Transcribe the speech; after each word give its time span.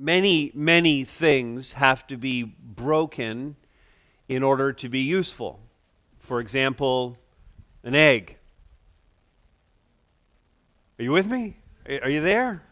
many, 0.00 0.50
many 0.54 1.04
things 1.04 1.74
have 1.74 2.06
to 2.06 2.16
be 2.16 2.42
broken 2.42 3.56
in 4.28 4.42
order 4.42 4.72
to 4.72 4.88
be 4.88 5.00
useful. 5.00 5.60
For 6.18 6.40
example, 6.40 7.18
an 7.84 7.94
egg. 7.94 8.36
Are 10.98 11.02
you 11.02 11.12
with 11.12 11.26
me? 11.26 11.56
Are 12.02 12.10
you 12.10 12.20
there? 12.20 12.62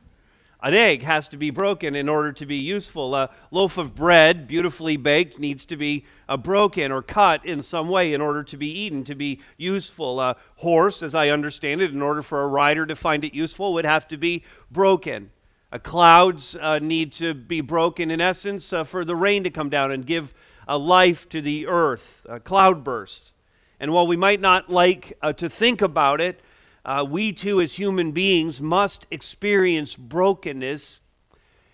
An 0.61 0.75
egg 0.75 1.03
has 1.03 1.29
to 1.29 1.37
be 1.37 1.51
broken 1.51 1.95
in 1.95 2.09
order 2.09 2.33
to 2.33 2.45
be 2.45 2.57
useful. 2.57 3.15
A 3.15 3.31
loaf 3.53 3.79
of 3.79 3.95
bread, 3.95 4.49
beautifully 4.49 4.97
baked, 4.97 5.39
needs 5.39 5.65
to 5.67 5.77
be 5.77 6.05
uh, 6.29 6.37
broken 6.37 6.91
or 6.91 7.01
cut 7.01 7.45
in 7.47 7.63
some 7.63 7.89
way 7.89 8.13
in 8.13 8.21
order 8.21 8.43
to 8.43 8.57
be 8.57 8.69
eaten, 8.69 9.05
to 9.05 9.15
be 9.15 9.41
useful. 9.57 10.21
A 10.21 10.37
horse, 10.57 11.01
as 11.01 11.15
I 11.15 11.29
understand 11.29 11.81
it, 11.81 11.93
in 11.93 12.03
order 12.03 12.23
for 12.23 12.43
a 12.43 12.49
rider 12.49 12.87
to 12.87 12.97
find 12.97 13.25
it 13.25 13.35
useful, 13.35 13.73
would 13.75 13.85
have 13.85 14.09
to 14.09 14.17
be 14.17 14.43
broken. 14.71 15.31
Uh, 15.71 15.79
clouds 15.79 16.57
uh, 16.61 16.79
need 16.79 17.13
to 17.13 17.35
be 17.35 17.61
broken, 17.61 18.11
in 18.11 18.21
essence, 18.21 18.73
uh, 18.73 18.85
for 18.85 19.05
the 19.05 19.17
rain 19.17 19.45
to 19.45 19.51
come 19.51 19.69
down 19.69 19.91
and 19.91 20.07
give 20.07 20.33
a 20.67 20.79
life 20.79 21.29
to 21.29 21.43
the 21.43 21.67
earth, 21.67 22.25
a 22.29 22.41
cloudburst. 22.41 23.33
And 23.79 23.93
while 23.93 24.07
we 24.07 24.17
might 24.17 24.41
not 24.41 24.71
like 24.71 25.17
uh, 25.23 25.33
to 25.35 25.49
think 25.49 25.83
about 25.83 26.21
it, 26.21 26.41
uh, 26.85 27.05
we 27.09 27.33
too, 27.33 27.61
as 27.61 27.75
human 27.75 28.13
beings, 28.13 28.63
must 28.63 29.07
experience 29.11 29.95
brokenness 29.95 31.01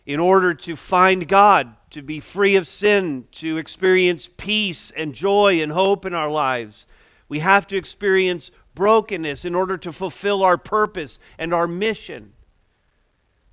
in 0.06 0.20
order 0.20 0.52
to 0.52 0.76
find 0.76 1.28
God, 1.28 1.74
to 1.90 2.02
be 2.02 2.20
free 2.20 2.56
of 2.56 2.66
sin, 2.66 3.26
to 3.32 3.56
experience 3.56 4.28
peace 4.36 4.90
and 4.90 5.14
joy 5.14 5.62
and 5.62 5.72
hope 5.72 6.04
in 6.04 6.14
our 6.14 6.30
lives. 6.30 6.86
We 7.28 7.38
have 7.38 7.66
to 7.68 7.76
experience 7.76 8.50
brokenness 8.74 9.44
in 9.44 9.54
order 9.54 9.78
to 9.78 9.92
fulfill 9.92 10.42
our 10.42 10.58
purpose 10.58 11.18
and 11.38 11.54
our 11.54 11.66
mission, 11.66 12.33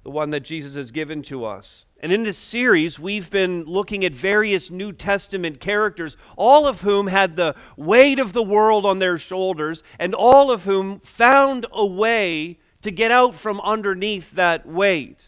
the 0.04 0.10
one 0.10 0.32
that 0.32 0.42
Jesus 0.42 0.76
has 0.76 0.92
given 0.92 1.22
to 1.24 1.46
us. 1.46 1.86
And 2.00 2.12
in 2.12 2.24
this 2.24 2.38
series, 2.38 3.00
we've 3.00 3.30
been 3.30 3.64
looking 3.66 4.04
at 4.04 4.14
various 4.14 4.72
New 4.72 4.92
Testament 4.92 5.60
characters, 5.60 6.18
all 6.36 6.66
of 6.66 6.82
whom 6.82 7.08
had 7.08 7.36
the 7.36 7.56
weight 7.78 8.18
of 8.18 8.34
the 8.34 8.42
world 8.42 8.86
on 8.86 8.98
their 8.98 9.20
shoulders, 9.20 9.84
and 10.00 10.16
all 10.16 10.50
of 10.50 10.64
whom 10.64 11.00
found 11.02 11.68
a 11.72 11.86
way 11.86 12.58
to 12.82 12.90
get 12.90 13.12
out 13.12 13.36
from 13.36 13.62
underneath 13.62 14.32
that 14.32 14.66
weight. 14.66 15.28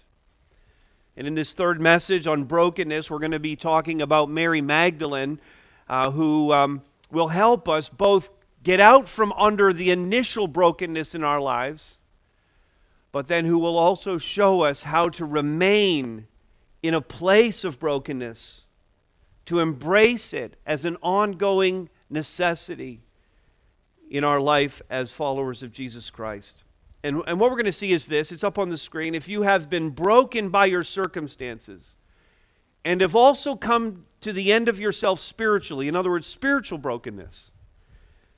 And 1.15 1.27
in 1.27 1.35
this 1.35 1.53
third 1.53 1.79
message 1.79 2.25
on 2.25 2.45
brokenness, 2.45 3.11
we're 3.11 3.19
going 3.19 3.31
to 3.31 3.39
be 3.39 3.55
talking 3.55 4.01
about 4.01 4.31
Mary 4.31 4.61
Magdalene, 4.61 5.39
uh, 5.87 6.09
who 6.09 6.51
um, 6.51 6.81
will 7.11 7.27
help 7.27 7.69
us 7.69 7.89
both 7.89 8.31
get 8.63 8.79
out 8.79 9.07
from 9.07 9.31
under 9.33 9.71
the 9.71 9.91
initial 9.91 10.47
brokenness 10.47 11.13
in 11.13 11.23
our 11.23 11.39
lives, 11.39 11.97
but 13.13 13.27
then 13.27 13.45
who 13.45 13.59
will 13.59 13.77
also 13.77 14.17
show 14.17 14.61
us 14.61 14.83
how 14.83 15.07
to 15.07 15.23
remain 15.23 16.27
in 16.81 16.95
a 16.95 16.99
place 16.99 17.63
of 17.63 17.79
brokenness, 17.79 18.63
to 19.45 19.59
embrace 19.59 20.33
it 20.33 20.57
as 20.65 20.83
an 20.83 20.97
ongoing 21.01 21.89
necessity 22.09 23.01
in 24.09 24.23
our 24.23 24.41
life 24.41 24.81
as 24.89 25.11
followers 25.11 25.61
of 25.61 25.71
Jesus 25.71 26.09
Christ. 26.09 26.63
And, 27.03 27.21
and 27.27 27.39
what 27.39 27.51
we're 27.51 27.57
going 27.57 27.65
to 27.65 27.71
see 27.71 27.91
is 27.91 28.07
this 28.07 28.31
it's 28.31 28.43
up 28.43 28.57
on 28.57 28.69
the 28.69 28.77
screen. 28.77 29.13
If 29.13 29.27
you 29.27 29.43
have 29.43 29.69
been 29.69 29.91
broken 29.91 30.49
by 30.49 30.65
your 30.65 30.83
circumstances 30.83 31.95
and 32.83 32.99
have 32.99 33.15
also 33.15 33.55
come 33.55 34.05
to 34.21 34.33
the 34.33 34.51
end 34.51 34.67
of 34.67 34.79
yourself 34.79 35.19
spiritually, 35.19 35.87
in 35.87 35.95
other 35.95 36.09
words, 36.09 36.25
spiritual 36.25 36.79
brokenness, 36.79 37.51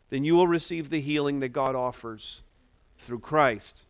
then 0.09 0.25
you 0.25 0.35
will 0.35 0.47
receive 0.47 0.89
the 0.89 0.99
healing 0.99 1.39
that 1.39 1.49
God 1.49 1.75
offers 1.75 2.41
through 2.97 3.19
Christ. 3.19 3.85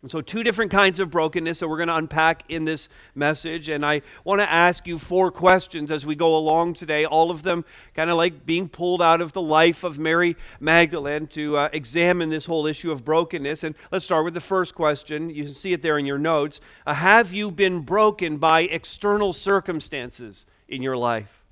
And 0.00 0.08
so, 0.08 0.20
two 0.20 0.44
different 0.44 0.70
kinds 0.70 1.00
of 1.00 1.10
brokenness 1.10 1.58
that 1.58 1.66
we're 1.66 1.76
going 1.76 1.88
to 1.88 1.96
unpack 1.96 2.44
in 2.48 2.64
this 2.64 2.88
message. 3.16 3.68
And 3.68 3.84
I 3.84 4.02
want 4.22 4.40
to 4.40 4.48
ask 4.48 4.86
you 4.86 4.96
four 4.96 5.32
questions 5.32 5.90
as 5.90 6.06
we 6.06 6.14
go 6.14 6.36
along 6.36 6.74
today, 6.74 7.04
all 7.04 7.32
of 7.32 7.42
them 7.42 7.64
kind 7.94 8.08
of 8.08 8.16
like 8.16 8.46
being 8.46 8.68
pulled 8.68 9.02
out 9.02 9.20
of 9.20 9.32
the 9.32 9.42
life 9.42 9.82
of 9.82 9.98
Mary 9.98 10.36
Magdalene 10.60 11.26
to 11.28 11.56
uh, 11.56 11.68
examine 11.72 12.28
this 12.28 12.46
whole 12.46 12.64
issue 12.64 12.92
of 12.92 13.04
brokenness. 13.04 13.64
And 13.64 13.74
let's 13.90 14.04
start 14.04 14.24
with 14.24 14.34
the 14.34 14.40
first 14.40 14.76
question. 14.76 15.30
You 15.30 15.44
can 15.44 15.54
see 15.54 15.72
it 15.72 15.82
there 15.82 15.98
in 15.98 16.06
your 16.06 16.18
notes. 16.18 16.60
Uh, 16.86 16.94
have 16.94 17.32
you 17.32 17.50
been 17.50 17.80
broken 17.80 18.36
by 18.36 18.60
external 18.60 19.32
circumstances 19.32 20.46
in 20.68 20.80
your 20.80 20.96
life? 20.96 21.42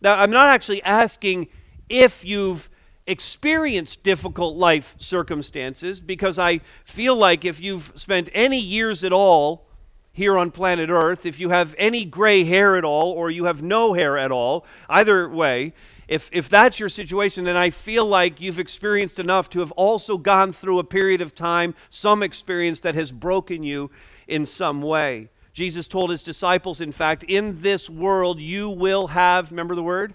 Now, 0.00 0.14
I'm 0.20 0.30
not 0.30 0.46
actually 0.46 0.84
asking 0.84 1.48
if 1.88 2.24
you've 2.24 2.70
experienced 3.10 4.04
difficult 4.04 4.56
life 4.56 4.94
circumstances 4.98 6.00
because 6.00 6.38
I 6.38 6.60
feel 6.84 7.16
like 7.16 7.44
if 7.44 7.60
you've 7.60 7.92
spent 7.96 8.28
any 8.32 8.60
years 8.60 9.02
at 9.02 9.12
all 9.12 9.66
here 10.12 10.38
on 10.38 10.52
planet 10.52 10.90
Earth, 10.90 11.26
if 11.26 11.40
you 11.40 11.50
have 11.50 11.74
any 11.76 12.04
gray 12.04 12.44
hair 12.44 12.76
at 12.76 12.84
all 12.84 13.10
or 13.10 13.30
you 13.30 13.44
have 13.44 13.62
no 13.62 13.94
hair 13.94 14.16
at 14.16 14.30
all, 14.30 14.64
either 14.88 15.28
way, 15.28 15.72
if, 16.06 16.28
if 16.32 16.48
that's 16.48 16.78
your 16.78 16.88
situation, 16.88 17.44
then 17.44 17.56
I 17.56 17.70
feel 17.70 18.06
like 18.06 18.40
you've 18.40 18.58
experienced 18.58 19.18
enough 19.18 19.50
to 19.50 19.60
have 19.60 19.72
also 19.72 20.16
gone 20.16 20.52
through 20.52 20.78
a 20.78 20.84
period 20.84 21.20
of 21.20 21.34
time, 21.34 21.74
some 21.90 22.22
experience 22.22 22.80
that 22.80 22.94
has 22.94 23.10
broken 23.10 23.64
you 23.64 23.90
in 24.28 24.46
some 24.46 24.82
way. 24.82 25.30
Jesus 25.52 25.88
told 25.88 26.10
his 26.10 26.22
disciples, 26.22 26.80
in 26.80 26.92
fact, 26.92 27.24
in 27.24 27.60
this 27.60 27.90
world 27.90 28.40
you 28.40 28.70
will 28.70 29.08
have, 29.08 29.50
remember 29.50 29.74
the 29.74 29.82
word? 29.82 30.14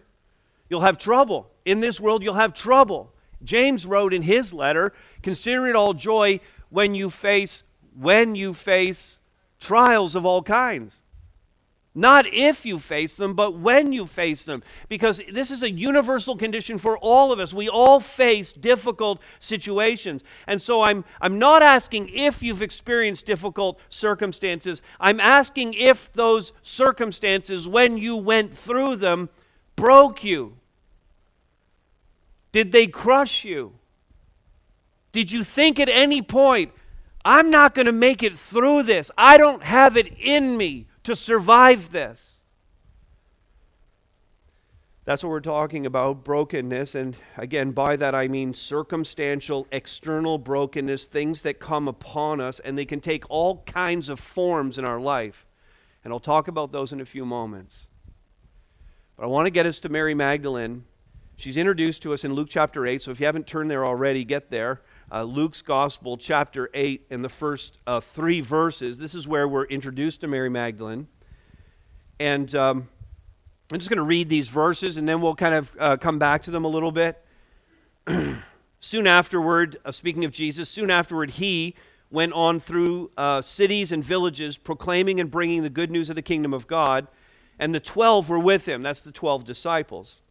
You'll 0.69 0.81
have 0.81 0.97
trouble. 0.97 1.51
In 1.66 1.80
this 1.80 2.00
world, 2.00 2.24
you'll 2.24 2.36
have 2.36 2.53
trouble. 2.53 3.12
James 3.44 3.86
wrote 3.86 4.14
in 4.14 4.22
his 4.22 4.53
letter, 4.53 4.94
consider 5.22 5.68
it 5.68 5.76
all 5.76 5.94
joy 5.94 6.40
when 6.70 6.96
you 6.96 7.09
face 7.09 7.64
when 7.98 8.36
you 8.36 8.53
face 8.53 9.20
trials 9.59 10.16
of 10.16 10.26
all 10.26 10.44
kinds. 10.44 10.98
Not 11.98 12.28
if 12.28 12.66
you 12.66 12.78
face 12.78 13.16
them, 13.16 13.36
but 13.36 13.58
when 13.58 13.94
you 13.94 14.06
face 14.06 14.44
them. 14.44 14.64
Because 14.90 15.22
this 15.31 15.50
is 15.50 15.64
a 15.64 15.72
universal 15.72 16.36
condition 16.36 16.78
for 16.78 16.98
all 16.98 17.31
of 17.31 17.40
us. 17.40 17.53
We 17.53 17.70
all 17.70 18.02
face 18.02 18.52
difficult 18.52 19.22
situations. 19.40 20.22
And 20.46 20.62
so 20.62 20.82
I'm, 20.82 21.06
I'm 21.22 21.40
not 21.40 21.64
asking 21.64 22.09
if 22.09 22.44
you've 22.44 22.62
experienced 22.62 23.26
difficult 23.26 23.80
circumstances. 23.88 24.82
I'm 25.00 25.22
asking 25.22 25.74
if 25.76 26.12
those 26.12 26.52
circumstances, 26.62 27.66
when 27.66 27.97
you 27.97 28.18
went 28.18 28.53
through 28.53 28.97
them, 28.97 29.30
broke 29.78 30.22
you? 30.22 30.58
Did 32.55 32.71
they 32.71 32.88
crush 32.88 33.43
you? 33.43 33.73
Did 35.11 35.29
you 35.29 35.43
think 35.43 35.77
at 35.77 35.89
any 35.89 36.21
point, 36.21 36.71
I'm 37.25 37.51
not 37.51 37.75
going 37.75 37.88
to 37.88 37.91
make 37.91 38.23
it 38.23 38.38
through 38.38 38.83
this? 38.83 39.11
I 39.17 39.38
don't 39.38 39.61
have 39.61 39.97
it 39.97 40.13
in 40.17 40.55
me 40.55 40.88
to 41.03 41.17
survive 41.17 41.91
this. 41.91 42.38
That's 45.03 45.21
what 45.21 45.31
we're 45.31 45.41
talking 45.41 45.85
about 45.85 46.23
brokenness. 46.23 46.95
And 46.95 47.17
again, 47.35 47.71
by 47.71 47.97
that 47.97 48.16
I 48.16 48.29
mean 48.29 48.53
circumstantial, 48.53 49.67
external 49.73 50.37
brokenness, 50.37 51.07
things 51.07 51.41
that 51.41 51.59
come 51.59 51.89
upon 51.89 52.39
us, 52.39 52.61
and 52.61 52.77
they 52.77 52.85
can 52.85 53.01
take 53.01 53.25
all 53.27 53.63
kinds 53.66 54.07
of 54.07 54.17
forms 54.17 54.77
in 54.77 54.85
our 54.85 55.01
life. 55.01 55.45
And 56.05 56.13
I'll 56.13 56.22
talk 56.22 56.47
about 56.47 56.72
those 56.72 56.93
in 56.93 57.01
a 57.01 57.05
few 57.05 57.25
moments. 57.25 57.87
But 59.17 59.23
I 59.23 59.27
want 59.27 59.45
to 59.45 59.51
get 59.51 59.66
us 59.66 59.81
to 59.81 59.89
Mary 59.89 60.13
Magdalene. 60.13 60.85
She's 61.38 61.57
introduced 61.57 62.01
to 62.03 62.13
us 62.13 62.23
in 62.23 62.34
Luke 62.34 62.47
chapter 62.50 62.85
8, 62.85 63.01
so 63.01 63.12
if 63.12 63.19
you 63.19 63.25
haven't 63.25 63.46
turned 63.46 63.69
there 63.69 63.85
already, 63.85 64.23
get 64.23 64.50
there. 64.50 64.81
Uh, 65.12 65.23
Luke's 65.23 65.62
Gospel, 65.62 66.16
chapter 66.16 66.69
8, 66.73 67.07
and 67.09 67.25
the 67.25 67.29
first 67.29 67.79
uh, 67.85 68.00
three 68.00 68.40
verses. 68.40 68.97
This 68.97 69.13
is 69.13 69.28
where 69.28 69.46
we're 69.46 69.66
introduced 69.66 70.22
to 70.22 70.28
Mary 70.28 70.50
Magdalene. 70.50 71.07
And 72.22 72.56
um, 72.56 72.88
I'm 73.69 73.79
just 73.79 73.90
going 73.90 73.97
to 73.97 74.03
read 74.03 74.29
these 74.29 74.47
verses, 74.47 74.96
and 74.96 75.09
then 75.09 75.19
we'll 75.19 75.35
kind 75.35 75.56
of 75.56 75.75
uh, 75.78 75.97
come 75.97 76.19
back 76.19 76.44
to 76.44 76.51
them 76.51 76.63
a 76.63 76.69
little 76.69 76.91
bit. 76.91 77.22
soon 78.79 79.06
afterward, 79.06 79.78
uh, 79.84 79.91
speaking 79.91 80.23
of 80.23 80.31
Jesus, 80.31 80.69
soon 80.69 80.90
afterward, 80.90 81.31
he 81.31 81.75
went 82.12 82.31
on 82.31 82.62
through 82.62 83.12
uh, 83.17 83.41
cities 83.41 83.91
and 83.91 84.02
villages, 84.02 84.58
proclaiming 84.58 85.20
and 85.20 85.29
bringing 85.29 85.64
the 85.64 85.70
good 85.70 85.91
news 85.91 86.09
of 86.09 86.16
the 86.16 86.22
kingdom 86.22 86.53
of 86.53 86.66
God 86.66 87.08
and 87.59 87.73
the 87.73 87.79
twelve 87.79 88.29
were 88.29 88.40
with 88.40 88.67
him. 88.67 88.84
That's 88.84 89.02
the 89.02 89.11
twelve 89.11 89.46
disciples. 89.46 90.22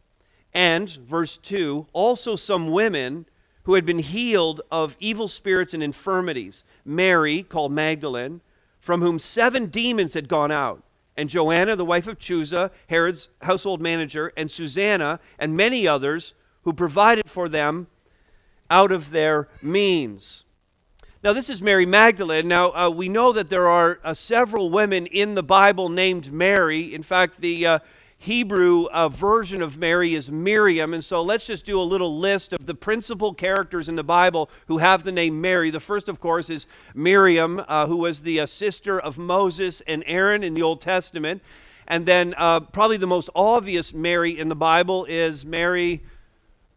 And, 0.55 0.89
verse 0.89 1.37
2, 1.37 1.87
also 1.91 2.37
some 2.37 2.71
women 2.71 3.25
who 3.63 3.73
had 3.73 3.85
been 3.85 3.99
healed 3.99 4.61
of 4.71 4.95
evil 5.01 5.27
spirits 5.27 5.73
and 5.73 5.83
infirmities. 5.83 6.63
Mary, 6.85 7.43
called 7.43 7.73
Magdalene, 7.73 8.39
from 8.79 9.01
whom 9.01 9.19
seven 9.19 9.65
demons 9.65 10.13
had 10.13 10.29
gone 10.29 10.51
out, 10.51 10.81
and 11.17 11.29
Joanna, 11.29 11.75
the 11.75 11.83
wife 11.83 12.07
of 12.07 12.19
Chuza, 12.19 12.71
Herod's 12.87 13.29
household 13.41 13.81
manager, 13.81 14.31
and 14.37 14.49
Susanna, 14.49 15.19
and 15.37 15.57
many 15.57 15.87
others 15.87 16.35
who 16.63 16.71
provided 16.71 17.29
for 17.29 17.49
them 17.49 17.87
out 18.69 18.91
of 18.91 19.11
their 19.11 19.49
means. 19.61 20.45
Now, 21.23 21.33
this 21.33 21.49
is 21.49 21.61
Mary 21.61 21.85
Magdalene. 21.85 22.47
Now, 22.47 22.71
uh, 22.71 22.89
we 22.89 23.09
know 23.09 23.33
that 23.33 23.49
there 23.49 23.67
are 23.67 23.99
uh, 24.03 24.13
several 24.13 24.69
women 24.69 25.07
in 25.07 25.35
the 25.35 25.43
Bible 25.43 25.89
named 25.89 26.31
Mary. 26.31 26.93
In 26.93 27.01
fact, 27.01 27.41
the 27.41 27.65
uh, 27.65 27.79
Hebrew 28.25 28.85
uh, 28.85 29.07
version 29.07 29.61
of 29.61 29.77
Mary 29.77 30.15
is 30.15 30.31
Miriam. 30.31 30.95
And 30.95 31.05
so 31.05 31.21
let's 31.21 31.45
just 31.45 31.63
do 31.63 31.79
a 31.79 31.83
little 31.83 32.17
list 32.17 32.53
of 32.53 32.65
the 32.65 32.73
principal 32.73 33.35
characters 33.35 33.87
in 33.87 33.95
the 33.95 34.03
Bible 34.03 34.49
who 34.65 34.79
have 34.79 35.03
the 35.03 35.11
name 35.11 35.41
Mary. 35.41 35.69
The 35.69 35.79
first, 35.79 36.09
of 36.09 36.19
course, 36.19 36.49
is 36.49 36.65
Miriam, 36.95 37.63
uh, 37.67 37.85
who 37.85 37.97
was 37.97 38.23
the 38.23 38.39
uh, 38.39 38.47
sister 38.47 38.99
of 38.99 39.19
Moses 39.19 39.83
and 39.85 40.03
Aaron 40.07 40.41
in 40.41 40.55
the 40.55 40.63
Old 40.63 40.81
Testament. 40.81 41.43
And 41.87 42.07
then, 42.07 42.33
uh, 42.35 42.61
probably 42.61 42.97
the 42.97 43.05
most 43.05 43.29
obvious 43.35 43.93
Mary 43.93 44.39
in 44.39 44.47
the 44.47 44.55
Bible 44.55 45.05
is 45.05 45.45
Mary, 45.45 46.01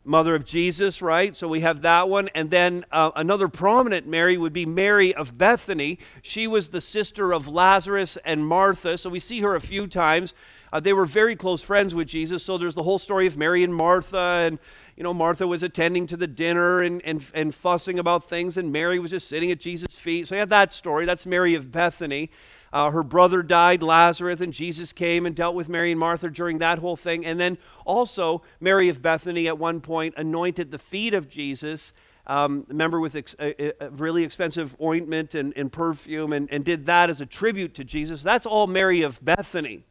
mother 0.04 0.34
of 0.34 0.44
Jesus, 0.44 1.00
right? 1.00 1.34
So 1.34 1.48
we 1.48 1.60
have 1.60 1.80
that 1.80 2.10
one. 2.10 2.28
And 2.34 2.50
then 2.50 2.84
uh, 2.92 3.12
another 3.16 3.48
prominent 3.48 4.06
Mary 4.06 4.36
would 4.36 4.52
be 4.52 4.66
Mary 4.66 5.14
of 5.14 5.38
Bethany. 5.38 5.98
She 6.20 6.46
was 6.46 6.68
the 6.68 6.82
sister 6.82 7.32
of 7.32 7.48
Lazarus 7.48 8.18
and 8.22 8.46
Martha. 8.46 8.98
So 8.98 9.08
we 9.08 9.18
see 9.18 9.40
her 9.40 9.54
a 9.54 9.62
few 9.62 9.86
times. 9.86 10.34
Uh, 10.72 10.80
they 10.80 10.92
were 10.92 11.06
very 11.06 11.36
close 11.36 11.62
friends 11.62 11.94
with 11.94 12.08
Jesus. 12.08 12.42
So 12.42 12.58
there's 12.58 12.74
the 12.74 12.82
whole 12.82 12.98
story 12.98 13.26
of 13.26 13.36
Mary 13.36 13.64
and 13.64 13.74
Martha. 13.74 14.18
And, 14.46 14.58
you 14.96 15.02
know, 15.02 15.14
Martha 15.14 15.46
was 15.46 15.62
attending 15.62 16.06
to 16.08 16.16
the 16.16 16.26
dinner 16.26 16.80
and, 16.80 17.00
and, 17.04 17.24
and 17.34 17.54
fussing 17.54 17.98
about 17.98 18.28
things, 18.28 18.56
and 18.56 18.72
Mary 18.72 18.98
was 18.98 19.12
just 19.12 19.28
sitting 19.28 19.50
at 19.50 19.60
Jesus' 19.60 19.94
feet. 19.94 20.26
So 20.26 20.34
you 20.34 20.40
have 20.40 20.48
that 20.48 20.72
story. 20.72 21.06
That's 21.06 21.26
Mary 21.26 21.54
of 21.54 21.70
Bethany. 21.70 22.30
Uh, 22.70 22.90
her 22.90 23.02
brother 23.02 23.42
died, 23.42 23.82
Lazarus, 23.82 24.40
and 24.40 24.52
Jesus 24.52 24.92
came 24.92 25.24
and 25.24 25.34
dealt 25.34 25.54
with 25.54 25.70
Mary 25.70 25.90
and 25.90 25.98
Martha 25.98 26.28
during 26.28 26.58
that 26.58 26.80
whole 26.80 26.96
thing. 26.96 27.24
And 27.24 27.40
then 27.40 27.56
also, 27.86 28.42
Mary 28.60 28.90
of 28.90 29.00
Bethany 29.00 29.48
at 29.48 29.56
one 29.56 29.80
point 29.80 30.14
anointed 30.18 30.70
the 30.70 30.78
feet 30.78 31.14
of 31.14 31.30
Jesus. 31.30 31.94
Um, 32.26 32.66
remember, 32.68 33.00
with 33.00 33.16
ex- 33.16 33.36
a, 33.40 33.72
a 33.82 33.88
really 33.88 34.22
expensive 34.22 34.76
ointment 34.82 35.34
and, 35.34 35.54
and 35.56 35.72
perfume, 35.72 36.34
and, 36.34 36.52
and 36.52 36.62
did 36.62 36.84
that 36.84 37.08
as 37.08 37.22
a 37.22 37.26
tribute 37.26 37.72
to 37.76 37.84
Jesus. 37.84 38.22
That's 38.22 38.44
all 38.44 38.66
Mary 38.66 39.00
of 39.00 39.24
Bethany. 39.24 39.84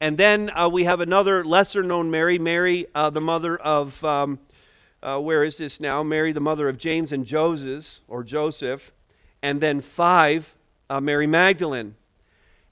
And 0.00 0.16
then 0.16 0.50
uh, 0.56 0.68
we 0.68 0.84
have 0.84 1.00
another 1.00 1.44
lesser 1.44 1.82
known 1.82 2.10
Mary, 2.10 2.38
Mary, 2.38 2.86
uh, 2.94 3.10
the 3.10 3.20
mother 3.20 3.58
of, 3.58 4.02
um, 4.02 4.38
uh, 5.02 5.20
where 5.20 5.44
is 5.44 5.58
this 5.58 5.78
now? 5.78 6.02
Mary, 6.02 6.32
the 6.32 6.40
mother 6.40 6.70
of 6.70 6.78
James 6.78 7.12
and 7.12 7.26
Joseph, 7.26 8.00
or 8.08 8.24
Joseph. 8.24 8.92
And 9.42 9.60
then 9.60 9.82
five, 9.82 10.54
uh, 10.88 11.02
Mary 11.02 11.26
Magdalene. 11.26 11.96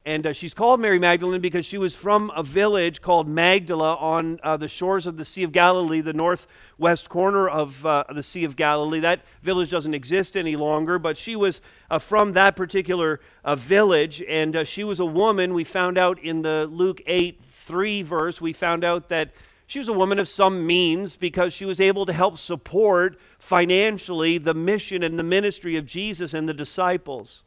And 0.08 0.26
uh, 0.26 0.32
she's 0.32 0.54
called 0.54 0.80
Mary 0.80 0.98
Magdalene 0.98 1.42
because 1.42 1.66
she 1.66 1.76
was 1.76 1.94
from 1.94 2.32
a 2.34 2.42
village 2.42 3.02
called 3.02 3.28
Magdala 3.28 3.94
on 3.96 4.40
uh, 4.42 4.56
the 4.56 4.66
shores 4.66 5.06
of 5.06 5.18
the 5.18 5.24
Sea 5.26 5.42
of 5.42 5.52
Galilee, 5.52 6.00
the 6.00 6.14
northwest 6.14 7.10
corner 7.10 7.46
of 7.46 7.84
uh, 7.84 8.04
the 8.14 8.22
Sea 8.22 8.44
of 8.44 8.56
Galilee. 8.56 9.00
That 9.00 9.20
village 9.42 9.68
doesn't 9.70 9.92
exist 9.92 10.34
any 10.34 10.56
longer, 10.56 10.98
but 10.98 11.18
she 11.18 11.36
was 11.36 11.60
uh, 11.90 11.98
from 11.98 12.32
that 12.32 12.56
particular 12.56 13.20
uh, 13.44 13.54
village, 13.54 14.22
and 14.26 14.56
uh, 14.56 14.64
she 14.64 14.82
was 14.82 14.98
a 14.98 15.04
woman. 15.04 15.52
We 15.52 15.62
found 15.62 15.98
out 15.98 16.18
in 16.20 16.40
the 16.40 16.66
Luke 16.72 17.02
8 17.06 17.42
3 17.42 18.00
verse, 18.00 18.40
we 18.40 18.54
found 18.54 18.84
out 18.84 19.10
that 19.10 19.32
she 19.66 19.78
was 19.78 19.88
a 19.88 19.92
woman 19.92 20.18
of 20.18 20.26
some 20.26 20.66
means 20.66 21.16
because 21.16 21.52
she 21.52 21.66
was 21.66 21.82
able 21.82 22.06
to 22.06 22.14
help 22.14 22.38
support 22.38 23.18
financially 23.38 24.38
the 24.38 24.54
mission 24.54 25.02
and 25.02 25.18
the 25.18 25.22
ministry 25.22 25.76
of 25.76 25.84
Jesus 25.84 26.32
and 26.32 26.48
the 26.48 26.54
disciples. 26.54 27.42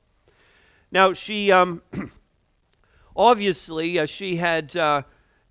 Now, 0.91 1.13
she 1.13 1.51
um, 1.51 1.81
obviously 3.15 3.99
uh, 3.99 4.05
she 4.05 4.37
had 4.37 4.75
uh, 4.75 5.03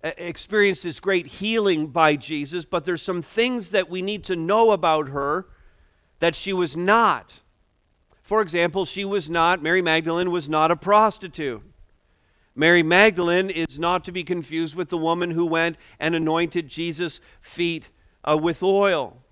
experienced 0.03 0.83
this 0.83 0.99
great 0.99 1.27
healing 1.27 1.87
by 1.87 2.15
Jesus, 2.15 2.65
but 2.65 2.85
there's 2.85 3.01
some 3.01 3.21
things 3.21 3.71
that 3.71 3.89
we 3.89 4.01
need 4.01 4.23
to 4.25 4.35
know 4.35 4.71
about 4.71 5.09
her 5.09 5.47
that 6.19 6.35
she 6.35 6.53
was 6.53 6.77
not. 6.77 7.41
For 8.21 8.41
example, 8.41 8.85
she 8.85 9.03
was 9.03 9.29
not, 9.29 9.61
Mary 9.61 9.81
Magdalene 9.81 10.31
was 10.31 10.47
not 10.47 10.71
a 10.71 10.75
prostitute. 10.75 11.63
Mary 12.55 12.83
Magdalene 12.83 13.49
is 13.49 13.79
not 13.79 14.03
to 14.05 14.11
be 14.11 14.23
confused 14.23 14.75
with 14.75 14.89
the 14.89 14.97
woman 14.97 15.31
who 15.31 15.45
went 15.45 15.77
and 15.99 16.15
anointed 16.15 16.67
Jesus' 16.67 17.21
feet 17.41 17.89
uh, 18.23 18.37
with 18.37 18.61
oil. 18.61 19.23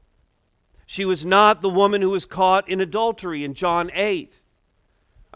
She 0.85 1.05
was 1.05 1.25
not 1.25 1.61
the 1.61 1.69
woman 1.69 2.01
who 2.01 2.09
was 2.09 2.25
caught 2.25 2.67
in 2.67 2.81
adultery 2.81 3.43
in 3.43 3.53
John 3.53 3.91
8. 3.93 4.35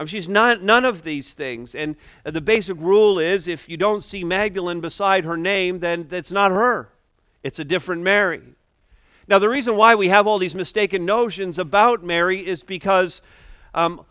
She's 0.06 0.28
not 0.28 0.62
none 0.62 0.84
of 0.84 1.04
these 1.04 1.34
things. 1.34 1.74
And 1.74 1.94
the 2.24 2.40
basic 2.40 2.76
rule 2.80 3.18
is 3.18 3.46
if 3.46 3.68
you 3.68 3.76
don't 3.76 4.02
see 4.02 4.24
Magdalene 4.24 4.80
beside 4.80 5.24
her 5.24 5.36
name, 5.36 5.78
then 5.78 6.08
that's 6.08 6.32
not 6.32 6.50
her. 6.50 6.88
It's 7.44 7.58
a 7.58 7.64
different 7.64 8.02
Mary. 8.02 8.42
Now, 9.28 9.38
the 9.38 9.48
reason 9.48 9.76
why 9.76 9.94
we 9.94 10.08
have 10.08 10.26
all 10.26 10.38
these 10.38 10.54
mistaken 10.54 11.04
notions 11.04 11.58
about 11.58 12.02
Mary 12.02 12.46
is 12.46 12.62
because 12.62 13.22
um, 13.72 14.04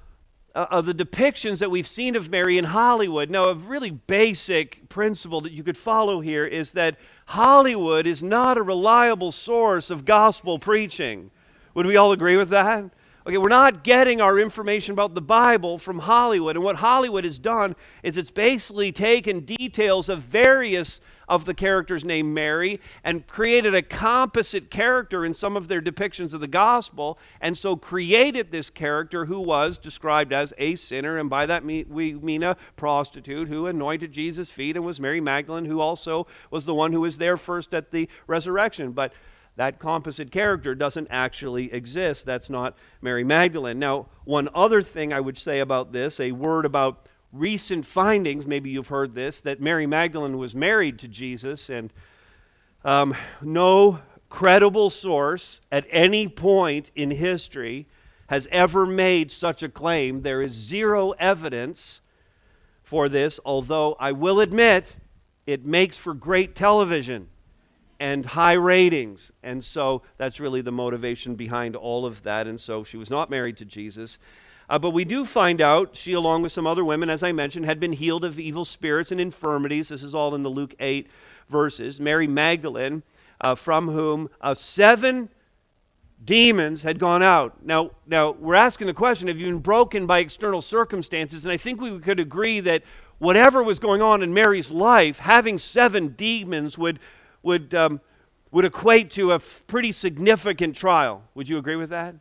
of 0.55 0.85
the 0.85 0.93
depictions 0.93 1.59
that 1.59 1.69
we've 1.69 1.87
seen 1.87 2.15
of 2.15 2.29
Mary 2.29 2.57
in 2.57 2.65
Hollywood. 2.65 3.29
Now, 3.29 3.45
a 3.45 3.55
really 3.55 3.91
basic 3.91 4.87
principle 4.87 5.41
that 5.41 5.51
you 5.51 5.63
could 5.63 5.77
follow 5.77 6.21
here 6.21 6.45
is 6.45 6.71
that 6.73 6.97
Hollywood 7.27 8.07
is 8.07 8.23
not 8.23 8.57
a 8.57 8.61
reliable 8.61 9.31
source 9.31 9.89
of 9.89 10.05
gospel 10.05 10.59
preaching. 10.59 11.31
Would 11.73 11.87
we 11.87 11.97
all 11.97 12.11
agree 12.11 12.37
with 12.37 12.49
that? 12.49 12.85
Okay, 13.25 13.37
we're 13.37 13.47
not 13.47 13.85
getting 13.85 14.19
our 14.19 14.37
information 14.37 14.91
about 14.91 15.15
the 15.15 15.21
Bible 15.21 15.77
from 15.77 15.99
Hollywood. 15.99 16.57
And 16.57 16.65
what 16.65 16.75
Hollywood 16.75 17.23
has 17.23 17.37
done 17.37 17.73
is 18.03 18.17
it's 18.17 18.31
basically 18.31 18.91
taken 18.91 19.45
details 19.45 20.09
of 20.09 20.19
various 20.19 20.99
of 21.29 21.45
the 21.45 21.53
characters 21.53 22.03
named 22.03 22.33
Mary 22.33 22.81
and 23.01 23.25
created 23.25 23.73
a 23.73 23.81
composite 23.81 24.69
character 24.69 25.23
in 25.23 25.33
some 25.33 25.55
of 25.55 25.69
their 25.69 25.81
depictions 25.81 26.33
of 26.33 26.41
the 26.41 26.49
gospel, 26.49 27.17
and 27.39 27.57
so 27.57 27.77
created 27.77 28.51
this 28.51 28.69
character 28.69 29.23
who 29.23 29.39
was 29.39 29.77
described 29.77 30.33
as 30.33 30.53
a 30.57 30.75
sinner, 30.75 31.17
and 31.17 31.29
by 31.29 31.45
that 31.45 31.63
we 31.63 31.85
mean 32.21 32.43
a 32.43 32.57
prostitute 32.75 33.47
who 33.47 33.67
anointed 33.67 34.11
Jesus' 34.11 34.49
feet 34.49 34.75
and 34.75 34.83
was 34.83 34.99
Mary 34.99 35.21
Magdalene, 35.21 35.63
who 35.63 35.79
also 35.79 36.27
was 36.51 36.65
the 36.65 36.75
one 36.75 36.91
who 36.91 36.99
was 36.99 37.19
there 37.19 37.37
first 37.37 37.73
at 37.73 37.91
the 37.91 38.09
resurrection. 38.27 38.91
But 38.91 39.13
that 39.55 39.79
composite 39.79 40.31
character 40.31 40.73
doesn't 40.73 41.07
actually 41.11 41.71
exist. 41.71 42.25
That's 42.25 42.49
not 42.49 42.75
Mary 43.01 43.23
Magdalene. 43.23 43.77
Now, 43.77 44.07
one 44.25 44.49
other 44.55 44.81
thing 44.81 45.13
I 45.13 45.19
would 45.19 45.37
say 45.37 45.59
about 45.59 45.91
this, 45.91 46.19
a 46.19 46.31
word 46.31 46.65
about 46.65 47.07
recent 47.31 47.85
findings, 47.85 48.47
maybe 48.47 48.71
you've 48.71 48.87
heard 48.87 49.13
this, 49.13 49.41
that 49.41 49.61
Mary 49.61 49.85
Magdalene 49.85 50.37
was 50.37 50.55
married 50.55 50.97
to 50.99 51.07
Jesus, 51.07 51.69
and 51.69 51.93
um, 52.83 53.15
no 53.41 53.99
credible 54.29 54.89
source 54.89 55.61
at 55.71 55.85
any 55.91 56.27
point 56.27 56.91
in 56.95 57.11
history 57.11 57.87
has 58.27 58.47
ever 58.51 58.85
made 58.85 59.31
such 59.31 59.61
a 59.61 59.69
claim. 59.69 60.23
There 60.23 60.41
is 60.41 60.51
zero 60.51 61.11
evidence 61.11 62.01
for 62.81 63.07
this, 63.07 63.39
although 63.45 63.95
I 63.99 64.11
will 64.11 64.39
admit 64.39 64.95
it 65.45 65.65
makes 65.65 65.97
for 65.97 66.15
great 66.15 66.55
television 66.55 67.29
and 68.03 68.25
high 68.25 68.51
ratings. 68.51 69.31
And 69.43 69.63
so 69.63 70.01
that's 70.17 70.37
really 70.37 70.59
the 70.59 70.73
motivation 70.73 71.35
behind 71.35 71.77
all 71.77 72.05
of 72.05 72.21
that. 72.23 72.47
And 72.47 72.59
so 72.59 72.83
she 72.83 72.97
was 72.97 73.09
not 73.09 73.29
married 73.29 73.55
to 73.57 73.65
Jesus. 73.65 74.17
Uh, 74.69 74.77
but 74.77 74.89
we 74.89 75.05
do 75.05 75.23
find 75.23 75.61
out 75.61 75.95
she, 75.95 76.11
along 76.11 76.41
with 76.41 76.51
some 76.51 76.67
other 76.67 76.83
women, 76.83 77.09
as 77.09 77.23
I 77.23 77.31
mentioned, 77.31 77.65
had 77.65 77.79
been 77.79 77.93
healed 77.93 78.25
of 78.25 78.37
evil 78.37 78.65
spirits 78.65 79.13
and 79.13 79.21
infirmities. 79.21 79.87
This 79.87 80.03
is 80.03 80.13
all 80.13 80.35
in 80.35 80.43
the 80.43 80.49
Luke 80.49 80.75
8 80.81 81.07
verses. 81.47 82.01
Mary 82.01 82.27
Magdalene, 82.27 83.03
uh, 83.39 83.55
from 83.55 83.87
whom 83.87 84.29
uh, 84.41 84.53
seven 84.53 85.29
demons 86.25 86.83
had 86.83 86.99
gone 86.99 87.23
out. 87.23 87.65
Now, 87.65 87.91
now 88.05 88.31
we're 88.31 88.55
asking 88.55 88.87
the 88.87 88.93
question: 88.93 89.29
Have 89.29 89.37
you 89.37 89.45
been 89.45 89.59
broken 89.59 90.05
by 90.05 90.19
external 90.19 90.61
circumstances? 90.61 91.45
And 91.45 91.53
I 91.53 91.57
think 91.57 91.79
we 91.79 91.97
could 91.99 92.19
agree 92.19 92.59
that 92.59 92.83
whatever 93.17 93.63
was 93.63 93.79
going 93.79 94.01
on 94.01 94.21
in 94.21 94.33
Mary's 94.33 94.71
life, 94.71 95.19
having 95.19 95.57
seven 95.57 96.09
demons 96.09 96.77
would 96.77 96.99
would, 97.43 97.75
um, 97.75 98.01
would 98.51 98.65
equate 98.65 99.11
to 99.11 99.31
a 99.31 99.35
f- 99.35 99.63
pretty 99.67 99.91
significant 99.91 100.75
trial. 100.75 101.23
Would 101.35 101.47
you 101.47 101.57
agree 101.57 101.75
with 101.75 101.91
that? 101.91 102.15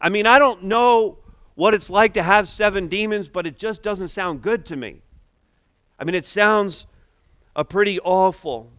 I 0.00 0.08
mean, 0.08 0.26
I 0.26 0.38
don't 0.38 0.64
know 0.64 1.18
what 1.54 1.74
it's 1.74 1.90
like 1.90 2.14
to 2.14 2.22
have 2.22 2.48
seven 2.48 2.88
demons, 2.88 3.28
but 3.28 3.46
it 3.46 3.58
just 3.58 3.82
doesn't 3.82 4.08
sound 4.08 4.42
good 4.42 4.66
to 4.66 4.76
me. 4.76 5.02
I 5.98 6.04
mean, 6.04 6.14
it 6.14 6.24
sounds 6.24 6.86
a 7.54 7.64
pretty 7.64 8.00
awful. 8.00 8.72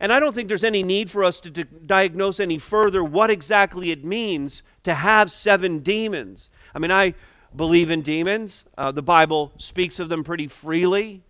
And 0.00 0.12
I 0.12 0.18
don't 0.18 0.34
think 0.34 0.48
there's 0.48 0.64
any 0.64 0.82
need 0.82 1.10
for 1.10 1.22
us 1.22 1.38
to 1.40 1.50
diagnose 1.50 2.40
any 2.40 2.58
further 2.58 3.04
what 3.04 3.30
exactly 3.30 3.92
it 3.92 4.04
means 4.04 4.62
to 4.82 4.94
have 4.94 5.30
seven 5.30 5.78
demons. 5.78 6.50
I 6.74 6.80
mean, 6.80 6.90
I 6.90 7.14
believe 7.54 7.90
in 7.90 8.02
demons. 8.02 8.64
Uh, 8.76 8.90
the 8.90 9.02
Bible 9.02 9.52
speaks 9.58 10.00
of 10.00 10.08
them 10.08 10.24
pretty 10.24 10.48
freely. 10.48 11.22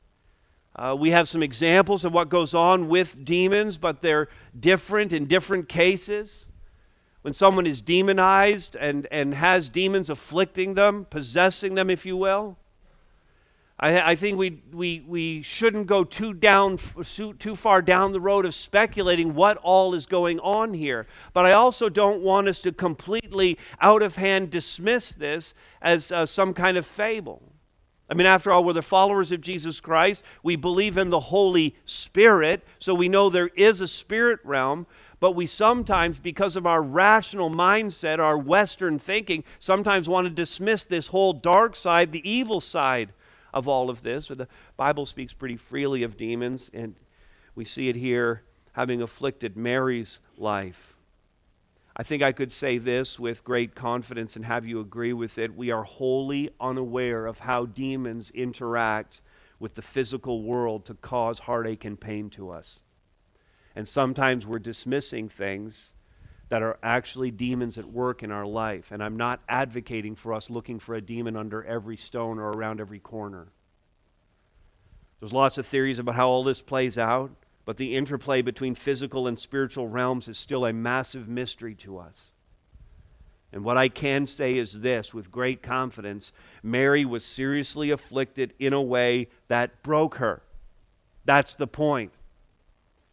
Uh, 0.74 0.96
we 0.98 1.10
have 1.10 1.28
some 1.28 1.42
examples 1.42 2.04
of 2.04 2.12
what 2.12 2.28
goes 2.28 2.54
on 2.54 2.88
with 2.88 3.24
demons, 3.24 3.76
but 3.76 4.00
they're 4.00 4.28
different 4.58 5.12
in 5.12 5.26
different 5.26 5.68
cases. 5.68 6.46
When 7.20 7.34
someone 7.34 7.66
is 7.66 7.80
demonized 7.82 8.74
and, 8.74 9.06
and 9.12 9.34
has 9.34 9.68
demons 9.68 10.10
afflicting 10.10 10.74
them, 10.74 11.06
possessing 11.08 11.74
them, 11.74 11.90
if 11.90 12.04
you 12.06 12.16
will, 12.16 12.56
I, 13.78 14.12
I 14.12 14.14
think 14.14 14.38
we, 14.38 14.62
we, 14.72 15.04
we 15.06 15.42
shouldn't 15.42 15.88
go 15.88 16.04
too, 16.04 16.32
down, 16.32 16.78
too 17.38 17.56
far 17.56 17.82
down 17.82 18.12
the 18.12 18.20
road 18.20 18.46
of 18.46 18.54
speculating 18.54 19.34
what 19.34 19.58
all 19.58 19.94
is 19.94 20.06
going 20.06 20.38
on 20.40 20.72
here. 20.72 21.06
But 21.32 21.46
I 21.46 21.52
also 21.52 21.88
don't 21.88 22.22
want 22.22 22.48
us 22.48 22.60
to 22.60 22.72
completely 22.72 23.58
out 23.80 24.02
of 24.02 24.16
hand 24.16 24.50
dismiss 24.50 25.12
this 25.12 25.52
as 25.82 26.10
uh, 26.10 26.26
some 26.26 26.54
kind 26.54 26.76
of 26.76 26.86
fable. 26.86 27.51
I 28.12 28.14
mean, 28.14 28.26
after 28.26 28.52
all, 28.52 28.62
we're 28.62 28.74
the 28.74 28.82
followers 28.82 29.32
of 29.32 29.40
Jesus 29.40 29.80
Christ. 29.80 30.22
We 30.42 30.54
believe 30.54 30.98
in 30.98 31.08
the 31.08 31.18
Holy 31.18 31.74
Spirit, 31.86 32.62
so 32.78 32.94
we 32.94 33.08
know 33.08 33.30
there 33.30 33.48
is 33.56 33.80
a 33.80 33.88
spirit 33.88 34.38
realm. 34.44 34.86
But 35.18 35.30
we 35.30 35.46
sometimes, 35.46 36.18
because 36.18 36.54
of 36.54 36.66
our 36.66 36.82
rational 36.82 37.48
mindset, 37.48 38.18
our 38.18 38.36
Western 38.36 38.98
thinking, 38.98 39.44
sometimes 39.58 40.10
want 40.10 40.26
to 40.26 40.30
dismiss 40.30 40.84
this 40.84 41.06
whole 41.06 41.32
dark 41.32 41.74
side, 41.74 42.12
the 42.12 42.30
evil 42.30 42.60
side 42.60 43.14
of 43.54 43.66
all 43.66 43.88
of 43.88 44.02
this. 44.02 44.28
The 44.28 44.46
Bible 44.76 45.06
speaks 45.06 45.32
pretty 45.32 45.56
freely 45.56 46.02
of 46.02 46.18
demons, 46.18 46.70
and 46.74 46.96
we 47.54 47.64
see 47.64 47.88
it 47.88 47.96
here 47.96 48.42
having 48.72 49.00
afflicted 49.00 49.56
Mary's 49.56 50.20
life. 50.36 50.91
I 51.94 52.02
think 52.02 52.22
I 52.22 52.32
could 52.32 52.50
say 52.50 52.78
this 52.78 53.18
with 53.18 53.44
great 53.44 53.74
confidence 53.74 54.34
and 54.34 54.44
have 54.46 54.64
you 54.64 54.80
agree 54.80 55.12
with 55.12 55.36
it. 55.36 55.54
We 55.54 55.70
are 55.70 55.84
wholly 55.84 56.50
unaware 56.58 57.26
of 57.26 57.40
how 57.40 57.66
demons 57.66 58.30
interact 58.30 59.20
with 59.58 59.74
the 59.74 59.82
physical 59.82 60.42
world 60.42 60.86
to 60.86 60.94
cause 60.94 61.40
heartache 61.40 61.84
and 61.84 62.00
pain 62.00 62.30
to 62.30 62.50
us. 62.50 62.80
And 63.76 63.86
sometimes 63.86 64.46
we're 64.46 64.58
dismissing 64.58 65.28
things 65.28 65.92
that 66.48 66.62
are 66.62 66.78
actually 66.82 67.30
demons 67.30 67.78
at 67.78 67.86
work 67.86 68.22
in 68.22 68.30
our 68.30 68.46
life. 68.46 68.90
And 68.90 69.02
I'm 69.02 69.16
not 69.16 69.40
advocating 69.48 70.14
for 70.14 70.34
us 70.34 70.50
looking 70.50 70.78
for 70.78 70.94
a 70.94 71.00
demon 71.00 71.36
under 71.36 71.64
every 71.64 71.96
stone 71.96 72.38
or 72.38 72.50
around 72.50 72.80
every 72.80 72.98
corner. 72.98 73.48
There's 75.20 75.32
lots 75.32 75.56
of 75.56 75.66
theories 75.66 75.98
about 75.98 76.14
how 76.14 76.28
all 76.28 76.42
this 76.42 76.60
plays 76.60 76.98
out. 76.98 77.30
But 77.64 77.76
the 77.76 77.94
interplay 77.94 78.42
between 78.42 78.74
physical 78.74 79.26
and 79.26 79.38
spiritual 79.38 79.88
realms 79.88 80.28
is 80.28 80.38
still 80.38 80.64
a 80.64 80.72
massive 80.72 81.28
mystery 81.28 81.74
to 81.76 81.98
us. 81.98 82.32
And 83.52 83.64
what 83.64 83.76
I 83.76 83.88
can 83.88 84.26
say 84.26 84.56
is 84.56 84.80
this 84.80 85.12
with 85.12 85.30
great 85.30 85.62
confidence 85.62 86.32
Mary 86.62 87.04
was 87.04 87.24
seriously 87.24 87.90
afflicted 87.90 88.54
in 88.58 88.72
a 88.72 88.82
way 88.82 89.28
that 89.48 89.82
broke 89.82 90.16
her. 90.16 90.42
That's 91.24 91.54
the 91.54 91.66
point. 91.66 92.12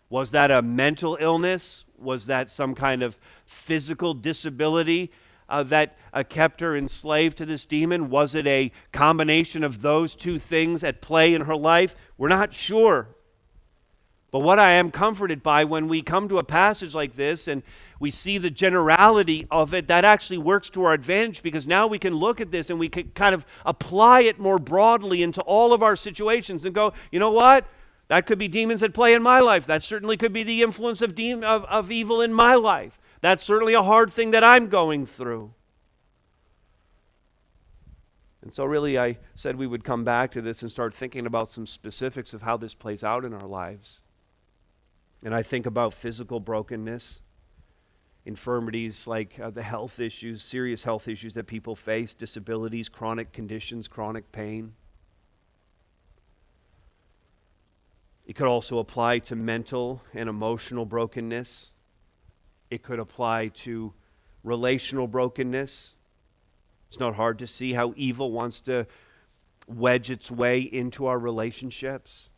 Was 0.09 0.31
that 0.31 0.49
a 0.49 0.61
mental 0.61 1.17
illness? 1.19 1.83
Was 1.97 2.25
that 2.25 2.49
some 2.49 2.73
kind 2.73 3.03
of 3.03 3.19
physical 3.45 4.13
disability 4.13 5.11
uh, 5.47 5.63
that 5.63 5.97
uh, 6.13 6.23
kept 6.27 6.61
her 6.61 6.75
enslaved 6.75 7.37
to 7.37 7.45
this 7.45 7.65
demon? 7.65 8.09
Was 8.09 8.33
it 8.33 8.47
a 8.47 8.71
combination 8.91 9.63
of 9.63 9.81
those 9.81 10.15
two 10.15 10.39
things 10.39 10.83
at 10.83 11.01
play 11.01 11.33
in 11.33 11.41
her 11.41 11.55
life? 11.55 11.95
We're 12.17 12.29
not 12.29 12.53
sure. 12.53 13.09
But 14.31 14.39
what 14.39 14.59
I 14.59 14.71
am 14.71 14.91
comforted 14.91 15.41
by 15.41 15.63
when 15.63 15.87
we 15.87 16.03
come 16.03 16.29
to 16.29 16.37
a 16.37 16.43
passage 16.43 16.93
like 16.93 17.15
this 17.15 17.47
and 17.47 17.63
we 17.99 18.11
see 18.11 18.37
the 18.37 18.51
generality 18.51 19.47
of 19.49 19.73
it, 19.73 19.87
that 19.87 20.05
actually 20.05 20.37
works 20.37 20.69
to 20.71 20.83
our 20.83 20.93
advantage 20.93 21.41
because 21.41 21.65
now 21.65 21.87
we 21.87 21.97
can 21.97 22.13
look 22.13 22.39
at 22.39 22.51
this 22.51 22.69
and 22.69 22.79
we 22.79 22.89
can 22.89 23.09
kind 23.15 23.33
of 23.33 23.45
apply 23.65 24.21
it 24.21 24.39
more 24.39 24.59
broadly 24.59 25.23
into 25.23 25.41
all 25.41 25.73
of 25.73 25.81
our 25.81 25.95
situations 25.95 26.63
and 26.63 26.75
go, 26.75 26.93
you 27.11 27.19
know 27.19 27.31
what? 27.31 27.65
That 28.07 28.27
could 28.27 28.37
be 28.37 28.47
demons 28.47 28.83
at 28.83 28.93
play 28.93 29.13
in 29.13 29.23
my 29.23 29.39
life. 29.39 29.65
That 29.65 29.83
certainly 29.83 30.17
could 30.17 30.33
be 30.33 30.43
the 30.43 30.61
influence 30.61 31.01
of, 31.01 31.15
de- 31.15 31.33
of, 31.33 31.65
of 31.65 31.91
evil 31.91 32.21
in 32.21 32.33
my 32.33 32.55
life. 32.55 32.99
That's 33.21 33.43
certainly 33.43 33.73
a 33.73 33.83
hard 33.83 34.13
thing 34.13 34.31
that 34.31 34.43
I'm 34.43 34.67
going 34.67 35.05
through. 35.05 35.53
And 38.41 38.53
so, 38.53 38.63
really, 38.63 38.97
I 38.97 39.17
said 39.35 39.57
we 39.57 39.67
would 39.67 39.83
come 39.83 40.03
back 40.03 40.31
to 40.31 40.41
this 40.41 40.61
and 40.61 40.71
start 40.71 40.93
thinking 40.93 41.25
about 41.25 41.49
some 41.49 41.67
specifics 41.67 42.33
of 42.33 42.43
how 42.43 42.57
this 42.57 42.73
plays 42.73 43.03
out 43.03 43.25
in 43.25 43.33
our 43.33 43.45
lives. 43.45 43.99
And 45.23 45.35
I 45.35 45.41
think 45.41 45.65
about 45.65 45.93
physical 45.93 46.39
brokenness, 46.39 47.21
infirmities 48.25 49.05
like 49.05 49.37
uh, 49.39 49.49
the 49.49 49.63
health 49.63 49.99
issues, 49.99 50.41
serious 50.41 50.83
health 50.83 51.07
issues 51.07 51.33
that 51.33 51.45
people 51.45 51.75
face, 51.75 52.13
disabilities, 52.13 52.87
chronic 52.87 53.33
conditions, 53.33 53.87
chronic 53.87 54.31
pain. 54.31 54.73
It 58.25 58.35
could 58.35 58.47
also 58.47 58.77
apply 58.77 59.19
to 59.19 59.35
mental 59.35 60.03
and 60.13 60.29
emotional 60.29 60.85
brokenness. 60.85 61.71
It 62.69 62.83
could 62.83 62.99
apply 62.99 63.47
to 63.47 63.93
relational 64.43 65.07
brokenness. 65.07 65.95
It's 66.87 66.99
not 66.99 67.15
hard 67.15 67.39
to 67.39 67.47
see 67.47 67.73
how 67.73 67.93
evil 67.97 68.31
wants 68.31 68.59
to 68.61 68.87
wedge 69.67 70.09
its 70.11 70.31
way 70.31 70.61
into 70.61 71.07
our 71.07 71.19
relationships 71.19 72.28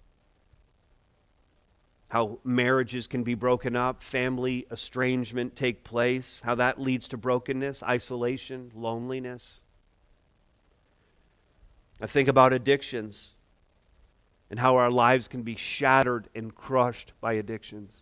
how 2.12 2.40
marriages 2.44 3.08
can 3.08 3.24
be 3.24 3.36
broken 3.36 3.74
up, 3.74 4.04
family 4.04 4.68
estrangement 4.70 5.56
take 5.56 5.86
place, 5.86 6.42
how 6.44 6.54
that 6.54 6.78
leads 6.78 7.08
to 7.08 7.16
brokenness, 7.16 7.82
isolation, 7.84 8.70
loneliness. 8.76 9.62
I 12.02 12.08
think 12.08 12.28
about 12.28 12.52
addictions 12.52 13.32
and 14.50 14.60
how 14.60 14.76
our 14.76 14.90
lives 14.90 15.30
can 15.30 15.44
be 15.44 15.56
shattered 15.56 16.28
and 16.36 16.54
crushed 16.54 17.14
by 17.22 17.32
addictions. 17.32 18.02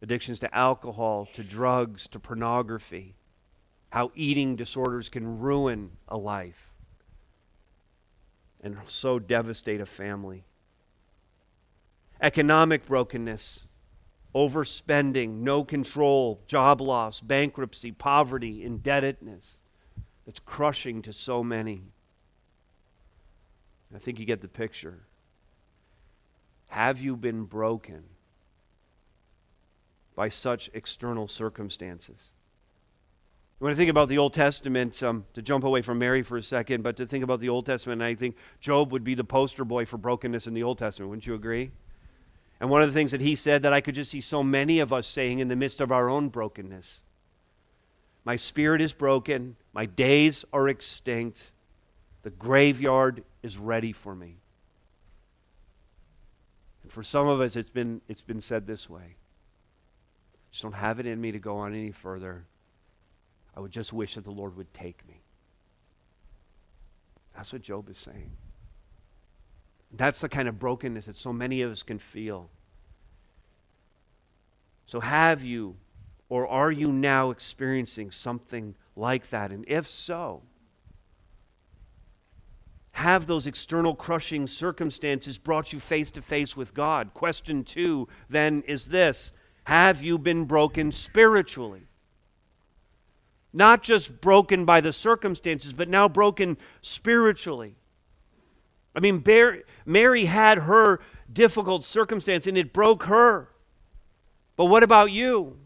Addictions 0.00 0.38
to 0.38 0.56
alcohol, 0.56 1.28
to 1.34 1.42
drugs, 1.42 2.06
to 2.06 2.20
pornography. 2.20 3.16
How 3.90 4.12
eating 4.14 4.54
disorders 4.54 5.08
can 5.08 5.40
ruin 5.40 5.90
a 6.06 6.16
life 6.16 6.70
and 8.62 8.76
so 8.86 9.18
devastate 9.18 9.80
a 9.80 9.86
family 9.86 10.44
economic 12.24 12.86
brokenness, 12.86 13.66
overspending, 14.34 15.40
no 15.40 15.62
control, 15.62 16.40
job 16.46 16.80
loss, 16.80 17.20
bankruptcy, 17.20 17.92
poverty, 17.92 18.64
indebtedness 18.64 19.58
that's 20.24 20.40
crushing 20.40 21.02
to 21.02 21.12
so 21.12 21.44
many. 21.44 21.82
I 23.94 23.98
think 23.98 24.18
you 24.18 24.24
get 24.24 24.40
the 24.40 24.48
picture. 24.48 25.00
Have 26.68 26.98
you 26.98 27.14
been 27.14 27.44
broken 27.44 28.04
by 30.16 30.30
such 30.30 30.70
external 30.72 31.28
circumstances? 31.28 32.32
When 33.58 33.70
I 33.70 33.76
think 33.76 33.90
about 33.90 34.08
the 34.08 34.18
Old 34.18 34.32
Testament, 34.32 35.00
um, 35.02 35.26
to 35.34 35.42
jump 35.42 35.62
away 35.62 35.82
from 35.82 35.98
Mary 35.98 36.22
for 36.22 36.38
a 36.38 36.42
second, 36.42 36.82
but 36.82 36.96
to 36.96 37.06
think 37.06 37.22
about 37.22 37.40
the 37.40 37.50
Old 37.50 37.66
Testament, 37.66 38.00
I 38.00 38.14
think 38.14 38.36
Job 38.60 38.92
would 38.92 39.04
be 39.04 39.14
the 39.14 39.24
poster 39.24 39.64
boy 39.64 39.84
for 39.84 39.98
brokenness 39.98 40.46
in 40.46 40.54
the 40.54 40.62
Old 40.62 40.78
Testament. 40.78 41.10
Wouldn't 41.10 41.26
you 41.26 41.34
agree? 41.34 41.70
And 42.64 42.70
one 42.70 42.80
of 42.80 42.88
the 42.88 42.94
things 42.94 43.10
that 43.10 43.20
he 43.20 43.36
said 43.36 43.64
that 43.64 43.74
I 43.74 43.82
could 43.82 43.94
just 43.94 44.10
see 44.10 44.22
so 44.22 44.42
many 44.42 44.80
of 44.80 44.90
us 44.90 45.06
saying 45.06 45.38
in 45.38 45.48
the 45.48 45.54
midst 45.54 45.82
of 45.82 45.92
our 45.92 46.08
own 46.08 46.30
brokenness 46.30 47.02
My 48.24 48.36
spirit 48.36 48.80
is 48.80 48.94
broken, 48.94 49.56
my 49.74 49.84
days 49.84 50.46
are 50.50 50.66
extinct, 50.66 51.52
the 52.22 52.30
graveyard 52.30 53.22
is 53.42 53.58
ready 53.58 53.92
for 53.92 54.14
me. 54.14 54.38
And 56.82 56.90
for 56.90 57.02
some 57.02 57.28
of 57.28 57.38
us, 57.42 57.54
it's 57.54 57.68
been, 57.68 58.00
it's 58.08 58.22
been 58.22 58.40
said 58.40 58.66
this 58.66 58.88
way 58.88 59.02
I 59.02 60.50
just 60.50 60.62
don't 60.62 60.72
have 60.72 60.98
it 60.98 61.04
in 61.04 61.20
me 61.20 61.32
to 61.32 61.38
go 61.38 61.58
on 61.58 61.74
any 61.74 61.92
further. 61.92 62.46
I 63.54 63.60
would 63.60 63.72
just 63.72 63.92
wish 63.92 64.14
that 64.14 64.24
the 64.24 64.30
Lord 64.30 64.56
would 64.56 64.72
take 64.72 65.06
me. 65.06 65.20
That's 67.36 67.52
what 67.52 67.60
Job 67.60 67.90
is 67.90 67.98
saying. 67.98 68.30
That's 69.92 70.22
the 70.22 70.30
kind 70.30 70.48
of 70.48 70.58
brokenness 70.58 71.04
that 71.04 71.18
so 71.18 71.30
many 71.30 71.60
of 71.60 71.70
us 71.70 71.82
can 71.82 71.98
feel. 71.98 72.48
So, 74.86 75.00
have 75.00 75.42
you 75.42 75.76
or 76.28 76.46
are 76.48 76.72
you 76.72 76.92
now 76.92 77.30
experiencing 77.30 78.10
something 78.10 78.74
like 78.96 79.30
that? 79.30 79.50
And 79.50 79.64
if 79.68 79.88
so, 79.88 80.42
have 82.92 83.26
those 83.26 83.46
external 83.46 83.94
crushing 83.94 84.46
circumstances 84.46 85.36
brought 85.36 85.72
you 85.72 85.80
face 85.80 86.10
to 86.12 86.22
face 86.22 86.56
with 86.56 86.74
God? 86.74 87.12
Question 87.14 87.64
two 87.64 88.08
then 88.28 88.62
is 88.66 88.86
this 88.86 89.32
Have 89.64 90.02
you 90.02 90.18
been 90.18 90.44
broken 90.44 90.92
spiritually? 90.92 91.82
Not 93.52 93.82
just 93.82 94.20
broken 94.20 94.64
by 94.64 94.80
the 94.80 94.92
circumstances, 94.92 95.72
but 95.72 95.88
now 95.88 96.08
broken 96.08 96.56
spiritually. 96.80 97.76
I 98.96 99.00
mean, 99.00 99.22
Mary 99.86 100.24
had 100.24 100.58
her 100.58 101.00
difficult 101.32 101.84
circumstance 101.84 102.46
and 102.46 102.56
it 102.56 102.72
broke 102.72 103.04
her. 103.04 103.48
But 104.56 104.66
what 104.66 104.82
about 104.82 105.10
you? 105.10 105.56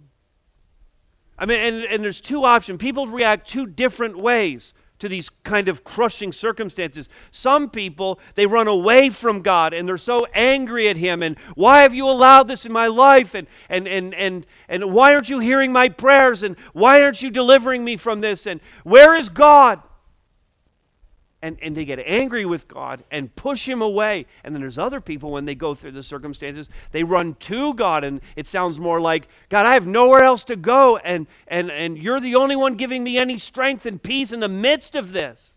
I 1.38 1.46
mean, 1.46 1.58
and, 1.58 1.84
and 1.84 2.04
there's 2.04 2.20
two 2.20 2.44
options. 2.44 2.78
People 2.80 3.06
react 3.06 3.48
two 3.48 3.66
different 3.66 4.18
ways 4.18 4.74
to 4.98 5.08
these 5.08 5.28
kind 5.44 5.68
of 5.68 5.84
crushing 5.84 6.32
circumstances. 6.32 7.08
Some 7.30 7.70
people, 7.70 8.18
they 8.34 8.46
run 8.46 8.66
away 8.66 9.10
from 9.10 9.42
God 9.42 9.72
and 9.72 9.88
they're 9.88 9.96
so 9.96 10.26
angry 10.34 10.88
at 10.88 10.96
Him 10.96 11.22
and 11.22 11.38
why 11.54 11.82
have 11.82 11.94
you 11.94 12.08
allowed 12.08 12.48
this 12.48 12.66
in 12.66 12.72
my 12.72 12.88
life? 12.88 13.34
And, 13.34 13.46
and, 13.68 13.86
and, 13.86 14.12
and, 14.14 14.46
and 14.68 14.92
why 14.92 15.14
aren't 15.14 15.28
you 15.28 15.38
hearing 15.38 15.72
my 15.72 15.88
prayers? 15.88 16.42
And 16.42 16.58
why 16.72 17.02
aren't 17.02 17.22
you 17.22 17.30
delivering 17.30 17.84
me 17.84 17.96
from 17.96 18.20
this? 18.20 18.46
And 18.46 18.60
where 18.82 19.14
is 19.14 19.28
God? 19.28 19.80
And, 21.40 21.56
and 21.62 21.76
they 21.76 21.84
get 21.84 22.00
angry 22.04 22.44
with 22.44 22.66
God 22.66 23.04
and 23.10 23.34
push 23.36 23.68
him 23.68 23.80
away. 23.80 24.26
And 24.42 24.54
then 24.54 24.60
there's 24.60 24.78
other 24.78 25.00
people, 25.00 25.30
when 25.30 25.44
they 25.44 25.54
go 25.54 25.74
through 25.74 25.92
the 25.92 26.02
circumstances, 26.02 26.68
they 26.90 27.04
run 27.04 27.34
to 27.40 27.74
God, 27.74 28.02
and 28.02 28.20
it 28.34 28.46
sounds 28.46 28.80
more 28.80 29.00
like, 29.00 29.28
God, 29.48 29.64
I 29.64 29.74
have 29.74 29.86
nowhere 29.86 30.22
else 30.22 30.42
to 30.44 30.56
go, 30.56 30.96
and, 30.96 31.26
and, 31.46 31.70
and 31.70 31.96
you're 31.96 32.20
the 32.20 32.34
only 32.34 32.56
one 32.56 32.74
giving 32.74 33.04
me 33.04 33.18
any 33.18 33.38
strength 33.38 33.86
and 33.86 34.02
peace 34.02 34.32
in 34.32 34.40
the 34.40 34.48
midst 34.48 34.96
of 34.96 35.12
this. 35.12 35.54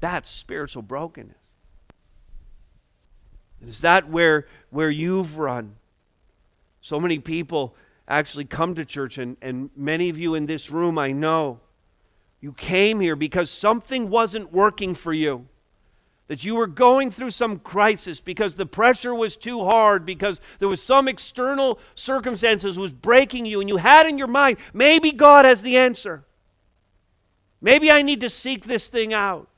That's 0.00 0.28
spiritual 0.28 0.82
brokenness. 0.82 1.36
Is 3.68 3.82
that 3.82 4.08
where, 4.08 4.46
where 4.70 4.90
you've 4.90 5.38
run? 5.38 5.76
So 6.80 6.98
many 6.98 7.18
people 7.18 7.76
actually 8.08 8.46
come 8.46 8.74
to 8.74 8.84
church, 8.84 9.18
and, 9.18 9.36
and 9.42 9.70
many 9.76 10.08
of 10.08 10.18
you 10.18 10.34
in 10.34 10.46
this 10.46 10.70
room, 10.70 10.98
I 10.98 11.12
know, 11.12 11.60
you 12.40 12.52
came 12.52 13.00
here 13.00 13.16
because 13.16 13.50
something 13.50 14.08
wasn't 14.08 14.52
working 14.52 14.94
for 14.94 15.12
you. 15.12 15.46
That 16.28 16.44
you 16.44 16.54
were 16.54 16.68
going 16.68 17.10
through 17.10 17.32
some 17.32 17.58
crisis 17.58 18.20
because 18.20 18.54
the 18.54 18.64
pressure 18.64 19.12
was 19.12 19.36
too 19.36 19.64
hard, 19.64 20.06
because 20.06 20.40
there 20.60 20.68
was 20.68 20.80
some 20.80 21.08
external 21.08 21.80
circumstances 21.96 22.78
was 22.78 22.92
breaking 22.92 23.46
you, 23.46 23.60
and 23.60 23.68
you 23.68 23.78
had 23.78 24.06
in 24.06 24.16
your 24.16 24.28
mind, 24.28 24.58
maybe 24.72 25.10
God 25.10 25.44
has 25.44 25.60
the 25.62 25.76
answer. 25.76 26.24
Maybe 27.60 27.90
I 27.90 28.02
need 28.02 28.20
to 28.20 28.28
seek 28.28 28.64
this 28.64 28.88
thing 28.88 29.12
out. 29.12 29.48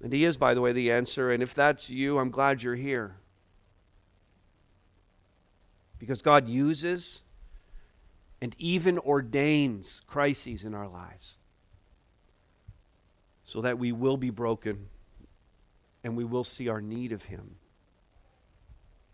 And 0.00 0.12
He 0.12 0.24
is, 0.24 0.36
by 0.36 0.54
the 0.54 0.60
way, 0.60 0.72
the 0.72 0.92
answer. 0.92 1.32
And 1.32 1.42
if 1.42 1.52
that's 1.52 1.90
you, 1.90 2.20
I'm 2.20 2.30
glad 2.30 2.62
you're 2.62 2.76
here. 2.76 3.16
Because 5.98 6.22
God 6.22 6.48
uses 6.48 7.23
and 8.44 8.54
even 8.58 8.98
ordains 8.98 10.02
crises 10.06 10.64
in 10.64 10.74
our 10.74 10.86
lives 10.86 11.38
so 13.42 13.62
that 13.62 13.78
we 13.78 13.90
will 13.90 14.18
be 14.18 14.28
broken 14.28 14.90
and 16.04 16.14
we 16.14 16.24
will 16.24 16.44
see 16.44 16.68
our 16.68 16.82
need 16.82 17.10
of 17.10 17.24
Him. 17.24 17.56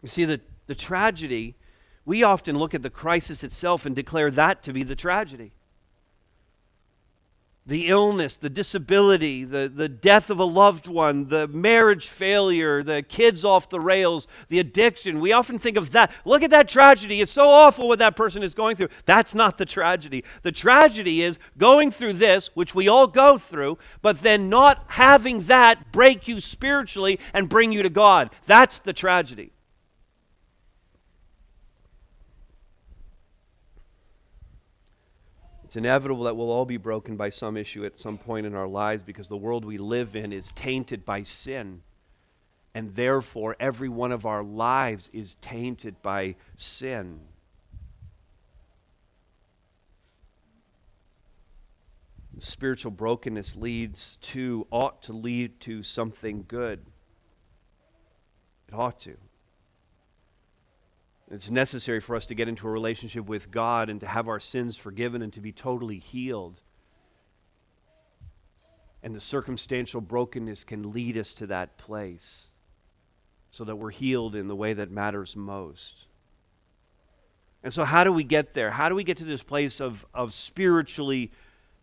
You 0.03 0.09
see, 0.09 0.25
the, 0.25 0.41
the 0.67 0.75
tragedy, 0.75 1.55
we 2.05 2.25
often 2.25 2.59
look 2.59 2.75
at 2.75 2.83
the 2.83 2.91
crisis 2.91 3.45
itself 3.45 3.87
and 3.87 3.95
declare 3.95 4.33
that 4.33 4.65
to 4.65 4.73
be 4.73 4.83
the 4.83 4.97
tragedy 4.97 5.53
the 7.71 7.87
illness, 7.87 8.37
the 8.37 8.51
disability, 8.51 9.45
the, 9.45 9.71
the 9.73 9.89
death 9.89 10.29
of 10.29 10.41
a 10.41 10.45
loved 10.45 10.89
one, 10.89 11.29
the 11.29 11.47
marriage 11.47 12.09
failure, 12.09 12.83
the 12.83 13.01
kids 13.01 13.45
off 13.45 13.69
the 13.69 13.79
rails, 13.79 14.27
the 14.49 14.59
addiction. 14.59 15.21
We 15.21 15.31
often 15.31 15.61
think 15.61 15.77
of 15.77 15.93
that. 15.93 16.11
Look 16.25 16.43
at 16.43 16.51
that 16.51 16.69
tragedy. 16.69 17.21
It's 17.21 17.31
so 17.31 17.49
awful 17.49 17.87
what 17.87 18.01
that 18.01 18.17
person 18.17 18.43
is 18.43 18.55
going 18.55 18.75
through. 18.75 18.89
That's 19.07 19.37
not 19.37 19.57
the 19.57 19.65
tragedy. 19.65 20.25
The 20.43 20.51
tragedy 20.51 21.23
is 21.23 21.39
going 21.59 21.93
through 21.93 22.15
this, 22.15 22.51
which 22.55 22.75
we 22.75 22.89
all 22.89 23.07
go 23.07 23.39
through, 23.39 23.79
but 24.03 24.19
then 24.19 24.49
not 24.49 24.83
having 24.89 25.43
that 25.43 25.93
break 25.93 26.27
you 26.27 26.41
spiritually 26.41 27.21
and 27.33 27.49
bring 27.49 27.71
you 27.71 27.85
to 27.85 27.89
God. 27.89 28.31
That's 28.47 28.81
the 28.81 28.93
tragedy. 28.93 29.53
It's 35.71 35.77
inevitable 35.77 36.25
that 36.25 36.37
we'll 36.37 36.51
all 36.51 36.65
be 36.65 36.79
broken 36.79 37.17
by 37.17 37.31
some 37.31 37.57
issue 37.57 37.85
at 37.85 38.01
some 38.01 38.19
point 38.19 38.45
in 38.45 38.57
our 38.57 38.67
lives 38.67 39.03
because 39.03 39.29
the 39.29 39.37
world 39.37 39.65
we 39.65 39.79
live 39.79 40.17
in 40.17 40.33
is 40.33 40.51
tainted 40.51 41.05
by 41.05 41.23
sin. 41.23 41.83
And 42.75 42.97
therefore, 42.97 43.55
every 43.61 43.89
one 43.89 44.11
of 44.11 44.27
our 44.27 44.43
lives 44.43 45.09
is 45.13 45.37
tainted 45.41 46.03
by 46.03 46.35
sin. 46.57 47.21
Spiritual 52.41 52.91
brokenness 52.91 53.55
leads 53.55 54.19
to, 54.23 54.67
ought 54.73 55.05
to 55.05 55.13
lead 55.13 55.61
to 55.61 55.85
something 55.85 56.47
good. 56.49 56.81
It 58.67 58.75
ought 58.75 58.99
to. 59.03 59.17
It's 61.31 61.49
necessary 61.49 62.01
for 62.01 62.17
us 62.17 62.27
to 62.27 62.35
get 62.35 62.49
into 62.49 62.67
a 62.67 62.71
relationship 62.71 63.27
with 63.27 63.51
God 63.53 63.89
and 63.89 64.01
to 64.01 64.07
have 64.07 64.29
our 64.29 64.41
sins 64.41 64.77
forgiven 64.77 65.23
and 65.23 65.33
to 65.33 65.41
be 65.41 65.53
totally 65.53 65.99
healed. 65.99 66.61
And 69.03 69.15
the 69.15 69.21
circumstantial 69.21 70.01
brokenness 70.01 70.65
can 70.65 70.93
lead 70.93 71.17
us 71.17 71.33
to 71.35 71.47
that 71.47 71.79
place 71.79 72.49
so 73.53 73.65
that 73.65 73.77
we're 73.77 73.91
healed 73.91 74.35
in 74.35 74.49
the 74.49 74.57
way 74.57 74.73
that 74.73 74.91
matters 74.91 75.37
most. 75.37 76.07
And 77.63 77.73
so, 77.73 77.85
how 77.85 78.05
do 78.05 78.13
we 78.13 78.25
get 78.25 78.55
there? 78.55 78.71
How 78.71 78.89
do 78.89 78.95
we 78.95 79.05
get 79.05 79.19
to 79.19 79.25
this 79.25 79.43
place 79.43 79.81
of, 79.81 80.07
of 80.13 80.35
spiritually 80.35 81.31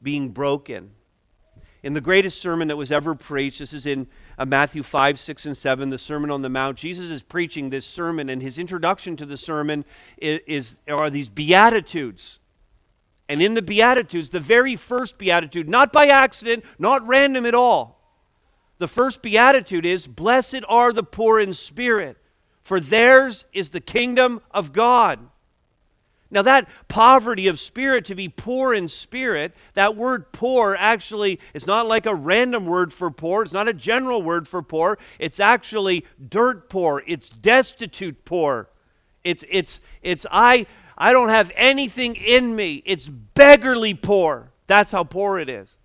being 0.01 0.29
broken? 0.29 0.91
In 1.87 1.93
the 1.93 2.01
greatest 2.01 2.41
sermon 2.41 2.67
that 2.67 2.75
was 2.75 2.91
ever 2.91 3.15
preached, 3.15 3.59
this 3.59 3.71
is 3.71 3.85
in 3.85 4.07
uh, 4.37 4.43
Matthew 4.45 4.83
5, 4.83 5.17
6, 5.17 5.45
and 5.45 5.55
7, 5.55 5.89
the 5.89 5.97
Sermon 5.97 6.29
on 6.29 6.41
the 6.41 6.49
Mount. 6.49 6.77
Jesus 6.77 7.09
is 7.09 7.23
preaching 7.23 7.69
this 7.69 7.85
sermon, 7.85 8.27
and 8.27 8.41
his 8.41 8.59
introduction 8.59 9.15
to 9.15 9.25
the 9.25 9.37
sermon 9.37 9.85
is, 10.17 10.41
is 10.47 10.79
are 10.89 11.09
these 11.09 11.29
Beatitudes. 11.29 12.39
And 13.29 13.41
in 13.41 13.53
the 13.53 13.61
Beatitudes, 13.61 14.31
the 14.31 14.41
very 14.41 14.75
first 14.75 15.17
Beatitude, 15.17 15.69
not 15.69 15.93
by 15.93 16.07
accident, 16.07 16.65
not 16.77 17.07
random 17.07 17.45
at 17.45 17.55
all, 17.55 18.01
the 18.79 18.89
first 18.89 19.21
Beatitude 19.21 19.85
is 19.85 20.07
Blessed 20.07 20.65
are 20.67 20.91
the 20.91 21.03
poor 21.03 21.39
in 21.39 21.53
spirit, 21.53 22.17
for 22.63 22.81
theirs 22.81 23.45
is 23.53 23.69
the 23.69 23.79
kingdom 23.79 24.41
of 24.51 24.73
God. 24.73 25.19
Now, 26.29 26.41
that 26.41 26.67
poverty 26.89 27.47
of 27.47 27.57
spirit, 27.57 28.03
to 28.05 28.15
be 28.15 28.27
poor 28.27 28.73
in 28.73 28.89
spirit, 28.89 29.55
that 29.75 29.95
word 29.95 30.33
poor 30.33 30.75
actually 30.77 31.39
is 31.53 31.65
not 31.65 31.87
like 31.87 32.05
a 32.05 32.13
random 32.13 32.65
word 32.65 32.91
for 32.91 33.09
poor. 33.09 33.43
It's 33.43 33.53
not 33.53 33.69
a 33.69 33.73
general 33.73 34.21
word 34.21 34.47
for 34.47 34.61
poor. 34.61 34.97
It's 35.19 35.39
actually 35.39 36.05
dirt 36.27 36.69
poor. 36.69 37.01
It's 37.07 37.29
destitute 37.29 38.25
poor. 38.25 38.69
It's, 39.23 39.45
it's, 39.49 39.79
it's 40.01 40.25
I, 40.29 40.65
I 40.97 41.13
don't 41.13 41.29
have 41.29 41.51
anything 41.55 42.15
in 42.15 42.55
me. 42.55 42.83
It's 42.85 43.07
beggarly 43.07 43.93
poor. 43.93 44.51
That's 44.67 44.91
how 44.91 45.05
poor 45.05 45.39
it 45.39 45.47
is. 45.47 45.77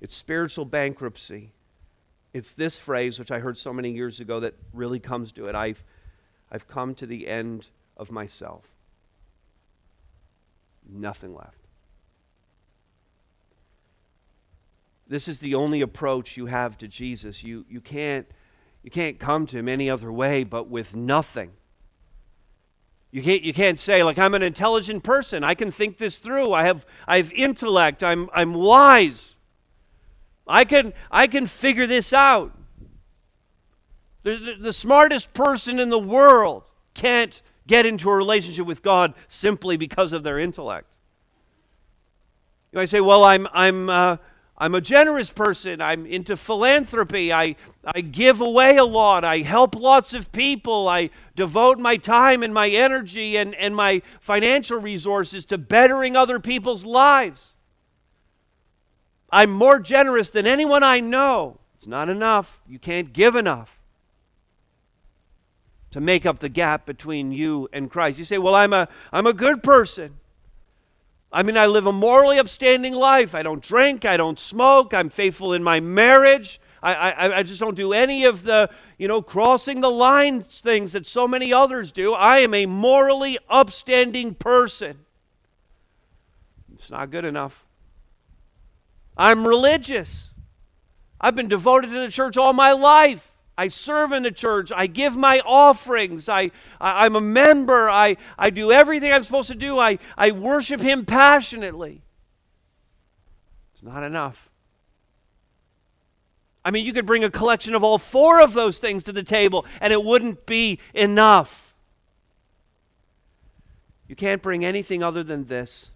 It's 0.00 0.14
spiritual 0.14 0.64
bankruptcy. 0.64 1.52
It's 2.32 2.52
this 2.52 2.80
phrase, 2.80 3.20
which 3.20 3.30
I 3.30 3.38
heard 3.38 3.56
so 3.56 3.72
many 3.72 3.92
years 3.92 4.18
ago, 4.18 4.40
that 4.40 4.54
really 4.72 4.98
comes 4.98 5.30
to 5.32 5.46
it. 5.46 5.54
I've 5.54 5.82
I've 6.54 6.68
come 6.68 6.94
to 6.94 7.06
the 7.06 7.26
end 7.26 7.66
of 7.96 8.12
myself. 8.12 8.62
Nothing 10.88 11.34
left. 11.34 11.58
This 15.08 15.26
is 15.26 15.40
the 15.40 15.56
only 15.56 15.80
approach 15.80 16.36
you 16.36 16.46
have 16.46 16.78
to 16.78 16.86
Jesus. 16.86 17.42
You, 17.42 17.64
you, 17.68 17.80
can't, 17.80 18.28
you 18.84 18.90
can't 18.92 19.18
come 19.18 19.46
to 19.46 19.58
him 19.58 19.68
any 19.68 19.90
other 19.90 20.12
way 20.12 20.44
but 20.44 20.68
with 20.68 20.94
nothing. 20.94 21.50
You 23.10 23.20
can't, 23.20 23.42
you 23.42 23.52
can't 23.52 23.78
say, 23.78 24.04
like, 24.04 24.16
I'm 24.16 24.34
an 24.34 24.42
intelligent 24.44 25.02
person. 25.02 25.42
I 25.42 25.54
can 25.54 25.72
think 25.72 25.98
this 25.98 26.20
through. 26.20 26.52
I 26.52 26.62
have, 26.66 26.86
I 27.08 27.16
have 27.16 27.32
intellect. 27.32 28.04
I'm, 28.04 28.30
I'm 28.32 28.54
wise. 28.54 29.34
I 30.46 30.64
can, 30.64 30.92
I 31.10 31.26
can 31.26 31.46
figure 31.46 31.88
this 31.88 32.12
out. 32.12 32.56
The, 34.24 34.56
the, 34.58 34.72
smartest 34.72 35.34
person 35.34 35.78
in 35.78 35.90
the 35.90 35.98
world 35.98 36.64
can't 36.94 37.42
get 37.66 37.84
into 37.84 38.08
a 38.08 38.16
relationship 38.16 38.66
with 38.66 38.82
God 38.82 39.12
simply 39.28 39.76
because 39.76 40.14
of 40.14 40.22
their 40.22 40.38
intellect. 40.38 40.96
You 42.72 42.78
might 42.78 42.88
say, 42.88 43.02
well, 43.02 43.22
I'm, 43.22 43.46
I'm, 43.52 43.90
uh, 43.90 44.16
I'm 44.56 44.74
a 44.74 44.80
generous 44.80 45.28
person. 45.28 45.82
I'm 45.82 46.06
into 46.06 46.38
philanthropy. 46.38 47.34
I, 47.34 47.56
I 47.84 48.00
give 48.00 48.40
away 48.40 48.78
a 48.78 48.84
lot. 48.84 49.24
I 49.24 49.38
help 49.40 49.74
lots 49.74 50.14
of 50.14 50.32
people. 50.32 50.88
I 50.88 51.10
devote 51.36 51.78
my 51.78 51.98
time 51.98 52.42
and 52.42 52.54
my 52.54 52.70
energy 52.70 53.36
and, 53.36 53.54
and 53.56 53.76
my 53.76 54.00
financial 54.20 54.78
resources 54.78 55.44
to 55.46 55.58
bettering 55.58 56.16
other 56.16 56.40
people's 56.40 56.86
lives. 56.86 57.52
I'm 59.28 59.50
more 59.50 59.80
generous 59.80 60.30
than 60.30 60.46
anyone 60.46 60.82
I 60.82 61.00
know. 61.00 61.58
It's 61.76 61.86
not 61.86 62.08
enough. 62.08 62.62
You 62.66 62.78
can't 62.78 63.12
give 63.12 63.36
enough 63.36 63.73
to 65.94 66.00
make 66.00 66.26
up 66.26 66.40
the 66.40 66.48
gap 66.48 66.86
between 66.86 67.30
you 67.30 67.68
and 67.72 67.88
Christ. 67.88 68.18
You 68.18 68.24
say, 68.24 68.36
"Well, 68.36 68.56
I'm 68.56 68.72
a 68.72 68.88
I'm 69.12 69.28
a 69.28 69.32
good 69.32 69.62
person. 69.62 70.16
I 71.32 71.44
mean, 71.44 71.56
I 71.56 71.66
live 71.66 71.86
a 71.86 71.92
morally 71.92 72.36
upstanding 72.38 72.94
life. 72.94 73.32
I 73.32 73.42
don't 73.42 73.62
drink, 73.62 74.04
I 74.04 74.16
don't 74.16 74.38
smoke, 74.38 74.92
I'm 74.92 75.08
faithful 75.08 75.52
in 75.52 75.62
my 75.62 75.80
marriage. 75.80 76.60
I, 76.80 76.94
I, 76.94 77.38
I 77.38 77.42
just 77.42 77.58
don't 77.58 77.74
do 77.74 77.92
any 77.92 78.24
of 78.24 78.42
the, 78.42 78.70
you 78.98 79.08
know, 79.08 79.22
crossing 79.22 79.80
the 79.80 79.90
lines 79.90 80.60
things 80.60 80.92
that 80.92 81.06
so 81.06 81.26
many 81.26 81.52
others 81.52 81.90
do. 81.90 82.12
I 82.12 82.38
am 82.38 82.54
a 82.54 82.66
morally 82.66 83.38
upstanding 83.48 84.34
person. 84.34 84.98
It's 86.74 86.90
not 86.90 87.10
good 87.10 87.24
enough. 87.24 87.64
I'm 89.16 89.46
religious. 89.46 90.34
I've 91.20 91.34
been 91.34 91.48
devoted 91.48 91.90
to 91.90 92.00
the 92.00 92.10
church 92.10 92.36
all 92.36 92.52
my 92.52 92.72
life. 92.72 93.33
I 93.56 93.68
serve 93.68 94.12
in 94.12 94.24
the 94.24 94.32
church. 94.32 94.72
I 94.74 94.86
give 94.86 95.16
my 95.16 95.40
offerings. 95.40 96.28
I, 96.28 96.50
I, 96.80 97.06
am 97.06 97.14
a 97.14 97.20
member. 97.20 97.88
I, 97.88 98.16
I 98.38 98.50
do 98.50 98.72
everything 98.72 99.12
I'm 99.12 99.22
supposed 99.22 99.48
to 99.48 99.54
do. 99.54 99.78
I, 99.78 99.98
I 100.18 100.32
worship 100.32 100.80
Him 100.80 101.04
passionately. 101.04 102.02
It's 103.72 103.82
not 103.82 104.02
enough. 104.02 104.50
I 106.64 106.70
mean, 106.70 106.84
you 106.84 106.92
could 106.92 107.06
bring 107.06 107.22
a 107.22 107.30
collection 107.30 107.74
of 107.74 107.84
all 107.84 107.98
four 107.98 108.40
of 108.40 108.54
those 108.54 108.78
things 108.78 109.04
to 109.04 109.12
the 109.12 109.22
table, 109.22 109.66
and 109.80 109.92
it 109.92 110.02
wouldn't 110.02 110.46
be 110.46 110.80
enough. 110.94 111.74
You 114.08 114.16
can't 114.16 114.42
bring 114.42 114.64
anything 114.64 115.02
other 115.02 115.22
than 115.22 115.46
this. 115.46 115.90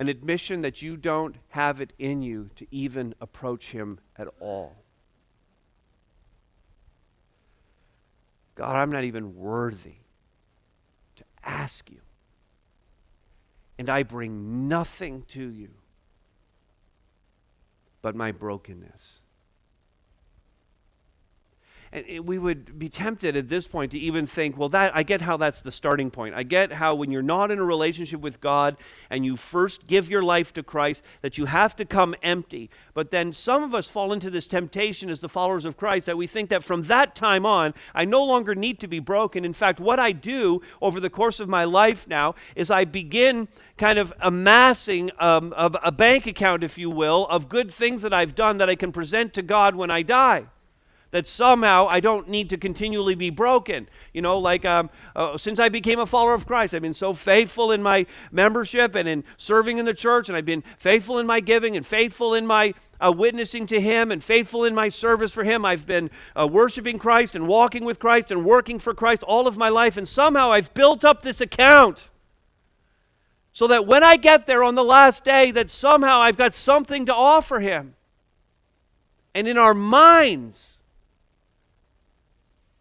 An 0.00 0.08
admission 0.08 0.62
that 0.62 0.80
you 0.80 0.96
don't 0.96 1.36
have 1.50 1.78
it 1.80 1.92
in 1.98 2.22
you 2.22 2.48
to 2.56 2.66
even 2.70 3.14
approach 3.20 3.72
Him 3.72 4.00
at 4.16 4.26
all. 4.40 4.74
God, 8.54 8.76
I'm 8.76 8.90
not 8.90 9.04
even 9.04 9.36
worthy 9.36 9.96
to 11.16 11.24
ask 11.44 11.90
you. 11.90 12.00
And 13.78 13.90
I 13.90 14.02
bring 14.02 14.68
nothing 14.68 15.22
to 15.28 15.48
you 15.50 15.68
but 18.02 18.16
my 18.16 18.32
brokenness. 18.32 19.19
And 21.92 22.20
we 22.20 22.38
would 22.38 22.78
be 22.78 22.88
tempted 22.88 23.36
at 23.36 23.48
this 23.48 23.66
point 23.66 23.90
to 23.92 23.98
even 23.98 24.24
think, 24.24 24.56
well, 24.56 24.68
that 24.68 24.94
I 24.94 25.02
get 25.02 25.22
how 25.22 25.36
that's 25.36 25.60
the 25.60 25.72
starting 25.72 26.08
point. 26.08 26.36
I 26.36 26.44
get 26.44 26.72
how 26.72 26.94
when 26.94 27.10
you're 27.10 27.20
not 27.20 27.50
in 27.50 27.58
a 27.58 27.64
relationship 27.64 28.20
with 28.20 28.40
God 28.40 28.76
and 29.10 29.24
you 29.26 29.36
first 29.36 29.88
give 29.88 30.08
your 30.08 30.22
life 30.22 30.52
to 30.52 30.62
Christ, 30.62 31.02
that 31.22 31.36
you 31.36 31.46
have 31.46 31.74
to 31.76 31.84
come 31.84 32.14
empty. 32.22 32.70
But 32.94 33.10
then 33.10 33.32
some 33.32 33.64
of 33.64 33.74
us 33.74 33.88
fall 33.88 34.12
into 34.12 34.30
this 34.30 34.46
temptation 34.46 35.10
as 35.10 35.18
the 35.18 35.28
followers 35.28 35.64
of 35.64 35.76
Christ 35.76 36.06
that 36.06 36.16
we 36.16 36.28
think 36.28 36.48
that 36.50 36.62
from 36.62 36.84
that 36.84 37.16
time 37.16 37.44
on, 37.44 37.74
I 37.92 38.04
no 38.04 38.22
longer 38.22 38.54
need 38.54 38.78
to 38.80 38.86
be 38.86 39.00
broken. 39.00 39.44
In 39.44 39.52
fact, 39.52 39.80
what 39.80 39.98
I 39.98 40.12
do 40.12 40.62
over 40.80 41.00
the 41.00 41.10
course 41.10 41.40
of 41.40 41.48
my 41.48 41.64
life 41.64 42.06
now 42.06 42.36
is 42.54 42.70
I 42.70 42.84
begin 42.84 43.48
kind 43.76 43.98
of 43.98 44.12
amassing 44.20 45.10
um, 45.18 45.52
a, 45.56 45.72
a 45.82 45.92
bank 45.92 46.28
account, 46.28 46.62
if 46.62 46.78
you 46.78 46.88
will, 46.88 47.26
of 47.26 47.48
good 47.48 47.72
things 47.72 48.02
that 48.02 48.12
I've 48.12 48.36
done 48.36 48.58
that 48.58 48.70
I 48.70 48.76
can 48.76 48.92
present 48.92 49.34
to 49.34 49.42
God 49.42 49.74
when 49.74 49.90
I 49.90 50.02
die 50.02 50.46
that 51.10 51.26
somehow 51.26 51.88
I 51.90 52.00
don't 52.00 52.28
need 52.28 52.50
to 52.50 52.56
continually 52.56 53.14
be 53.14 53.30
broken. 53.30 53.88
You 54.12 54.22
know, 54.22 54.38
like 54.38 54.64
um, 54.64 54.90
uh, 55.16 55.36
since 55.36 55.58
I 55.58 55.68
became 55.68 55.98
a 55.98 56.06
follower 56.06 56.34
of 56.34 56.46
Christ, 56.46 56.74
I've 56.74 56.82
been 56.82 56.94
so 56.94 57.14
faithful 57.14 57.72
in 57.72 57.82
my 57.82 58.06
membership 58.30 58.94
and 58.94 59.08
in 59.08 59.24
serving 59.36 59.78
in 59.78 59.86
the 59.86 59.94
church, 59.94 60.28
and 60.28 60.36
I've 60.36 60.44
been 60.44 60.62
faithful 60.78 61.18
in 61.18 61.26
my 61.26 61.40
giving 61.40 61.76
and 61.76 61.84
faithful 61.84 62.34
in 62.34 62.46
my 62.46 62.74
uh, 63.00 63.12
witnessing 63.12 63.66
to 63.68 63.80
Him 63.80 64.12
and 64.12 64.22
faithful 64.22 64.64
in 64.64 64.74
my 64.74 64.88
service 64.88 65.32
for 65.32 65.44
Him. 65.44 65.64
I've 65.64 65.86
been 65.86 66.10
uh, 66.36 66.46
worshiping 66.46 66.98
Christ 66.98 67.34
and 67.34 67.48
walking 67.48 67.84
with 67.84 67.98
Christ 67.98 68.30
and 68.30 68.44
working 68.44 68.78
for 68.78 68.94
Christ 68.94 69.22
all 69.24 69.46
of 69.46 69.56
my 69.56 69.68
life, 69.68 69.96
and 69.96 70.06
somehow 70.06 70.52
I've 70.52 70.72
built 70.74 71.04
up 71.04 71.22
this 71.22 71.40
account 71.40 72.10
so 73.52 73.66
that 73.66 73.86
when 73.86 74.04
I 74.04 74.16
get 74.16 74.46
there 74.46 74.62
on 74.62 74.76
the 74.76 74.84
last 74.84 75.24
day, 75.24 75.50
that 75.50 75.70
somehow 75.70 76.20
I've 76.20 76.36
got 76.36 76.54
something 76.54 77.04
to 77.06 77.14
offer 77.14 77.58
Him. 77.58 77.96
And 79.34 79.48
in 79.48 79.58
our 79.58 79.74
minds, 79.74 80.79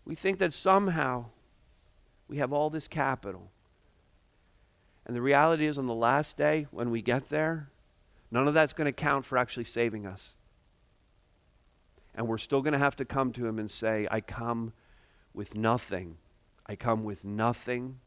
we 0.10 0.16
think 0.16 0.40
that 0.40 0.52
somehow 0.52 1.26
we 2.28 2.38
have 2.38 2.52
all 2.52 2.72
this 2.72 2.88
capital. 2.88 3.52
And 5.06 5.16
the 5.16 5.22
reality 5.22 5.68
is, 5.68 5.78
on 5.78 5.86
the 5.86 5.94
last 5.94 6.36
day, 6.36 6.66
when 6.72 6.90
we 6.90 7.04
get 7.04 7.30
there, 7.30 7.70
none 8.32 8.48
of 8.48 8.56
that's 8.56 8.74
going 8.74 8.86
to 8.86 8.92
count 8.92 9.24
for 9.24 9.38
actually 9.38 9.66
saving 9.66 10.08
us. 10.08 10.34
And 12.16 12.28
we're 12.28 12.40
still 12.40 12.64
going 12.64 12.74
to 12.74 12.80
have 12.80 12.96
to 12.96 13.06
come 13.06 13.32
to 13.34 13.46
Him 13.46 13.60
and 13.60 13.70
say, 13.70 14.08
I 14.10 14.20
come 14.20 14.74
with 15.36 15.54
nothing. 15.54 16.18
I 16.66 16.76
come 16.76 17.04
with 17.04 17.24
nothing 17.24 18.00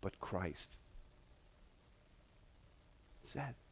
but 0.00 0.20
Christ. 0.20 0.76
That's 3.24 3.34
it. 3.34 3.67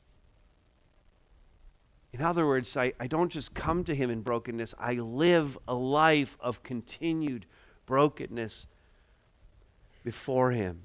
In 2.18 2.24
other 2.24 2.46
words, 2.46 2.78
I, 2.78 2.94
I 2.98 3.08
don't 3.08 3.30
just 3.30 3.52
come 3.52 3.84
to 3.84 3.94
Him 3.94 4.08
in 4.10 4.22
brokenness, 4.22 4.74
I 4.78 4.94
live 4.94 5.58
a 5.68 5.74
life 5.74 6.38
of 6.40 6.62
continued 6.62 7.44
brokenness 7.84 8.66
before 10.02 10.52
Him. 10.52 10.84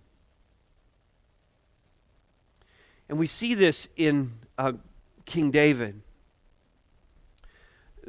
And 3.07 3.17
we 3.17 3.27
see 3.27 3.53
this 3.53 3.87
in 3.95 4.33
uh, 4.57 4.73
King 5.23 5.51
David. 5.51 6.01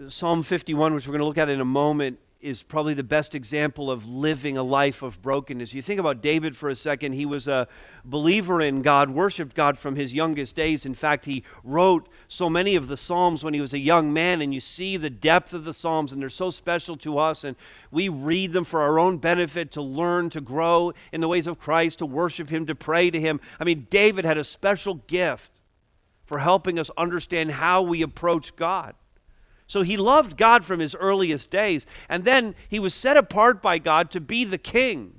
Psalm 0.09 0.43
51, 0.43 0.93
which 0.93 1.07
we're 1.07 1.13
going 1.13 1.21
to 1.21 1.27
look 1.27 1.39
at 1.39 1.49
in 1.49 1.61
a 1.61 1.65
moment, 1.65 2.19
is 2.42 2.62
probably 2.62 2.92
the 2.92 3.05
best 3.05 3.35
example 3.35 3.90
of 3.90 4.05
living 4.05 4.59
a 4.59 4.62
life 4.62 5.02
of 5.02 5.22
brokenness. 5.22 5.72
You 5.74 5.81
think 5.81 6.00
about 6.00 6.20
David 6.20 6.57
for 6.57 6.68
a 6.68 6.74
second. 6.74 7.12
He 7.12 7.24
was 7.24 7.46
a 7.46 7.68
believer 8.05 8.61
in 8.61 8.83
God, 8.83 9.11
worshiped 9.11 9.55
God 9.55 9.78
from 9.78 9.94
his 9.94 10.12
youngest 10.12 10.57
days. 10.57 10.85
In 10.85 10.94
fact, 10.94 11.24
he 11.24 11.44
wrote 11.62 12.09
so 12.26 12.50
many 12.50 12.74
of 12.74 12.88
the 12.88 12.96
Psalms 12.96 13.44
when 13.44 13.55
he 13.55 13.61
was 13.61 13.72
a 13.72 13.78
young 13.78 14.12
man, 14.12 14.40
and 14.40 14.52
you 14.52 14.61
see 14.61 14.96
the 14.96 15.09
depth 15.09 15.55
of 15.55 15.64
the 15.64 15.72
Psalms, 15.72 16.12
and 16.12 16.20
they're 16.20 16.28
so 16.28 16.50
special 16.50 16.96
to 16.96 17.16
us. 17.18 17.44
And 17.44 17.57
we 17.90 18.09
read 18.09 18.52
them 18.52 18.64
for 18.64 18.81
our 18.81 18.98
own 18.98 19.18
benefit 19.18 19.70
to 19.72 19.83
learn, 19.83 20.28
to 20.31 20.40
grow 20.40 20.92
in 21.12 21.20
the 21.20 21.28
ways 21.28 21.46
of 21.46 21.61
Christ, 21.61 22.00
to 22.00 22.07
worship 22.07 22.50
Him, 22.50 22.66
to 22.66 22.74
pray 22.74 23.11
to 23.11 23.20
Him. 23.20 23.40
I 23.61 23.64
mean, 23.64 23.87
David 23.88 24.24
had 24.24 24.37
a 24.37 24.44
special 24.44 24.94
gift 24.94 25.61
for 26.24 26.38
helping 26.40 26.78
us 26.78 26.90
understand 26.96 27.52
how 27.52 27.83
we 27.83 28.02
approach 28.02 28.57
God. 28.57 28.94
So 29.73 29.81
he 29.81 29.97
loved 29.97 30.37
God 30.37 30.67
from 30.67 30.81
his 30.81 30.95
earliest 30.95 31.49
days. 31.49 31.87
And 32.07 32.27
then 32.27 32.55
he 32.69 32.79
was 32.79 32.93
set 32.93 33.17
apart 33.17 33.63
by 33.63 33.79
God 33.79 34.11
to 34.11 34.21
be 34.21 34.45
the 34.45 34.59
king. 34.59 35.15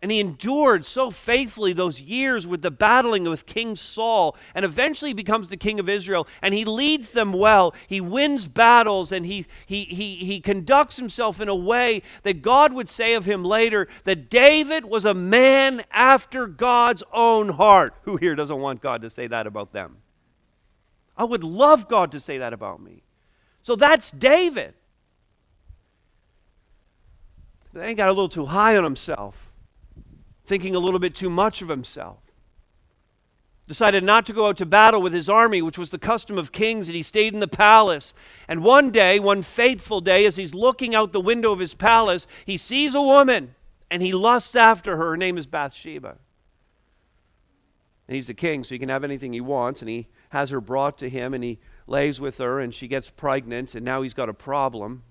And 0.00 0.12
he 0.12 0.20
endured 0.20 0.84
so 0.84 1.10
faithfully 1.10 1.72
those 1.72 2.00
years 2.00 2.46
with 2.46 2.62
the 2.62 2.70
battling 2.70 3.24
with 3.24 3.44
King 3.44 3.74
Saul 3.74 4.36
and 4.54 4.64
eventually 4.64 5.12
becomes 5.12 5.48
the 5.48 5.56
king 5.56 5.80
of 5.80 5.88
Israel. 5.88 6.28
And 6.40 6.54
he 6.54 6.64
leads 6.64 7.10
them 7.10 7.32
well. 7.32 7.74
He 7.88 8.00
wins 8.00 8.46
battles 8.46 9.10
and 9.10 9.26
he, 9.26 9.46
he, 9.66 9.82
he, 9.86 10.14
he 10.14 10.40
conducts 10.40 10.94
himself 10.94 11.40
in 11.40 11.48
a 11.48 11.54
way 11.56 12.02
that 12.22 12.42
God 12.42 12.72
would 12.74 12.88
say 12.88 13.14
of 13.14 13.24
him 13.24 13.44
later 13.44 13.88
that 14.04 14.30
David 14.30 14.84
was 14.84 15.04
a 15.04 15.14
man 15.14 15.82
after 15.90 16.46
God's 16.46 17.02
own 17.12 17.48
heart. 17.48 17.92
Who 18.02 18.18
here 18.18 18.36
doesn't 18.36 18.60
want 18.60 18.80
God 18.80 19.00
to 19.00 19.10
say 19.10 19.26
that 19.26 19.48
about 19.48 19.72
them? 19.72 19.96
I 21.16 21.24
would 21.24 21.42
love 21.42 21.88
God 21.88 22.12
to 22.12 22.20
say 22.20 22.38
that 22.38 22.52
about 22.52 22.80
me. 22.80 23.02
So 23.66 23.74
that's 23.74 24.12
David. 24.12 24.74
Then 27.72 27.88
he 27.88 27.94
got 27.96 28.08
a 28.08 28.12
little 28.12 28.28
too 28.28 28.46
high 28.46 28.76
on 28.76 28.84
himself, 28.84 29.50
thinking 30.44 30.76
a 30.76 30.78
little 30.78 31.00
bit 31.00 31.16
too 31.16 31.28
much 31.28 31.62
of 31.62 31.68
himself. 31.68 32.20
Decided 33.66 34.04
not 34.04 34.24
to 34.26 34.32
go 34.32 34.46
out 34.46 34.56
to 34.58 34.66
battle 34.66 35.02
with 35.02 35.12
his 35.12 35.28
army, 35.28 35.62
which 35.62 35.78
was 35.78 35.90
the 35.90 35.98
custom 35.98 36.38
of 36.38 36.52
kings, 36.52 36.86
and 36.86 36.94
he 36.94 37.02
stayed 37.02 37.34
in 37.34 37.40
the 37.40 37.48
palace. 37.48 38.14
And 38.46 38.62
one 38.62 38.92
day, 38.92 39.18
one 39.18 39.42
fateful 39.42 40.00
day, 40.00 40.26
as 40.26 40.36
he's 40.36 40.54
looking 40.54 40.94
out 40.94 41.10
the 41.10 41.20
window 41.20 41.50
of 41.50 41.58
his 41.58 41.74
palace, 41.74 42.28
he 42.44 42.56
sees 42.56 42.94
a 42.94 43.02
woman 43.02 43.56
and 43.90 44.00
he 44.00 44.12
lusts 44.12 44.54
after 44.54 44.96
her. 44.96 45.08
Her 45.08 45.16
name 45.16 45.36
is 45.36 45.48
Bathsheba. 45.48 46.18
And 48.06 48.14
he's 48.14 48.28
the 48.28 48.34
king, 48.34 48.62
so 48.62 48.76
he 48.76 48.78
can 48.78 48.90
have 48.90 49.02
anything 49.02 49.32
he 49.32 49.40
wants, 49.40 49.82
and 49.82 49.88
he 49.88 50.06
has 50.28 50.50
her 50.50 50.60
brought 50.60 50.98
to 50.98 51.08
him, 51.08 51.34
and 51.34 51.42
he 51.42 51.58
lays 51.86 52.20
with 52.20 52.38
her 52.38 52.60
and 52.60 52.74
she 52.74 52.88
gets 52.88 53.10
pregnant, 53.10 53.74
and 53.74 53.84
now 53.84 54.02
he's 54.02 54.14
got 54.14 54.28
a 54.28 54.34
problem. 54.34 55.02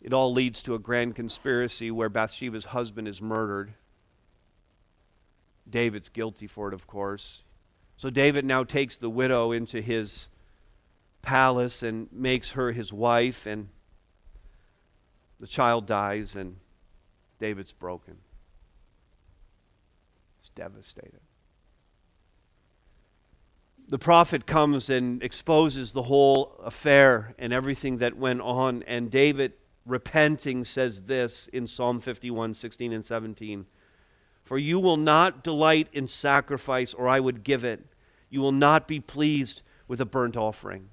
It 0.00 0.12
all 0.12 0.32
leads 0.32 0.62
to 0.62 0.74
a 0.74 0.78
grand 0.78 1.16
conspiracy 1.16 1.90
where 1.90 2.08
Bathsheba's 2.08 2.66
husband 2.66 3.08
is 3.08 3.22
murdered. 3.22 3.74
David's 5.68 6.10
guilty 6.10 6.46
for 6.46 6.68
it, 6.68 6.74
of 6.74 6.86
course. 6.86 7.42
So 7.96 8.10
David 8.10 8.44
now 8.44 8.64
takes 8.64 8.98
the 8.98 9.08
widow 9.08 9.50
into 9.50 9.80
his 9.80 10.28
palace 11.22 11.82
and 11.82 12.08
makes 12.12 12.50
her 12.50 12.72
his 12.72 12.92
wife, 12.92 13.46
and 13.46 13.68
the 15.40 15.46
child 15.46 15.86
dies, 15.86 16.36
and 16.36 16.56
David's 17.40 17.72
broken. 17.72 18.18
It's 20.38 20.50
devastated 20.50 21.23
the 23.88 23.98
prophet 23.98 24.46
comes 24.46 24.88
and 24.88 25.22
exposes 25.22 25.92
the 25.92 26.04
whole 26.04 26.56
affair 26.64 27.34
and 27.38 27.52
everything 27.52 27.98
that 27.98 28.16
went 28.16 28.40
on. 28.40 28.82
And 28.84 29.10
David, 29.10 29.52
repenting, 29.84 30.64
says 30.64 31.02
this 31.02 31.48
in 31.48 31.66
Psalm 31.66 32.00
51 32.00 32.54
16 32.54 32.92
and 32.92 33.04
17 33.04 33.66
For 34.42 34.58
you 34.58 34.80
will 34.80 34.96
not 34.96 35.44
delight 35.44 35.88
in 35.92 36.06
sacrifice, 36.06 36.94
or 36.94 37.08
I 37.08 37.20
would 37.20 37.44
give 37.44 37.64
it. 37.64 37.84
You 38.30 38.40
will 38.40 38.52
not 38.52 38.88
be 38.88 39.00
pleased 39.00 39.62
with 39.86 40.00
a 40.00 40.06
burnt 40.06 40.36
offering. 40.36 40.88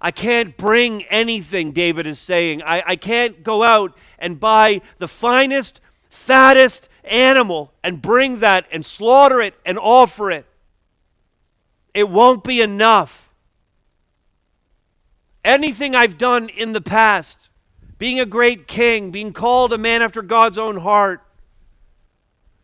I 0.00 0.10
can't 0.10 0.56
bring 0.56 1.04
anything, 1.04 1.72
David 1.72 2.06
is 2.06 2.18
saying. 2.18 2.62
I, 2.62 2.82
I 2.86 2.96
can't 2.96 3.42
go 3.42 3.62
out 3.62 3.96
and 4.18 4.38
buy 4.38 4.82
the 4.98 5.08
finest, 5.08 5.80
fattest 6.10 6.90
animal 7.02 7.72
and 7.82 8.02
bring 8.02 8.40
that 8.40 8.66
and 8.70 8.84
slaughter 8.84 9.40
it 9.40 9.54
and 9.64 9.78
offer 9.78 10.30
it. 10.30 10.46
It 11.96 12.10
won't 12.10 12.44
be 12.44 12.60
enough. 12.60 13.32
Anything 15.42 15.94
I've 15.94 16.18
done 16.18 16.50
in 16.50 16.72
the 16.72 16.82
past, 16.82 17.48
being 17.96 18.20
a 18.20 18.26
great 18.26 18.68
king, 18.68 19.10
being 19.10 19.32
called 19.32 19.72
a 19.72 19.78
man 19.78 20.02
after 20.02 20.20
God's 20.20 20.58
own 20.58 20.76
heart, 20.76 21.22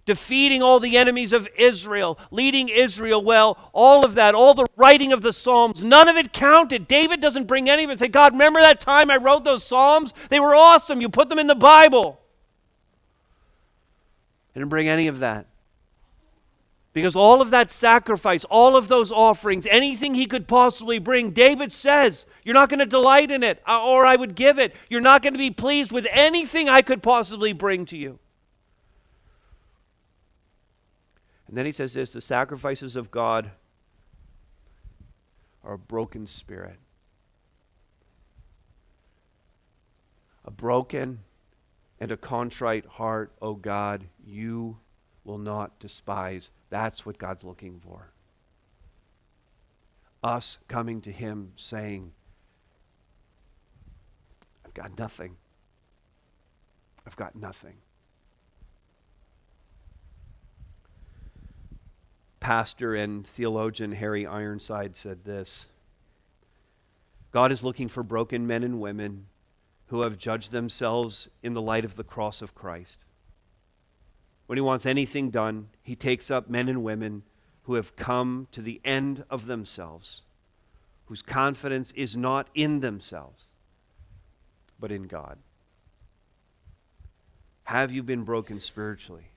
defeating 0.05 0.63
all 0.63 0.81
the 0.81 0.99
enemies 0.99 1.33
of 1.33 1.49
Israel, 1.57 2.19
leading 2.31 2.69
Israel 2.69 3.25
well, 3.25 3.57
all 3.73 4.05
of 4.05 4.17
that, 4.17 4.35
all 4.35 4.53
the 4.53 4.67
writing 4.77 5.15
of 5.15 5.23
the 5.23 5.33
Psalms, 5.33 5.83
none 5.83 6.11
of 6.11 6.17
it 6.19 6.35
counted. 6.35 6.87
David 6.87 7.23
doesn't 7.23 7.45
bring 7.45 7.71
any 7.71 7.85
of 7.85 7.91
it. 7.91 8.01
Say, 8.01 8.09
God, 8.09 8.33
remember 8.33 8.61
that 8.61 8.81
time 8.81 9.11
I 9.11 9.17
wrote 9.17 9.45
those 9.45 9.65
Psalms? 9.65 10.13
They 10.29 10.41
were 10.41 10.55
awesome. 10.55 11.01
You 11.01 11.09
put 11.09 11.31
them 11.31 11.39
in 11.39 11.47
the 11.47 11.55
Bible. 11.55 12.21
He 14.53 14.61
didn't 14.61 14.69
bring 14.69 14.89
any 14.89 15.09
of 15.09 15.21
that. 15.21 15.47
Because 16.93 17.17
all 17.17 17.41
of 17.41 17.51
that 17.51 17.71
sacrifice, 17.71 18.45
all 18.45 18.77
of 18.77 18.89
those 18.89 19.11
offerings, 19.11 19.67
anything 19.71 20.15
he 20.15 20.27
could 20.27 20.47
possibly 20.47 20.99
bring, 20.99 21.31
David 21.31 21.73
says, 21.73 22.27
You're 22.45 22.55
not 22.55 22.69
going 22.69 22.81
to 22.81 22.87
delight 22.87 23.31
in 23.31 23.43
it, 23.43 23.63
uh, 23.67 23.83
or 23.83 24.05
I 24.05 24.17
would 24.17 24.35
give 24.35 24.59
it. 24.59 24.75
You're 24.91 25.01
not 25.01 25.23
going 25.23 25.33
to 25.33 25.39
be 25.39 25.51
pleased 25.51 25.91
with 25.91 26.07
anything 26.11 26.69
I 26.69 26.83
could 26.83 27.03
possibly 27.03 27.55
bring 27.55 27.87
to 27.87 27.97
you. 27.97 28.19
And 31.49 31.57
then 31.57 31.67
he 31.67 31.73
says 31.73 31.95
this 31.95 32.13
the 32.13 32.21
sacrifices 32.21 32.97
of 32.97 33.11
God 33.11 33.51
are 35.65 35.75
a 35.75 35.79
broken 35.79 36.27
spirit. 36.27 36.79
A 40.45 40.51
broken 40.51 41.21
and 42.01 42.11
a 42.11 42.17
contrite 42.17 42.85
heart, 42.85 43.33
O 43.41 43.49
oh 43.49 43.55
God, 43.55 44.05
you 44.27 44.79
will 45.25 45.39
not 45.39 45.79
despise. 45.79 46.51
That's 46.71 47.07
what 47.07 47.19
God's 47.19 47.45
looking 47.45 47.81
for. 47.81 48.11
Us 50.23 50.59
coming 50.69 51.01
to 51.03 51.13
Him 51.13 51.53
saying, 51.57 52.13
I've 54.65 54.75
got 54.75 54.99
nothing. 54.99 55.37
I've 57.07 57.17
got 57.17 57.35
nothing. 57.35 57.77
Pastor 62.41 62.95
and 62.95 63.27
theologian 63.27 63.93
Harry 63.93 64.27
Ironside 64.27 64.97
said 64.97 65.25
this 65.25 65.67
God 67.31 67.53
is 67.53 67.63
looking 67.63 67.89
for 67.89 68.03
broken 68.03 68.47
men 68.47 68.65
and 68.65 68.81
women 68.81 69.27
who 69.87 70.03
have 70.03 70.19
judged 70.19 70.51
themselves 70.51 71.29
in 71.43 71.55
the 71.55 71.63
light 71.63 71.85
of 71.85 71.97
the 71.97 72.05
cross 72.05 72.43
of 72.43 72.55
Christ 72.55 73.05
when 74.47 74.57
he 74.57 74.63
wants 74.63 74.87
anything 74.87 75.31
done, 75.31 75.69
he 75.83 75.95
takes 75.95 76.31
up 76.31 76.51
men 76.51 76.69
and 76.69 76.83
women 76.83 77.23
who 77.65 77.75
have 77.75 77.97
come 77.97 78.49
to 78.53 78.61
the 78.61 78.81
end 78.85 79.25
of 79.31 79.47
themselves, 79.47 80.23
whose 81.07 81.23
confidence 81.23 81.93
is 81.93 82.17
not 82.17 82.49
in 82.55 82.81
themselves, 82.81 83.45
but 84.79 84.91
in 84.91 85.05
God. 85.05 85.39
Have 87.65 87.93
you 87.93 88.03
been 88.03 88.25
broken 88.25 88.59
spiritually? 88.59 89.29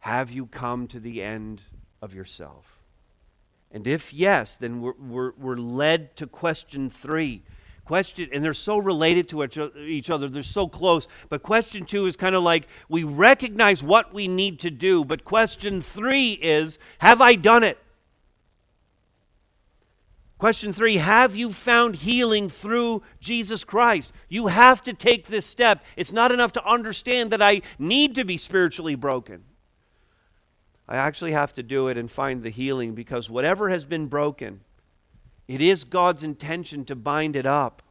Have 0.00 0.30
you 0.30 0.46
come 0.46 0.86
to 0.88 1.00
the 1.00 1.22
end 1.22 1.62
of 2.00 2.14
yourself? 2.14 2.78
And 3.72 3.86
if 3.86 4.12
yes, 4.12 4.56
then 4.56 4.80
we're, 4.80 4.94
we're, 4.98 5.32
we're 5.36 5.56
led 5.56 6.16
to 6.16 6.26
question 6.26 6.90
three 6.90 7.42
Question, 7.90 8.28
and 8.32 8.44
they're 8.44 8.54
so 8.54 8.78
related 8.78 9.28
to 9.30 9.42
each 9.84 10.10
other, 10.10 10.28
they're 10.28 10.44
so 10.44 10.68
close. 10.68 11.08
But 11.28 11.42
question 11.42 11.84
two 11.84 12.06
is 12.06 12.16
kind 12.16 12.36
of 12.36 12.44
like 12.44 12.68
we 12.88 13.02
recognize 13.02 13.82
what 13.82 14.14
we 14.14 14.28
need 14.28 14.60
to 14.60 14.70
do, 14.70 15.04
but 15.04 15.24
question 15.24 15.82
three 15.82 16.34
is 16.34 16.78
have 16.98 17.20
I 17.20 17.34
done 17.34 17.64
it? 17.64 17.78
Question 20.38 20.72
three 20.72 20.98
Have 20.98 21.34
you 21.34 21.50
found 21.50 21.96
healing 21.96 22.48
through 22.48 23.02
Jesus 23.18 23.64
Christ? 23.64 24.12
You 24.28 24.46
have 24.46 24.80
to 24.82 24.92
take 24.92 25.26
this 25.26 25.44
step. 25.44 25.84
It's 25.96 26.12
not 26.12 26.30
enough 26.30 26.52
to 26.52 26.64
understand 26.64 27.32
that 27.32 27.42
I 27.42 27.60
need 27.76 28.14
to 28.14 28.24
be 28.24 28.36
spiritually 28.36 28.94
broken. 28.94 29.42
I 30.88 30.94
actually 30.94 31.32
have 31.32 31.52
to 31.54 31.64
do 31.64 31.88
it 31.88 31.98
and 31.98 32.08
find 32.08 32.44
the 32.44 32.50
healing 32.50 32.94
because 32.94 33.28
whatever 33.28 33.68
has 33.68 33.84
been 33.84 34.06
broken, 34.06 34.60
it 35.50 35.60
is 35.60 35.82
God's 35.82 36.22
intention 36.22 36.84
to 36.84 36.94
bind 36.94 37.34
it 37.34 37.44
up, 37.44 37.82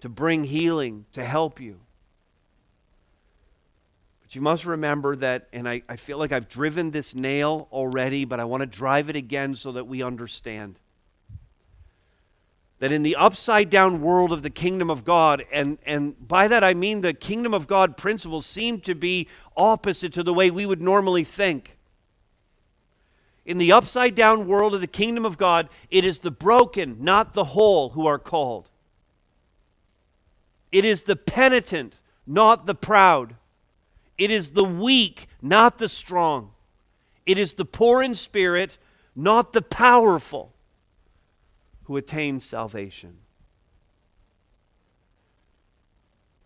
to 0.00 0.08
bring 0.08 0.42
healing, 0.42 1.06
to 1.12 1.22
help 1.22 1.60
you. 1.60 1.78
But 4.20 4.34
you 4.34 4.40
must 4.40 4.66
remember 4.66 5.14
that, 5.14 5.46
and 5.52 5.68
I, 5.68 5.82
I 5.88 5.94
feel 5.94 6.18
like 6.18 6.32
I've 6.32 6.48
driven 6.48 6.90
this 6.90 7.14
nail 7.14 7.68
already, 7.70 8.24
but 8.24 8.40
I 8.40 8.44
want 8.46 8.62
to 8.62 8.66
drive 8.66 9.08
it 9.08 9.14
again 9.14 9.54
so 9.54 9.70
that 9.70 9.86
we 9.86 10.02
understand. 10.02 10.80
That 12.80 12.90
in 12.90 13.04
the 13.04 13.14
upside 13.14 13.70
down 13.70 14.00
world 14.00 14.32
of 14.32 14.42
the 14.42 14.50
kingdom 14.50 14.90
of 14.90 15.04
God, 15.04 15.44
and, 15.52 15.78
and 15.86 16.26
by 16.26 16.48
that 16.48 16.64
I 16.64 16.74
mean 16.74 17.02
the 17.02 17.14
kingdom 17.14 17.54
of 17.54 17.68
God 17.68 17.96
principles 17.96 18.44
seem 18.44 18.80
to 18.80 18.96
be 18.96 19.28
opposite 19.56 20.12
to 20.14 20.24
the 20.24 20.34
way 20.34 20.50
we 20.50 20.66
would 20.66 20.82
normally 20.82 21.22
think 21.22 21.77
in 23.48 23.56
the 23.56 23.72
upside 23.72 24.14
down 24.14 24.46
world 24.46 24.74
of 24.74 24.82
the 24.82 24.86
kingdom 24.86 25.24
of 25.24 25.38
God, 25.38 25.70
it 25.90 26.04
is 26.04 26.20
the 26.20 26.30
broken, 26.30 26.98
not 27.00 27.32
the 27.32 27.44
whole, 27.44 27.88
who 27.88 28.06
are 28.06 28.18
called. 28.18 28.68
It 30.70 30.84
is 30.84 31.04
the 31.04 31.16
penitent, 31.16 31.96
not 32.26 32.66
the 32.66 32.74
proud. 32.74 33.36
It 34.18 34.30
is 34.30 34.50
the 34.50 34.64
weak, 34.64 35.28
not 35.40 35.78
the 35.78 35.88
strong. 35.88 36.50
It 37.24 37.38
is 37.38 37.54
the 37.54 37.64
poor 37.64 38.02
in 38.02 38.14
spirit, 38.14 38.76
not 39.16 39.54
the 39.54 39.62
powerful, 39.62 40.52
who 41.84 41.96
attain 41.96 42.40
salvation. 42.40 43.16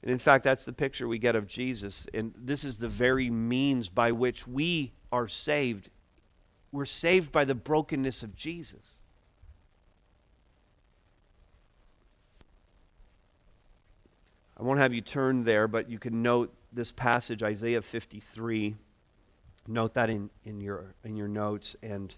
And 0.05 0.13
in 0.13 0.21
fact, 0.21 0.45
that's 0.45 0.65
the 0.65 0.73
picture 0.73 1.09
we 1.09 1.19
get 1.19 1.35
of 1.35 1.49
Jesus. 1.49 2.07
And 2.15 2.33
this 2.39 2.63
is 2.63 2.79
the 2.79 2.89
very 2.89 3.29
means 3.29 3.89
by 3.89 4.13
which 4.13 4.47
we 4.47 4.93
are 5.11 5.27
saved 5.27 5.91
we're 6.73 6.87
saved 6.87 7.31
by 7.31 7.45
the 7.45 7.55
brokenness 7.55 8.23
of 8.23 8.35
Jesus. 8.35 8.93
I 14.59 14.63
won't 14.63 14.79
have 14.79 14.95
you 14.95 15.03
turn 15.03 15.45
there, 15.45 15.69
but 15.69 15.91
you 15.91 15.99
can 15.99 16.23
note 16.23 16.53
this 16.73 16.91
passage, 16.91 17.43
Isaiah 17.43 17.83
53. 17.83 18.77
Note 19.69 19.95
that 19.95 20.09
in, 20.09 20.31
in, 20.45 20.61
your, 20.61 20.95
in 21.05 21.17
your 21.17 21.29
notes 21.29 21.77
and 21.83 22.15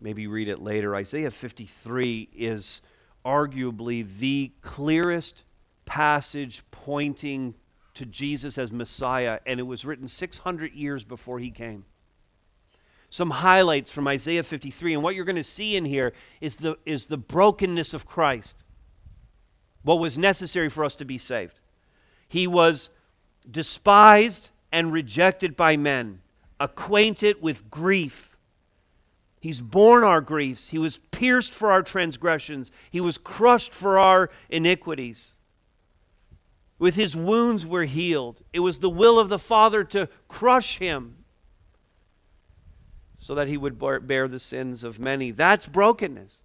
maybe 0.00 0.26
read 0.26 0.48
it 0.48 0.60
later. 0.60 0.96
Isaiah 0.96 1.30
53 1.30 2.30
is 2.34 2.82
arguably 3.24 4.06
the 4.18 4.50
clearest 4.62 5.44
passage 5.84 6.64
pointing 6.72 7.54
to 7.94 8.06
Jesus 8.06 8.58
as 8.58 8.72
Messiah, 8.72 9.38
and 9.46 9.60
it 9.60 9.64
was 9.64 9.84
written 9.84 10.08
600 10.08 10.72
years 10.72 11.04
before 11.04 11.38
he 11.38 11.50
came 11.50 11.84
some 13.12 13.28
highlights 13.28 13.90
from 13.90 14.08
Isaiah 14.08 14.42
53. 14.42 14.94
And 14.94 15.02
what 15.02 15.14
you're 15.14 15.26
going 15.26 15.36
to 15.36 15.44
see 15.44 15.76
in 15.76 15.84
here 15.84 16.14
is 16.40 16.56
the, 16.56 16.78
is 16.86 17.06
the 17.06 17.18
brokenness 17.18 17.92
of 17.92 18.06
Christ, 18.06 18.64
what 19.82 19.98
was 19.98 20.16
necessary 20.16 20.70
for 20.70 20.82
us 20.82 20.94
to 20.94 21.04
be 21.04 21.18
saved. 21.18 21.60
He 22.26 22.46
was 22.46 22.88
despised 23.48 24.48
and 24.72 24.90
rejected 24.90 25.58
by 25.58 25.76
men, 25.76 26.22
acquainted 26.58 27.42
with 27.42 27.70
grief. 27.70 28.34
He's 29.40 29.60
borne 29.60 30.04
our 30.04 30.22
griefs. 30.22 30.68
He 30.68 30.78
was 30.78 30.96
pierced 31.10 31.52
for 31.52 31.70
our 31.70 31.82
transgressions. 31.82 32.72
He 32.90 33.02
was 33.02 33.18
crushed 33.18 33.74
for 33.74 33.98
our 33.98 34.30
iniquities. 34.48 35.32
With 36.78 36.94
his 36.94 37.14
wounds 37.14 37.66
we're 37.66 37.84
healed. 37.84 38.40
It 38.54 38.60
was 38.60 38.78
the 38.78 38.88
will 38.88 39.18
of 39.18 39.28
the 39.28 39.38
Father 39.38 39.84
to 39.84 40.08
crush 40.28 40.78
him 40.78 41.21
so 43.22 43.36
that 43.36 43.46
he 43.46 43.56
would 43.56 43.78
bear 44.08 44.26
the 44.26 44.40
sins 44.40 44.82
of 44.82 44.98
many. 44.98 45.30
That's 45.30 45.66
brokenness. 45.66 46.38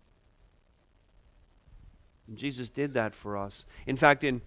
And 2.27 2.37
Jesus 2.37 2.69
did 2.69 2.93
that 2.93 3.15
for 3.15 3.35
us. 3.35 3.65
In 3.87 3.95
fact, 3.95 4.23
in 4.23 4.41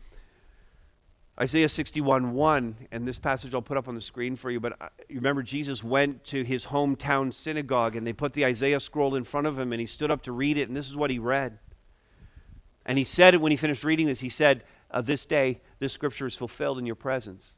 Isaiah 1.41 1.69
61 1.69 2.33
1, 2.33 2.77
and 2.93 3.09
this 3.09 3.19
passage 3.19 3.53
I'll 3.53 3.63
put 3.63 3.77
up 3.77 3.89
on 3.89 3.97
the 3.97 4.01
screen 4.01 4.37
for 4.37 4.49
you, 4.49 4.61
but 4.61 4.81
uh, 4.81 4.91
you 5.09 5.17
remember 5.17 5.43
Jesus 5.43 5.83
went 5.83 6.23
to 6.27 6.45
his 6.45 6.67
hometown 6.67 7.35
synagogue 7.35 7.97
and 7.97 8.07
they 8.07 8.13
put 8.13 8.35
the 8.35 8.45
Isaiah 8.45 8.79
scroll 8.79 9.17
in 9.17 9.25
front 9.25 9.49
of 9.49 9.59
him 9.59 9.73
and 9.73 9.81
he 9.81 9.89
stood 9.89 10.13
up 10.13 10.23
to 10.23 10.33
read 10.33 10.57
it, 10.57 10.69
and 10.69 10.77
this 10.77 10.89
is 10.89 10.95
what 10.97 11.11
he 11.11 11.19
read. 11.19 11.59
And 12.87 12.97
he 12.97 13.03
said, 13.03 13.35
it 13.35 13.41
when 13.41 13.51
he 13.51 13.57
finished 13.57 13.83
reading 13.83 14.07
this, 14.07 14.21
he 14.21 14.29
said, 14.29 14.63
uh, 14.93 15.01
This 15.01 15.27
day, 15.27 15.63
this 15.81 15.93
scripture 15.93 16.27
is 16.27 16.37
fulfilled 16.37 16.79
in 16.79 16.87
your 16.87 16.95
presence. 16.95 17.57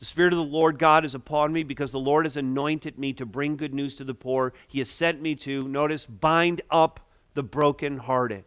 The 0.00 0.06
Spirit 0.06 0.32
of 0.32 0.38
the 0.38 0.44
Lord 0.44 0.78
God 0.78 1.04
is 1.04 1.14
upon 1.14 1.52
me 1.52 1.62
because 1.62 1.92
the 1.92 2.00
Lord 2.00 2.24
has 2.24 2.38
anointed 2.38 2.98
me 2.98 3.12
to 3.12 3.26
bring 3.26 3.58
good 3.58 3.74
news 3.74 3.96
to 3.96 4.04
the 4.04 4.14
poor. 4.14 4.54
He 4.66 4.78
has 4.78 4.88
sent 4.88 5.20
me 5.20 5.34
to, 5.36 5.68
notice, 5.68 6.06
bind 6.06 6.62
up 6.70 7.00
the 7.34 7.42
brokenhearted, 7.42 8.44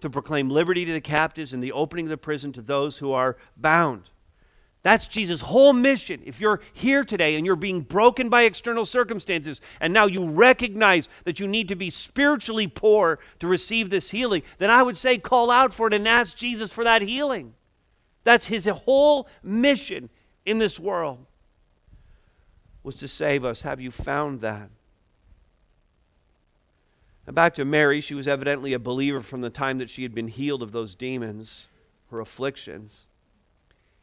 to 0.00 0.10
proclaim 0.10 0.48
liberty 0.48 0.86
to 0.86 0.94
the 0.94 1.00
captives 1.02 1.52
and 1.52 1.62
the 1.62 1.72
opening 1.72 2.06
of 2.06 2.10
the 2.10 2.16
prison 2.16 2.52
to 2.54 2.62
those 2.62 2.96
who 2.98 3.12
are 3.12 3.36
bound. 3.54 4.08
That's 4.82 5.06
Jesus' 5.06 5.42
whole 5.42 5.74
mission. 5.74 6.22
If 6.24 6.40
you're 6.40 6.62
here 6.72 7.04
today 7.04 7.36
and 7.36 7.44
you're 7.44 7.54
being 7.54 7.82
broken 7.82 8.30
by 8.30 8.44
external 8.44 8.86
circumstances, 8.86 9.60
and 9.78 9.92
now 9.92 10.06
you 10.06 10.26
recognize 10.26 11.10
that 11.24 11.38
you 11.38 11.46
need 11.46 11.68
to 11.68 11.76
be 11.76 11.90
spiritually 11.90 12.66
poor 12.66 13.18
to 13.40 13.46
receive 13.46 13.90
this 13.90 14.08
healing, 14.08 14.42
then 14.56 14.70
I 14.70 14.82
would 14.82 14.96
say 14.96 15.18
call 15.18 15.50
out 15.50 15.74
for 15.74 15.88
it 15.88 15.92
and 15.92 16.08
ask 16.08 16.34
Jesus 16.34 16.72
for 16.72 16.82
that 16.84 17.02
healing. 17.02 17.52
That's 18.24 18.46
his 18.46 18.64
whole 18.64 19.28
mission 19.42 20.08
in 20.46 20.58
this 20.58 20.80
world 20.80 21.18
was 22.82 22.96
to 22.96 23.08
save 23.08 23.44
us. 23.44 23.62
Have 23.62 23.80
you 23.80 23.90
found 23.90 24.40
that? 24.40 24.70
And 27.26 27.34
back 27.34 27.54
to 27.54 27.64
Mary, 27.64 28.00
she 28.00 28.14
was 28.14 28.28
evidently 28.28 28.72
a 28.72 28.78
believer 28.78 29.20
from 29.20 29.40
the 29.40 29.50
time 29.50 29.78
that 29.78 29.90
she 29.90 30.04
had 30.04 30.14
been 30.14 30.28
healed 30.28 30.62
of 30.62 30.70
those 30.70 30.94
demons, 30.94 31.66
her 32.10 32.20
afflictions. 32.20 33.06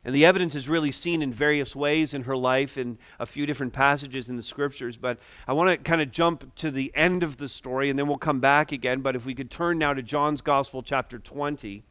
And 0.03 0.13
the 0.13 0.25
evidence 0.25 0.53
is 0.53 0.67
really 0.67 0.91
seen 0.91 1.21
in 1.21 1.31
various 1.31 1.73
ways 1.73 2.13
in 2.13 2.23
her 2.23 2.35
life 2.35 2.77
in 2.77 2.97
a 3.21 3.25
few 3.25 3.45
different 3.45 3.71
passages 3.71 4.29
in 4.29 4.35
the 4.35 4.43
scriptures. 4.43 4.97
But 4.97 5.17
I 5.47 5.53
want 5.53 5.69
to 5.69 5.77
kind 5.77 6.01
of 6.01 6.11
jump 6.11 6.53
to 6.55 6.69
the 6.69 6.91
end 6.93 7.23
of 7.23 7.37
the 7.37 7.47
story 7.47 7.89
and 7.89 7.97
then 7.97 8.07
we'll 8.07 8.17
come 8.17 8.41
back 8.41 8.73
again. 8.73 8.99
But 8.99 9.15
if 9.15 9.25
we 9.25 9.33
could 9.33 9.49
turn 9.49 9.77
now 9.77 9.93
to 9.93 10.01
John's 10.01 10.41
Gospel, 10.41 10.83
chapter 10.83 11.19
20, 11.19 11.85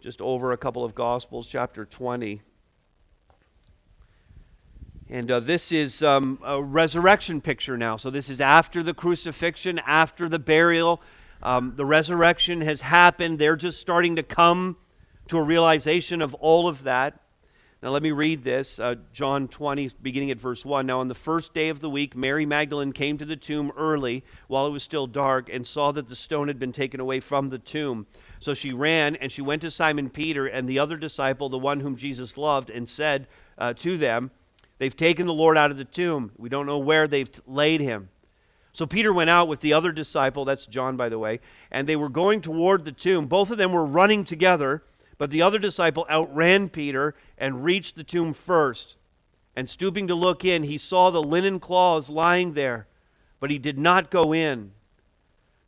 just 0.00 0.22
over 0.22 0.52
a 0.52 0.56
couple 0.56 0.84
of 0.84 0.94
Gospels, 0.94 1.46
chapter 1.46 1.84
20. 1.84 2.40
And 5.12 5.30
uh, 5.30 5.40
this 5.40 5.72
is 5.72 6.02
um, 6.02 6.38
a 6.42 6.62
resurrection 6.62 7.42
picture 7.42 7.76
now. 7.76 7.98
So 7.98 8.08
this 8.08 8.30
is 8.30 8.40
after 8.40 8.82
the 8.82 8.94
crucifixion, 8.94 9.78
after 9.80 10.26
the 10.26 10.38
burial. 10.38 11.02
Um, 11.42 11.74
the 11.76 11.84
resurrection 11.84 12.62
has 12.62 12.80
happened. 12.80 13.38
They're 13.38 13.54
just 13.54 13.78
starting 13.78 14.16
to 14.16 14.22
come 14.22 14.78
to 15.28 15.36
a 15.36 15.42
realization 15.42 16.22
of 16.22 16.32
all 16.36 16.66
of 16.66 16.84
that. 16.84 17.20
Now, 17.82 17.90
let 17.90 18.02
me 18.02 18.10
read 18.10 18.42
this 18.42 18.78
uh, 18.78 18.94
John 19.12 19.48
20, 19.48 19.90
beginning 20.00 20.30
at 20.30 20.40
verse 20.40 20.64
1. 20.64 20.86
Now, 20.86 21.00
on 21.00 21.08
the 21.08 21.14
first 21.14 21.52
day 21.52 21.68
of 21.68 21.80
the 21.80 21.90
week, 21.90 22.16
Mary 22.16 22.46
Magdalene 22.46 22.92
came 22.92 23.18
to 23.18 23.26
the 23.26 23.36
tomb 23.36 23.70
early 23.76 24.24
while 24.48 24.66
it 24.66 24.70
was 24.70 24.82
still 24.82 25.06
dark 25.06 25.50
and 25.52 25.66
saw 25.66 25.92
that 25.92 26.08
the 26.08 26.16
stone 26.16 26.48
had 26.48 26.58
been 26.58 26.72
taken 26.72 27.00
away 27.00 27.20
from 27.20 27.50
the 27.50 27.58
tomb. 27.58 28.06
So 28.40 28.54
she 28.54 28.72
ran 28.72 29.16
and 29.16 29.30
she 29.30 29.42
went 29.42 29.60
to 29.60 29.70
Simon 29.70 30.08
Peter 30.08 30.46
and 30.46 30.66
the 30.66 30.78
other 30.78 30.96
disciple, 30.96 31.50
the 31.50 31.58
one 31.58 31.80
whom 31.80 31.96
Jesus 31.96 32.38
loved, 32.38 32.70
and 32.70 32.88
said 32.88 33.28
uh, 33.58 33.74
to 33.74 33.98
them, 33.98 34.30
They've 34.82 34.96
taken 34.96 35.28
the 35.28 35.32
Lord 35.32 35.56
out 35.56 35.70
of 35.70 35.76
the 35.76 35.84
tomb. 35.84 36.32
We 36.36 36.48
don't 36.48 36.66
know 36.66 36.80
where 36.80 37.06
they've 37.06 37.30
laid 37.46 37.80
him. 37.80 38.08
So 38.72 38.84
Peter 38.84 39.12
went 39.12 39.30
out 39.30 39.46
with 39.46 39.60
the 39.60 39.72
other 39.72 39.92
disciple, 39.92 40.44
that's 40.44 40.66
John, 40.66 40.96
by 40.96 41.08
the 41.08 41.20
way, 41.20 41.38
and 41.70 41.86
they 41.86 41.94
were 41.94 42.08
going 42.08 42.40
toward 42.40 42.84
the 42.84 42.90
tomb. 42.90 43.26
Both 43.26 43.52
of 43.52 43.58
them 43.58 43.70
were 43.70 43.86
running 43.86 44.24
together. 44.24 44.82
But 45.18 45.30
the 45.30 45.40
other 45.40 45.60
disciple 45.60 46.04
outran 46.10 46.68
Peter 46.68 47.14
and 47.38 47.62
reached 47.62 47.94
the 47.94 48.02
tomb 48.02 48.34
first. 48.34 48.96
And 49.54 49.70
stooping 49.70 50.08
to 50.08 50.16
look 50.16 50.44
in, 50.44 50.64
he 50.64 50.78
saw 50.78 51.12
the 51.12 51.22
linen 51.22 51.60
cloths 51.60 52.10
lying 52.10 52.54
there, 52.54 52.88
but 53.38 53.52
he 53.52 53.58
did 53.58 53.78
not 53.78 54.10
go 54.10 54.34
in. 54.34 54.72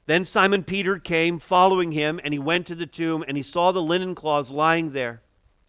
Then 0.07 0.25
Simon 0.25 0.65
Peter 0.65 0.99
came, 0.99 1.39
following 1.39 1.93
him, 1.93 2.19
and 2.25 2.35
he 2.35 2.41
went 2.41 2.67
to 2.67 2.75
the 2.75 2.85
tomb, 2.85 3.25
and 3.29 3.37
he 3.37 3.45
saw 3.45 3.71
the 3.71 3.81
linen 3.81 4.17
cloths 4.17 4.51
lying 4.51 4.91
there, 4.91 5.23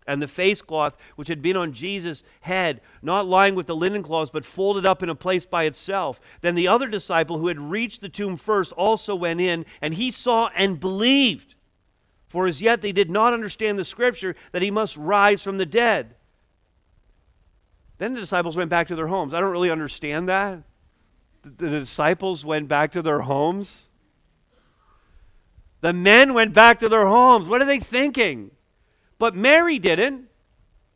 and 0.07 0.21
the 0.21 0.27
face 0.27 0.61
cloth 0.61 0.97
which 1.15 1.27
had 1.27 1.41
been 1.41 1.57
on 1.57 1.73
Jesus' 1.73 2.23
head, 2.41 2.81
not 3.01 3.27
lying 3.27 3.55
with 3.55 3.67
the 3.67 3.75
linen 3.75 4.03
cloths, 4.03 4.29
but 4.29 4.45
folded 4.45 4.85
up 4.85 5.01
in 5.01 5.09
a 5.09 5.15
place 5.15 5.45
by 5.45 5.63
itself. 5.63 6.19
Then 6.41 6.55
the 6.55 6.67
other 6.67 6.87
disciple, 6.87 7.39
who 7.39 7.47
had 7.47 7.59
reached 7.59 8.01
the 8.01 8.09
tomb 8.09 8.37
first, 8.37 8.71
also 8.73 9.15
went 9.15 9.41
in, 9.41 9.65
and 9.81 9.93
he 9.93 10.11
saw 10.11 10.49
and 10.55 10.79
believed. 10.79 11.55
For 12.27 12.47
as 12.47 12.61
yet 12.61 12.81
they 12.81 12.91
did 12.91 13.09
not 13.09 13.33
understand 13.33 13.79
the 13.79 13.85
scripture 13.85 14.35
that 14.51 14.61
he 14.61 14.71
must 14.71 14.97
rise 14.97 15.43
from 15.43 15.57
the 15.57 15.65
dead. 15.65 16.15
Then 17.97 18.13
the 18.13 18.19
disciples 18.19 18.57
went 18.57 18.69
back 18.69 18.87
to 18.87 18.95
their 18.95 19.07
homes. 19.07 19.33
I 19.33 19.39
don't 19.39 19.51
really 19.51 19.71
understand 19.71 20.27
that. 20.27 20.63
The, 21.43 21.49
the 21.49 21.79
disciples 21.79 22.43
went 22.43 22.67
back 22.67 22.91
to 22.91 23.01
their 23.01 23.21
homes. 23.21 23.89
The 25.81 25.93
men 25.93 26.33
went 26.33 26.53
back 26.53 26.79
to 26.79 26.89
their 26.89 27.05
homes. 27.05 27.47
What 27.47 27.61
are 27.61 27.65
they 27.65 27.79
thinking? 27.79 28.51
But 29.17 29.35
Mary 29.35 29.79
didn't. 29.79 30.29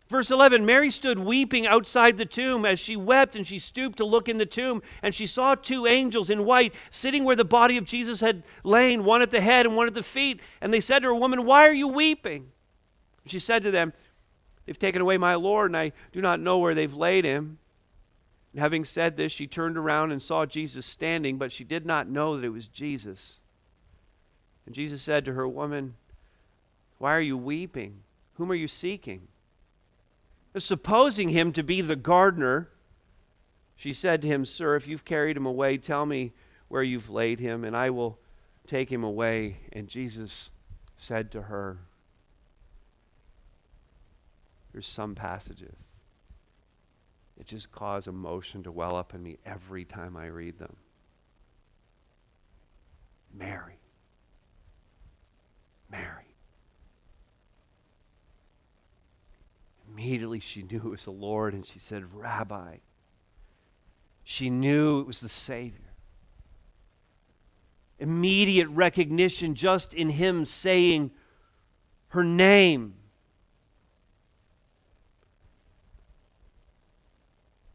Verse 0.10 0.32
11 0.32 0.66
Mary 0.66 0.90
stood 0.90 1.20
weeping 1.20 1.68
outside 1.68 2.18
the 2.18 2.26
tomb. 2.26 2.66
As 2.66 2.80
she 2.80 2.96
wept 2.96 3.36
and 3.36 3.46
she 3.46 3.60
stooped 3.60 3.98
to 4.00 4.06
look 4.06 4.28
in 4.28 4.40
the 4.40 4.46
tomb, 4.46 4.82
and 5.04 5.14
she 5.14 5.26
saw 5.26 5.56
two 5.56 5.86
angels 5.86 6.30
in 6.30 6.46
white 6.46 6.74
sitting 6.90 7.24
where 7.24 7.36
the 7.36 7.46
body 7.46 7.78
of 7.78 7.86
Jesus 7.86 8.20
had 8.20 8.44
lain, 8.64 9.04
one 9.04 9.22
at 9.22 9.32
the 9.32 9.42
head 9.42 9.66
and 9.66 9.76
one 9.76 9.88
at 9.88 9.94
the 9.94 10.04
feet. 10.04 10.40
And 10.62 10.74
they 10.74 10.80
said 10.80 11.00
to 11.00 11.10
her, 11.10 11.16
Woman, 11.16 11.46
why 11.46 11.68
are 11.68 11.74
you 11.74 11.88
weeping? 11.88 12.52
She 13.26 13.40
said 13.40 13.64
to 13.64 13.72
them, 13.72 13.94
They've 14.66 14.78
taken 14.78 15.02
away 15.02 15.18
my 15.18 15.36
Lord, 15.36 15.72
and 15.72 15.78
I 15.78 15.94
do 16.12 16.22
not 16.22 16.40
know 16.40 16.58
where 16.58 16.76
they've 16.76 16.94
laid 16.94 17.26
him. 17.26 17.58
And 18.54 18.60
having 18.60 18.86
said 18.86 19.16
this, 19.16 19.32
she 19.32 19.48
turned 19.48 19.78
around 19.78 20.12
and 20.12 20.22
saw 20.22 20.46
Jesus 20.46 20.86
standing, 20.86 21.38
but 21.38 21.52
she 21.52 21.64
did 21.64 21.86
not 21.86 22.08
know 22.08 22.36
that 22.36 22.46
it 22.46 22.50
was 22.50 22.68
Jesus. 22.68 23.40
And 24.66 24.76
Jesus 24.76 25.02
said 25.02 25.26
to 25.26 25.34
her, 25.34 25.48
Woman, 25.48 25.96
why 26.98 27.16
are 27.16 27.22
you 27.22 27.38
weeping? 27.38 28.02
Whom 28.40 28.54
are 28.54 28.56
you 28.56 28.70
seeking? 28.70 29.28
Supposing 30.58 31.28
him 31.28 31.52
to 31.52 31.62
be 31.62 31.82
the 31.82 31.98
gardener, 31.98 32.70
she 33.76 33.92
said 33.92 34.22
to 34.22 34.30
him, 34.30 34.46
Sir, 34.46 34.78
if 34.78 34.88
you've 34.88 35.04
carried 35.04 35.36
him 35.36 35.46
away, 35.46 35.78
tell 35.78 36.06
me 36.06 36.32
where 36.70 36.82
you've 36.82 37.10
laid 37.10 37.42
him, 37.42 37.66
and 37.66 37.76
I 37.76 37.90
will 37.90 38.18
take 38.66 38.90
him 38.90 39.04
away. 39.04 39.58
And 39.74 39.90
Jesus 39.90 40.52
said 40.96 41.32
to 41.34 41.44
her, 41.44 41.80
There's 44.72 44.88
some 44.88 45.16
passages 45.16 45.76
that 47.38 47.46
just 47.46 47.74
cause 47.74 48.08
emotion 48.08 48.64
to 48.64 48.72
well 48.72 48.96
up 48.96 49.14
in 49.14 49.22
me 49.22 49.38
every 49.46 49.84
time 49.84 50.16
I 50.16 50.28
read 50.28 50.60
them. 50.60 50.78
Mary. 53.34 53.80
Mary. 55.92 56.29
Immediately 60.00 60.40
she 60.40 60.64
knew 60.64 60.78
it 60.78 60.86
was 60.86 61.04
the 61.04 61.12
Lord 61.12 61.54
and 61.54 61.66
she 61.66 61.78
said, 61.78 62.16
Rabbi. 62.16 62.78
She 64.24 64.50
knew 64.50 65.02
it 65.02 65.08
was 65.08 65.20
the 65.20 65.28
Savior. 65.28 65.94
Immediate 68.00 68.70
recognition 68.70 69.56
just 69.56 69.94
in 69.94 70.08
him 70.08 70.46
saying 70.46 71.12
her 72.10 72.24
name. 72.24 72.94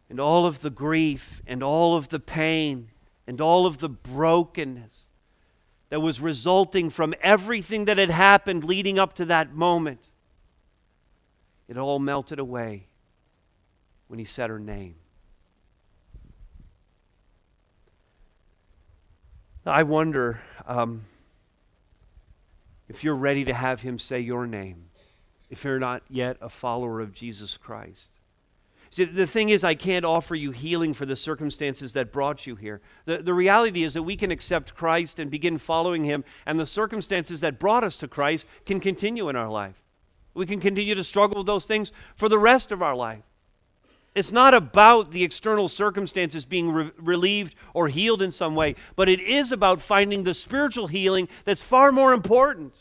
And 0.09 0.19
all 0.19 0.47
of 0.47 0.63
the 0.63 0.71
grief 0.71 1.43
and 1.47 1.63
all 1.63 1.95
of 1.95 2.09
the 2.09 2.21
pain 2.21 2.89
and 3.27 3.39
all 3.39 3.67
of 3.67 3.79
the 3.79 3.91
brokenness 3.91 5.09
that 5.91 6.01
was 6.01 6.23
resulting 6.23 6.89
from 6.89 7.15
everything 7.21 7.85
that 7.85 7.99
had 7.99 8.11
happened 8.11 8.65
leading 8.65 8.99
up 8.99 9.13
to 9.15 9.27
that 9.27 9.55
moment 9.55 10.09
it 11.69 11.77
all 11.77 11.99
melted 11.99 12.39
away 12.39 12.87
when 14.09 14.19
he 14.19 14.25
said 14.25 14.51
her 14.51 14.59
name. 14.59 14.97
I 19.67 19.83
wonder 19.83 20.41
um, 20.67 21.05
if 22.89 23.03
you're 23.03 23.15
ready 23.15 23.45
to 23.47 23.55
have 23.55 23.81
him 23.81 23.99
say 23.99 24.21
your 24.21 24.47
name, 24.47 24.91
if 25.49 25.65
you're 25.65 25.79
not 25.79 26.03
yet 26.11 26.37
a 26.41 26.51
follower 26.51 27.01
of 27.01 27.15
Jesus 27.15 27.57
Christ. 27.57 28.11
See, 28.91 29.05
the 29.05 29.27
thing 29.27 29.49
is, 29.49 29.65
I 29.65 29.75
can't 29.75 30.05
offer 30.05 30.37
you 30.37 30.53
healing 30.53 30.95
for 30.95 31.07
the 31.07 31.17
circumstances 31.17 31.95
that 31.95 32.13
brought 32.13 32.47
you 32.47 32.55
here. 32.55 32.81
The, 33.07 33.19
the 33.19 33.35
reality 33.35 33.83
is 33.83 33.95
that 33.95 34.05
we 34.05 34.17
can 34.17 34.31
accept 34.31 34.77
Christ 34.77 35.19
and 35.19 35.31
begin 35.31 35.59
following 35.59 36.05
him, 36.05 36.25
and 36.47 36.61
the 36.61 36.67
circumstances 36.67 37.41
that 37.41 37.59
brought 37.59 37.83
us 37.83 37.97
to 37.97 38.09
Christ 38.09 38.47
can 38.67 38.79
continue 38.79 39.29
in 39.29 39.35
our 39.35 39.49
life. 39.51 39.84
We 40.35 40.47
can 40.47 40.61
continue 40.61 40.95
to 40.95 41.05
struggle 41.05 41.39
with 41.39 41.47
those 41.47 41.65
things 41.65 41.93
for 42.17 42.29
the 42.29 42.39
rest 42.39 42.73
of 42.73 42.83
our 42.83 42.95
life. 42.95 43.23
It's 44.15 44.33
not 44.33 44.55
about 44.55 45.11
the 45.11 45.25
external 45.25 45.67
circumstances 45.67 46.45
being 46.45 46.71
re- 46.71 46.91
relieved 46.99 47.57
or 47.73 47.89
healed 47.89 48.23
in 48.23 48.31
some 48.31 48.55
way, 48.55 48.77
but 48.95 49.09
it 49.09 49.21
is 49.21 49.51
about 49.51 49.81
finding 49.81 50.23
the 50.23 50.35
spiritual 50.35 50.87
healing 50.87 51.29
that's 51.45 51.63
far 51.63 51.91
more 51.91 52.13
important. 52.13 52.75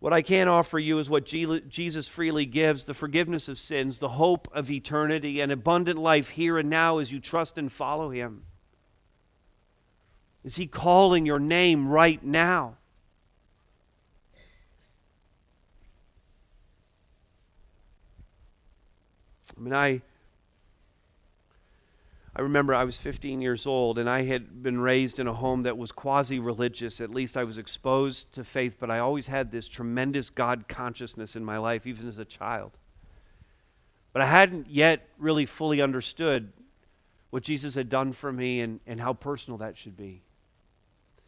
What 0.00 0.12
I 0.12 0.20
can 0.20 0.48
offer 0.48 0.78
you 0.78 0.98
is 0.98 1.08
what 1.08 1.24
Jesus 1.24 2.08
freely 2.08 2.44
gives 2.44 2.84
the 2.84 2.92
forgiveness 2.92 3.48
of 3.48 3.56
sins, 3.56 4.00
the 4.00 4.10
hope 4.10 4.48
of 4.52 4.70
eternity, 4.70 5.40
and 5.40 5.50
abundant 5.50 5.98
life 5.98 6.30
here 6.30 6.58
and 6.58 6.68
now 6.68 6.98
as 6.98 7.10
you 7.10 7.20
trust 7.20 7.56
and 7.56 7.72
follow 7.72 8.10
Him. 8.10 8.42
Is 10.42 10.56
He 10.56 10.66
calling 10.66 11.24
your 11.24 11.38
name 11.38 11.88
right 11.88 12.22
now? 12.22 12.76
I 19.56 19.60
mean, 19.60 19.74
I. 19.74 20.02
I 22.36 22.42
remember 22.42 22.74
I 22.74 22.82
was 22.82 22.98
15 22.98 23.40
years 23.40 23.64
old 23.64 23.96
and 23.96 24.10
I 24.10 24.24
had 24.24 24.60
been 24.60 24.80
raised 24.80 25.20
in 25.20 25.28
a 25.28 25.32
home 25.32 25.62
that 25.62 25.78
was 25.78 25.92
quasi 25.92 26.40
religious. 26.40 27.00
At 27.00 27.10
least 27.10 27.36
I 27.36 27.44
was 27.44 27.58
exposed 27.58 28.32
to 28.32 28.42
faith, 28.42 28.76
but 28.80 28.90
I 28.90 28.98
always 28.98 29.28
had 29.28 29.52
this 29.52 29.68
tremendous 29.68 30.30
God 30.30 30.66
consciousness 30.66 31.36
in 31.36 31.44
my 31.44 31.58
life, 31.58 31.86
even 31.86 32.08
as 32.08 32.18
a 32.18 32.24
child. 32.24 32.72
But 34.12 34.22
I 34.22 34.26
hadn't 34.26 34.68
yet 34.68 35.08
really 35.16 35.46
fully 35.46 35.80
understood 35.80 36.52
what 37.30 37.42
Jesus 37.42 37.74
had 37.74 37.88
done 37.88 38.12
for 38.12 38.32
me 38.32 38.60
and, 38.60 38.80
and 38.86 39.00
how 39.00 39.12
personal 39.12 39.58
that 39.58 39.76
should 39.76 39.96
be. 39.96 40.22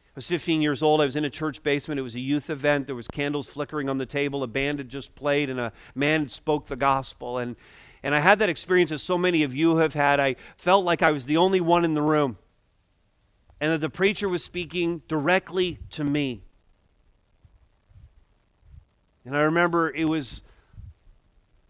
I 0.09 0.15
was 0.15 0.29
15 0.29 0.63
years 0.63 0.83
old. 0.83 1.01
I 1.01 1.05
was 1.05 1.17
in 1.17 1.25
a 1.25 1.31
church 1.31 1.63
basement. 1.63 1.99
It 1.99 2.03
was 2.03 2.15
a 2.15 2.21
youth 2.21 2.49
event. 2.49 2.87
There 2.87 2.95
was 2.95 3.09
candles 3.09 3.49
flickering 3.49 3.89
on 3.89 3.99
the 3.99 4.07
table. 4.07 4.43
A 4.45 4.47
band 4.47 4.79
had 4.79 4.89
just 4.89 5.15
played, 5.15 5.51
and 5.51 5.61
a 5.61 5.73
man 5.95 6.29
spoke 6.29 6.69
the 6.69 6.77
gospel. 6.77 7.39
And 7.39 7.57
and 8.07 8.15
I 8.15 8.21
had 8.21 8.39
that 8.39 8.49
experience 8.49 8.91
that 8.91 9.01
so 9.01 9.19
many 9.19 9.43
of 9.43 9.53
you 9.53 9.79
have 9.79 9.95
had. 9.95 10.21
I 10.21 10.37
felt 10.57 10.85
like 10.85 11.03
I 11.03 11.11
was 11.11 11.25
the 11.25 11.39
only 11.39 11.61
one 11.61 11.85
in 11.85 11.95
the 11.95 12.03
room 12.03 12.39
and 13.61 13.73
that 13.73 13.81
the 13.81 13.91
preacher 13.91 14.29
was 14.29 14.45
speaking 14.45 15.03
directly 15.09 15.81
to 15.91 16.05
me. 16.05 16.45
And 19.25 19.37
I 19.37 19.41
remember 19.41 19.91
it 19.91 20.05
was 20.05 20.43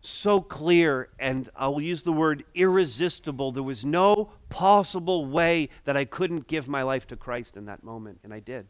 so 0.02 0.42
clear, 0.42 1.08
and 1.18 1.48
I'll 1.56 1.80
use 1.80 2.02
the 2.02 2.12
word 2.12 2.44
irresistible. 2.54 3.50
There 3.50 3.62
was 3.62 3.86
no 3.86 4.32
possible 4.50 5.24
way 5.24 5.70
that 5.84 5.96
I 5.96 6.04
couldn't 6.04 6.46
give 6.46 6.68
my 6.68 6.82
life 6.82 7.06
to 7.06 7.16
Christ 7.16 7.56
in 7.56 7.64
that 7.64 7.82
moment, 7.82 8.20
and 8.22 8.34
I 8.34 8.40
did. 8.40 8.66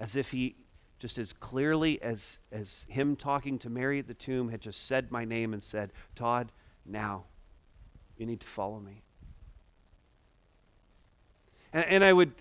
As 0.00 0.16
if 0.16 0.32
He, 0.32 0.56
just 1.02 1.18
as 1.18 1.32
clearly 1.32 2.00
as, 2.00 2.38
as 2.52 2.86
Him 2.88 3.16
talking 3.16 3.58
to 3.58 3.68
Mary 3.68 3.98
at 3.98 4.06
the 4.06 4.14
tomb, 4.14 4.50
had 4.50 4.60
just 4.60 4.86
said 4.86 5.10
my 5.10 5.24
name 5.24 5.52
and 5.52 5.60
said, 5.60 5.90
Todd, 6.14 6.52
now 6.86 7.24
you 8.16 8.24
need 8.24 8.38
to 8.38 8.46
follow 8.46 8.78
me. 8.78 9.02
And, 11.72 11.84
and 11.86 12.04
I 12.04 12.12
would. 12.12 12.32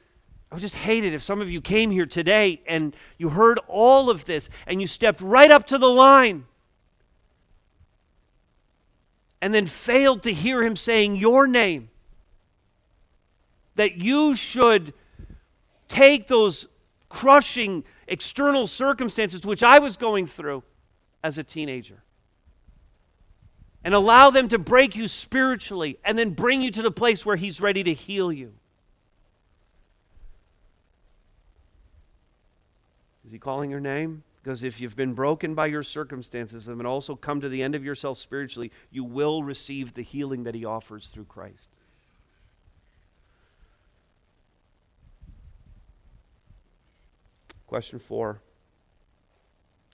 I 0.51 0.55
would 0.55 0.61
just 0.61 0.75
hate 0.75 1.05
it 1.05 1.13
if 1.13 1.23
some 1.23 1.39
of 1.39 1.49
you 1.49 1.61
came 1.61 1.91
here 1.91 2.05
today 2.05 2.61
and 2.67 2.93
you 3.17 3.29
heard 3.29 3.57
all 3.69 4.09
of 4.09 4.25
this 4.25 4.49
and 4.67 4.81
you 4.81 4.87
stepped 4.87 5.21
right 5.21 5.49
up 5.49 5.65
to 5.67 5.77
the 5.77 5.87
line 5.87 6.43
and 9.41 9.53
then 9.53 9.65
failed 9.65 10.23
to 10.23 10.33
hear 10.33 10.61
him 10.61 10.75
saying 10.75 11.15
your 11.15 11.47
name. 11.47 11.89
That 13.75 13.95
you 13.95 14.35
should 14.35 14.93
take 15.87 16.27
those 16.27 16.67
crushing 17.07 17.85
external 18.11 18.67
circumstances, 18.67 19.45
which 19.45 19.63
I 19.63 19.79
was 19.79 19.97
going 19.97 20.27
through 20.27 20.63
as 21.23 21.37
a 21.37 21.43
teenager, 21.43 22.03
and 23.83 23.93
allow 23.93 24.29
them 24.29 24.47
to 24.49 24.59
break 24.59 24.95
you 24.95 25.07
spiritually 25.07 25.97
and 26.03 26.17
then 26.17 26.31
bring 26.31 26.61
you 26.61 26.71
to 26.71 26.81
the 26.81 26.91
place 26.91 27.25
where 27.25 27.35
He's 27.35 27.61
ready 27.61 27.83
to 27.83 27.93
heal 27.93 28.31
you. 28.31 28.53
Is 33.25 33.31
He 33.31 33.39
calling 33.39 33.71
your 33.71 33.79
name? 33.79 34.23
Because 34.43 34.63
if 34.63 34.81
you've 34.81 34.95
been 34.95 35.13
broken 35.13 35.53
by 35.53 35.67
your 35.67 35.83
circumstances 35.83 36.67
and 36.67 36.85
also 36.85 37.15
come 37.15 37.41
to 37.41 37.49
the 37.49 37.61
end 37.61 37.75
of 37.75 37.85
yourself 37.85 38.17
spiritually, 38.17 38.71
you 38.89 39.03
will 39.03 39.43
receive 39.43 39.93
the 39.93 40.01
healing 40.01 40.43
that 40.43 40.55
He 40.55 40.65
offers 40.65 41.07
through 41.09 41.25
Christ. 41.25 41.69
Question 47.71 47.99
four. 47.99 48.41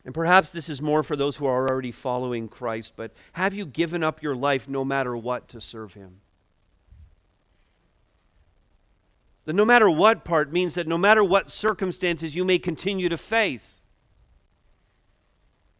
And 0.03 0.11
perhaps 0.11 0.49
this 0.49 0.67
is 0.67 0.81
more 0.81 1.03
for 1.03 1.15
those 1.15 1.35
who 1.35 1.45
are 1.45 1.69
already 1.69 1.91
following 1.91 2.47
Christ, 2.47 2.93
but 2.95 3.11
have 3.33 3.53
you 3.53 3.67
given 3.67 4.01
up 4.01 4.23
your 4.23 4.35
life 4.35 4.67
no 4.67 4.83
matter 4.83 5.15
what 5.15 5.47
to 5.49 5.61
serve 5.61 5.93
Him? 5.93 6.21
The 9.45 9.53
no 9.53 9.63
matter 9.63 9.91
what 9.91 10.25
part 10.25 10.51
means 10.51 10.73
that 10.73 10.87
no 10.87 10.97
matter 10.97 11.23
what 11.23 11.51
circumstances 11.51 12.35
you 12.35 12.43
may 12.43 12.57
continue 12.57 13.09
to 13.09 13.17
face, 13.17 13.83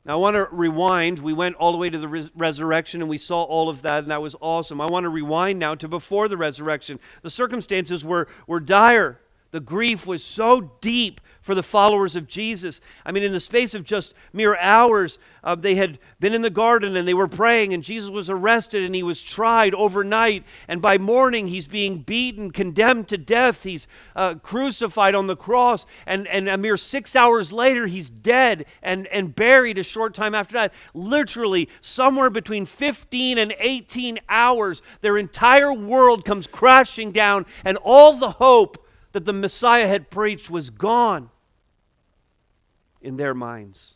now, 0.05 0.13
I 0.13 0.15
want 0.17 0.35
to 0.35 0.47
rewind. 0.51 1.17
We 1.17 1.33
went 1.33 1.55
all 1.55 1.71
the 1.71 1.79
way 1.79 1.89
to 1.89 1.97
the 1.97 2.07
res- 2.07 2.29
resurrection 2.35 3.01
and 3.01 3.09
we 3.09 3.17
saw 3.17 3.41
all 3.41 3.69
of 3.69 3.81
that, 3.81 4.03
and 4.03 4.11
that 4.11 4.21
was 4.21 4.35
awesome. 4.39 4.79
I 4.79 4.85
want 4.85 5.05
to 5.05 5.09
rewind 5.09 5.57
now 5.57 5.73
to 5.73 5.87
before 5.87 6.27
the 6.27 6.37
resurrection. 6.37 6.99
The 7.23 7.31
circumstances 7.31 8.05
were, 8.05 8.27
were 8.45 8.59
dire. 8.59 9.19
The 9.51 9.59
grief 9.59 10.05
was 10.05 10.23
so 10.23 10.73
deep 10.81 11.21
for 11.47 11.55
the 11.55 11.63
followers 11.63 12.17
of 12.17 12.27
Jesus. 12.27 12.81
I 13.05 13.13
mean, 13.13 13.23
in 13.23 13.31
the 13.31 13.39
space 13.39 13.73
of 13.73 13.85
just 13.85 14.13
mere 14.33 14.57
hours, 14.57 15.17
uh, 15.45 15.55
they 15.55 15.75
had 15.75 15.97
been 16.19 16.33
in 16.33 16.41
the 16.41 16.49
garden 16.49 16.97
and 16.97 17.07
they 17.07 17.13
were 17.13 17.29
praying, 17.29 17.73
and 17.73 17.81
Jesus 17.81 18.09
was 18.09 18.29
arrested 18.29 18.83
and 18.83 18.93
he 18.93 19.01
was 19.01 19.23
tried 19.23 19.73
overnight. 19.73 20.43
And 20.67 20.81
by 20.81 20.97
morning, 20.97 21.47
he's 21.47 21.69
being 21.69 21.99
beaten, 21.99 22.51
condemned 22.51 23.07
to 23.07 23.17
death. 23.17 23.63
He's 23.63 23.87
uh, 24.13 24.35
crucified 24.35 25.15
on 25.15 25.27
the 25.27 25.37
cross. 25.37 25.85
And, 26.05 26.27
and 26.27 26.49
a 26.49 26.57
mere 26.57 26.75
six 26.75 27.15
hours 27.15 27.53
later, 27.53 27.87
he's 27.87 28.09
dead 28.09 28.65
and, 28.83 29.07
and 29.07 29.33
buried 29.33 29.77
a 29.77 29.83
short 29.83 30.13
time 30.13 30.35
after 30.35 30.51
that. 30.55 30.73
Literally, 30.93 31.69
somewhere 31.79 32.29
between 32.29 32.65
15 32.65 33.37
and 33.37 33.55
18 33.57 34.19
hours, 34.27 34.81
their 34.99 35.17
entire 35.17 35.71
world 35.71 36.25
comes 36.25 36.45
crashing 36.45 37.13
down, 37.13 37.45
and 37.63 37.77
all 37.77 38.11
the 38.11 38.31
hope 38.31 38.85
that 39.13 39.23
the 39.23 39.31
Messiah 39.31 39.87
had 39.87 40.09
preached 40.09 40.49
was 40.49 40.69
gone 40.69 41.29
in 43.07 43.17
their 43.17 43.33
minds. 43.33 43.95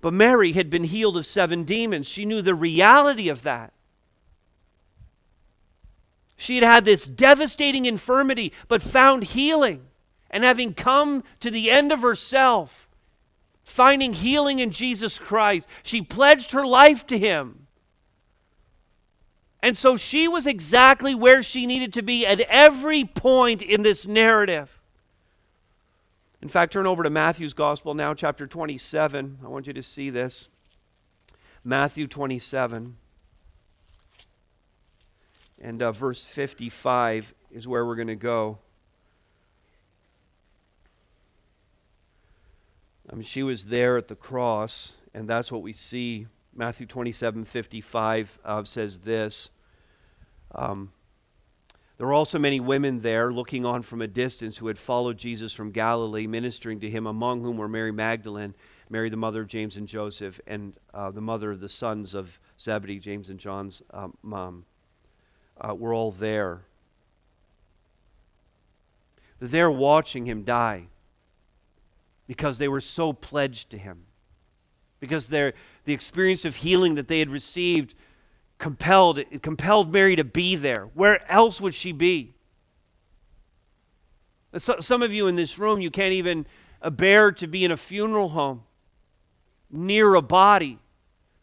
But 0.00 0.12
Mary 0.12 0.52
had 0.52 0.68
been 0.68 0.84
healed 0.84 1.16
of 1.16 1.24
seven 1.24 1.62
demons. 1.62 2.06
She 2.06 2.26
knew 2.26 2.42
the 2.42 2.54
reality 2.54 3.28
of 3.28 3.42
that. 3.44 3.72
She 6.36 6.56
had 6.56 6.64
had 6.64 6.84
this 6.84 7.06
devastating 7.06 7.86
infirmity, 7.86 8.52
but 8.68 8.82
found 8.82 9.22
healing. 9.22 9.86
And 10.30 10.42
having 10.42 10.74
come 10.74 11.22
to 11.40 11.50
the 11.50 11.70
end 11.70 11.92
of 11.92 12.02
herself, 12.02 12.88
finding 13.62 14.12
healing 14.12 14.58
in 14.58 14.72
Jesus 14.72 15.18
Christ, 15.18 15.68
she 15.82 16.02
pledged 16.02 16.50
her 16.50 16.66
life 16.66 17.06
to 17.06 17.18
Him. 17.18 17.68
And 19.62 19.76
so 19.76 19.96
she 19.96 20.28
was 20.28 20.46
exactly 20.46 21.14
where 21.14 21.40
she 21.40 21.64
needed 21.64 21.94
to 21.94 22.02
be 22.02 22.26
at 22.26 22.40
every 22.40 23.04
point 23.04 23.62
in 23.62 23.82
this 23.82 24.06
narrative. 24.06 24.82
In 26.44 26.50
fact, 26.50 26.74
turn 26.74 26.86
over 26.86 27.02
to 27.02 27.08
Matthew's 27.08 27.54
Gospel 27.54 27.94
now, 27.94 28.12
chapter 28.12 28.46
27. 28.46 29.38
I 29.42 29.48
want 29.48 29.66
you 29.66 29.72
to 29.72 29.82
see 29.82 30.10
this. 30.10 30.50
Matthew 31.64 32.06
27. 32.06 32.96
And 35.58 35.82
uh, 35.82 35.90
verse 35.90 36.22
55 36.22 37.32
is 37.50 37.66
where 37.66 37.86
we're 37.86 37.94
going 37.94 38.08
to 38.08 38.14
go. 38.14 38.58
I 43.10 43.14
mean, 43.14 43.24
she 43.24 43.42
was 43.42 43.64
there 43.64 43.96
at 43.96 44.08
the 44.08 44.14
cross, 44.14 44.92
and 45.14 45.26
that's 45.26 45.50
what 45.50 45.62
we 45.62 45.72
see. 45.72 46.26
Matthew 46.54 46.86
27 46.86 47.46
55 47.46 48.38
uh, 48.44 48.64
says 48.64 48.98
this 48.98 49.48
um, 50.54 50.92
there 51.96 52.06
were 52.06 52.12
also 52.12 52.38
many 52.38 52.58
women 52.58 53.00
there 53.00 53.32
looking 53.32 53.64
on 53.64 53.82
from 53.82 54.02
a 54.02 54.08
distance 54.08 54.56
who 54.56 54.66
had 54.66 54.78
followed 54.78 55.16
Jesus 55.16 55.52
from 55.52 55.70
Galilee, 55.70 56.26
ministering 56.26 56.80
to 56.80 56.90
him, 56.90 57.06
among 57.06 57.42
whom 57.42 57.56
were 57.56 57.68
Mary 57.68 57.92
Magdalene, 57.92 58.54
Mary, 58.90 59.08
the 59.08 59.16
mother 59.16 59.42
of 59.42 59.46
James 59.46 59.76
and 59.76 59.86
Joseph, 59.86 60.40
and 60.46 60.74
uh, 60.92 61.10
the 61.10 61.20
mother 61.20 61.52
of 61.52 61.60
the 61.60 61.68
sons 61.68 62.14
of 62.14 62.38
Zebedee, 62.60 62.98
James 62.98 63.30
and 63.30 63.38
John's 63.38 63.82
um, 63.90 64.16
mom. 64.22 64.64
Uh, 65.60 65.72
were 65.72 65.94
all 65.94 66.10
there. 66.10 66.62
They're 69.38 69.70
watching 69.70 70.26
him 70.26 70.42
die 70.42 70.88
because 72.26 72.58
they 72.58 72.66
were 72.66 72.80
so 72.80 73.12
pledged 73.12 73.70
to 73.70 73.78
him. 73.78 74.06
Because 74.98 75.28
the 75.28 75.52
experience 75.86 76.44
of 76.44 76.56
healing 76.56 76.96
that 76.96 77.06
they 77.06 77.20
had 77.20 77.30
received 77.30 77.94
compelled, 78.58 79.20
compelled 79.42 79.92
Mary 79.92 80.16
to 80.16 80.24
be 80.24 80.56
there. 80.56 80.88
Where 80.94 81.30
else 81.30 81.60
would 81.60 81.74
she 81.74 81.92
be? 81.92 82.34
Some 84.56 85.02
of 85.02 85.12
you 85.12 85.26
in 85.26 85.34
this 85.34 85.58
room, 85.58 85.80
you 85.80 85.90
can't 85.90 86.12
even 86.12 86.46
uh, 86.80 86.90
bear 86.90 87.32
to 87.32 87.46
be 87.46 87.64
in 87.64 87.72
a 87.72 87.76
funeral 87.76 88.28
home 88.28 88.62
near 89.70 90.14
a 90.14 90.22
body 90.22 90.78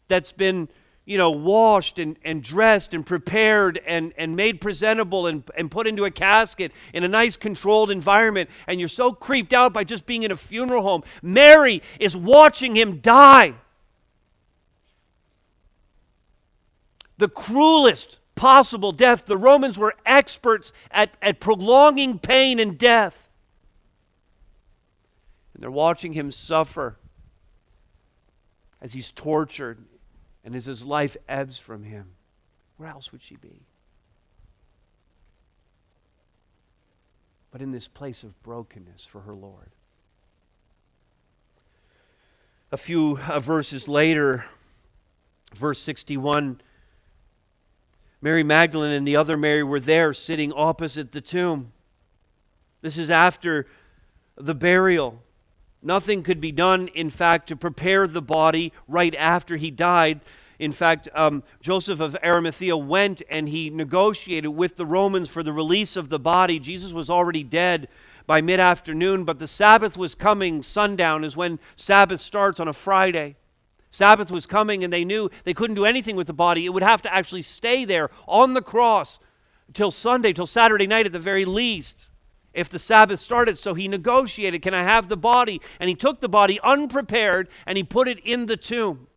that's 0.08 0.32
been, 0.32 0.68
you 1.04 1.18
know, 1.18 1.30
washed 1.30 1.98
and, 1.98 2.16
and 2.24 2.42
dressed 2.42 2.94
and 2.94 3.04
prepared 3.04 3.78
and, 3.86 4.14
and 4.16 4.34
made 4.34 4.60
presentable 4.62 5.26
and, 5.26 5.42
and 5.56 5.70
put 5.70 5.86
into 5.86 6.06
a 6.06 6.10
casket 6.10 6.72
in 6.94 7.04
a 7.04 7.08
nice 7.08 7.36
controlled 7.36 7.90
environment. 7.90 8.48
And 8.66 8.80
you're 8.80 8.88
so 8.88 9.12
creeped 9.12 9.52
out 9.52 9.74
by 9.74 9.84
just 9.84 10.06
being 10.06 10.22
in 10.22 10.30
a 10.30 10.36
funeral 10.36 10.82
home. 10.82 11.02
Mary 11.20 11.82
is 12.00 12.16
watching 12.16 12.74
him 12.74 13.00
die. 13.00 13.54
The 17.22 17.28
cruelest 17.28 18.18
possible 18.34 18.90
death. 18.90 19.26
The 19.26 19.36
Romans 19.36 19.78
were 19.78 19.94
experts 20.04 20.72
at, 20.90 21.10
at 21.22 21.38
prolonging 21.38 22.18
pain 22.18 22.58
and 22.58 22.76
death. 22.76 23.28
And 25.54 25.62
they're 25.62 25.70
watching 25.70 26.14
him 26.14 26.32
suffer 26.32 26.96
as 28.80 28.92
he's 28.92 29.12
tortured 29.12 29.84
and 30.44 30.56
as 30.56 30.64
his 30.64 30.84
life 30.84 31.16
ebbs 31.28 31.60
from 31.60 31.84
him. 31.84 32.10
Where 32.76 32.88
else 32.88 33.12
would 33.12 33.22
she 33.22 33.36
be? 33.36 33.60
But 37.52 37.62
in 37.62 37.70
this 37.70 37.86
place 37.86 38.24
of 38.24 38.42
brokenness 38.42 39.04
for 39.04 39.20
her 39.20 39.34
Lord. 39.34 39.70
A 42.72 42.76
few 42.76 43.20
uh, 43.28 43.38
verses 43.38 43.86
later, 43.86 44.46
verse 45.54 45.78
61 45.78 46.60
Mary 48.22 48.42
Magdalene 48.42 48.92
and 48.92 49.06
the 49.06 49.16
other 49.16 49.36
Mary 49.36 49.62
were 49.62 49.80
there 49.80 50.14
sitting 50.14 50.52
opposite 50.52 51.12
the 51.12 51.20
tomb. 51.20 51.72
This 52.80 52.96
is 52.96 53.10
after 53.10 53.66
the 54.36 54.54
burial. 54.54 55.22
Nothing 55.82 56.22
could 56.22 56.40
be 56.40 56.52
done, 56.52 56.88
in 56.88 57.10
fact, 57.10 57.48
to 57.48 57.56
prepare 57.56 58.06
the 58.06 58.22
body 58.22 58.72
right 58.88 59.14
after 59.16 59.56
he 59.56 59.70
died. 59.70 60.20
In 60.58 60.70
fact, 60.70 61.08
um, 61.12 61.42
Joseph 61.60 61.98
of 61.98 62.16
Arimathea 62.24 62.76
went 62.76 63.20
and 63.28 63.48
he 63.48 63.68
negotiated 63.68 64.52
with 64.52 64.76
the 64.76 64.86
Romans 64.86 65.28
for 65.28 65.42
the 65.42 65.52
release 65.52 65.96
of 65.96 66.08
the 66.08 66.20
body. 66.20 66.60
Jesus 66.60 66.92
was 66.92 67.10
already 67.10 67.42
dead, 67.42 67.88
by 68.26 68.40
mid 68.40 68.60
afternoon, 68.60 69.24
but 69.24 69.38
the 69.38 69.46
Sabbath 69.46 69.96
was 69.96 70.14
coming. 70.14 70.62
Sundown 70.62 71.24
is 71.24 71.36
when 71.36 71.58
Sabbath 71.76 72.20
starts 72.20 72.60
on 72.60 72.68
a 72.68 72.72
Friday. 72.72 73.36
Sabbath 73.92 74.30
was 74.30 74.46
coming, 74.46 74.82
and 74.82 74.90
they 74.90 75.04
knew 75.04 75.30
they 75.44 75.52
couldn't 75.52 75.76
do 75.76 75.84
anything 75.84 76.16
with 76.16 76.26
the 76.26 76.32
body. 76.32 76.64
It 76.64 76.70
would 76.70 76.82
have 76.82 77.02
to 77.02 77.14
actually 77.14 77.42
stay 77.42 77.84
there 77.84 78.10
on 78.26 78.54
the 78.54 78.62
cross 78.62 79.18
till 79.74 79.90
Sunday, 79.90 80.32
till 80.32 80.46
Saturday 80.46 80.86
night 80.86 81.04
at 81.04 81.12
the 81.12 81.18
very 81.18 81.44
least, 81.44 82.08
if 82.54 82.70
the 82.70 82.78
Sabbath 82.78 83.20
started. 83.20 83.58
So 83.58 83.74
he 83.74 83.88
negotiated, 83.88 84.62
Can 84.62 84.72
I 84.72 84.82
have 84.82 85.08
the 85.08 85.16
body? 85.16 85.60
And 85.78 85.90
he 85.90 85.94
took 85.94 86.20
the 86.20 86.28
body 86.28 86.58
unprepared 86.64 87.48
and 87.66 87.76
he 87.76 87.84
put 87.84 88.08
it 88.08 88.18
in 88.20 88.46
the 88.46 88.56
tomb. 88.56 89.08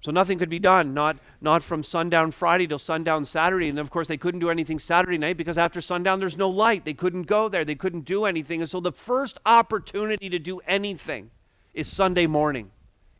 So 0.00 0.10
nothing 0.10 0.38
could 0.38 0.50
be 0.50 0.58
done, 0.58 0.94
not, 0.94 1.18
not 1.42 1.62
from 1.62 1.82
sundown 1.82 2.30
Friday 2.30 2.66
till 2.66 2.78
sundown 2.78 3.26
Saturday. 3.26 3.68
And 3.68 3.78
of 3.78 3.90
course, 3.90 4.08
they 4.08 4.16
couldn't 4.16 4.40
do 4.40 4.48
anything 4.48 4.78
Saturday 4.78 5.18
night 5.18 5.36
because 5.36 5.58
after 5.58 5.82
sundown, 5.82 6.20
there's 6.20 6.38
no 6.38 6.48
light. 6.48 6.86
They 6.86 6.94
couldn't 6.94 7.24
go 7.24 7.50
there, 7.50 7.66
they 7.66 7.74
couldn't 7.74 8.06
do 8.06 8.24
anything. 8.24 8.62
And 8.62 8.70
so 8.70 8.80
the 8.80 8.92
first 8.92 9.38
opportunity 9.44 10.30
to 10.30 10.38
do 10.38 10.60
anything 10.60 11.30
is 11.74 11.88
Sunday 11.88 12.26
morning 12.26 12.70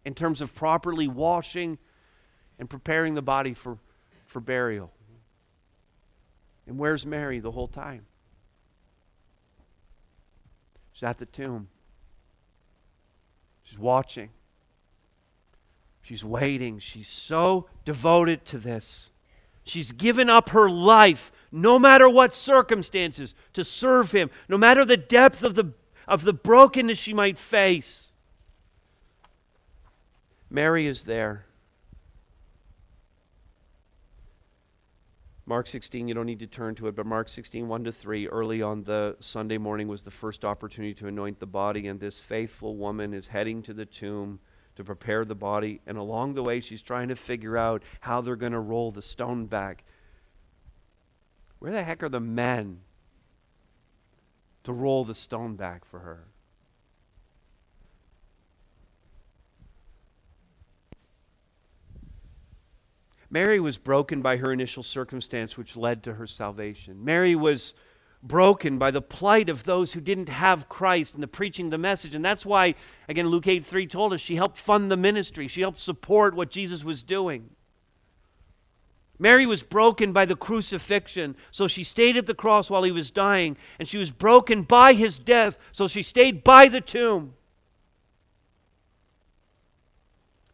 in 0.04 0.14
terms 0.14 0.40
of 0.40 0.54
properly 0.54 1.08
washing 1.08 1.78
and 2.58 2.70
preparing 2.70 3.14
the 3.14 3.22
body 3.22 3.52
for, 3.52 3.78
for 4.26 4.40
burial. 4.40 4.92
And 6.66 6.78
where's 6.78 7.04
Mary 7.04 7.40
the 7.40 7.50
whole 7.50 7.68
time? 7.68 8.06
She's 10.92 11.02
at 11.02 11.18
the 11.18 11.26
tomb. 11.26 11.68
She's 13.64 13.78
watching. 13.78 14.30
She's 16.02 16.24
waiting. 16.24 16.78
She's 16.78 17.08
so 17.08 17.66
devoted 17.84 18.44
to 18.46 18.58
this. 18.58 19.10
She's 19.64 19.90
given 19.90 20.28
up 20.28 20.50
her 20.50 20.68
life, 20.68 21.32
no 21.50 21.78
matter 21.78 22.08
what 22.08 22.34
circumstances, 22.34 23.34
to 23.54 23.64
serve 23.64 24.12
Him, 24.12 24.30
no 24.48 24.58
matter 24.58 24.84
the 24.84 24.98
depth 24.98 25.42
of 25.42 25.54
the, 25.54 25.72
of 26.06 26.24
the 26.24 26.34
brokenness 26.34 26.98
she 26.98 27.14
might 27.14 27.38
face. 27.38 28.12
Mary 30.54 30.86
is 30.86 31.02
there. 31.02 31.46
Mark 35.46 35.66
16, 35.66 36.06
you 36.06 36.14
don't 36.14 36.26
need 36.26 36.38
to 36.38 36.46
turn 36.46 36.76
to 36.76 36.86
it, 36.86 36.94
but 36.94 37.04
Mark 37.04 37.28
16, 37.28 37.66
1 37.66 37.82
to 37.82 37.90
3, 37.90 38.28
early 38.28 38.62
on 38.62 38.84
the 38.84 39.16
Sunday 39.18 39.58
morning 39.58 39.88
was 39.88 40.04
the 40.04 40.12
first 40.12 40.44
opportunity 40.44 40.94
to 40.94 41.08
anoint 41.08 41.40
the 41.40 41.46
body, 41.46 41.88
and 41.88 41.98
this 41.98 42.20
faithful 42.20 42.76
woman 42.76 43.12
is 43.12 43.26
heading 43.26 43.62
to 43.62 43.74
the 43.74 43.84
tomb 43.84 44.38
to 44.76 44.84
prepare 44.84 45.24
the 45.24 45.34
body. 45.34 45.80
And 45.88 45.98
along 45.98 46.34
the 46.34 46.44
way, 46.44 46.60
she's 46.60 46.82
trying 46.82 47.08
to 47.08 47.16
figure 47.16 47.56
out 47.56 47.82
how 47.98 48.20
they're 48.20 48.36
going 48.36 48.52
to 48.52 48.60
roll 48.60 48.92
the 48.92 49.02
stone 49.02 49.46
back. 49.46 49.82
Where 51.58 51.72
the 51.72 51.82
heck 51.82 52.00
are 52.04 52.08
the 52.08 52.20
men 52.20 52.82
to 54.62 54.72
roll 54.72 55.04
the 55.04 55.16
stone 55.16 55.56
back 55.56 55.84
for 55.84 55.98
her? 55.98 56.28
Mary 63.34 63.58
was 63.58 63.78
broken 63.78 64.22
by 64.22 64.36
her 64.36 64.52
initial 64.52 64.84
circumstance, 64.84 65.58
which 65.58 65.76
led 65.76 66.04
to 66.04 66.14
her 66.14 66.26
salvation. 66.26 67.04
Mary 67.04 67.34
was 67.34 67.74
broken 68.22 68.78
by 68.78 68.92
the 68.92 69.02
plight 69.02 69.48
of 69.48 69.64
those 69.64 69.92
who 69.92 70.00
didn't 70.00 70.28
have 70.28 70.68
Christ 70.68 71.14
and 71.14 71.22
the 71.22 71.26
preaching 71.26 71.70
the 71.70 71.76
message. 71.76 72.14
And 72.14 72.24
that's 72.24 72.46
why, 72.46 72.76
again, 73.08 73.26
Luke 73.26 73.48
8 73.48 73.66
3 73.66 73.88
told 73.88 74.12
us 74.12 74.20
she 74.20 74.36
helped 74.36 74.56
fund 74.56 74.88
the 74.88 74.96
ministry, 74.96 75.48
she 75.48 75.62
helped 75.62 75.80
support 75.80 76.36
what 76.36 76.48
Jesus 76.48 76.84
was 76.84 77.02
doing. 77.02 77.50
Mary 79.18 79.46
was 79.46 79.64
broken 79.64 80.12
by 80.12 80.24
the 80.24 80.36
crucifixion, 80.36 81.34
so 81.50 81.66
she 81.66 81.82
stayed 81.82 82.16
at 82.16 82.26
the 82.26 82.34
cross 82.34 82.70
while 82.70 82.84
he 82.84 82.92
was 82.92 83.10
dying, 83.10 83.56
and 83.80 83.88
she 83.88 83.98
was 83.98 84.12
broken 84.12 84.62
by 84.62 84.92
his 84.92 85.18
death, 85.18 85.58
so 85.72 85.88
she 85.88 86.04
stayed 86.04 86.44
by 86.44 86.68
the 86.68 86.80
tomb. 86.80 87.34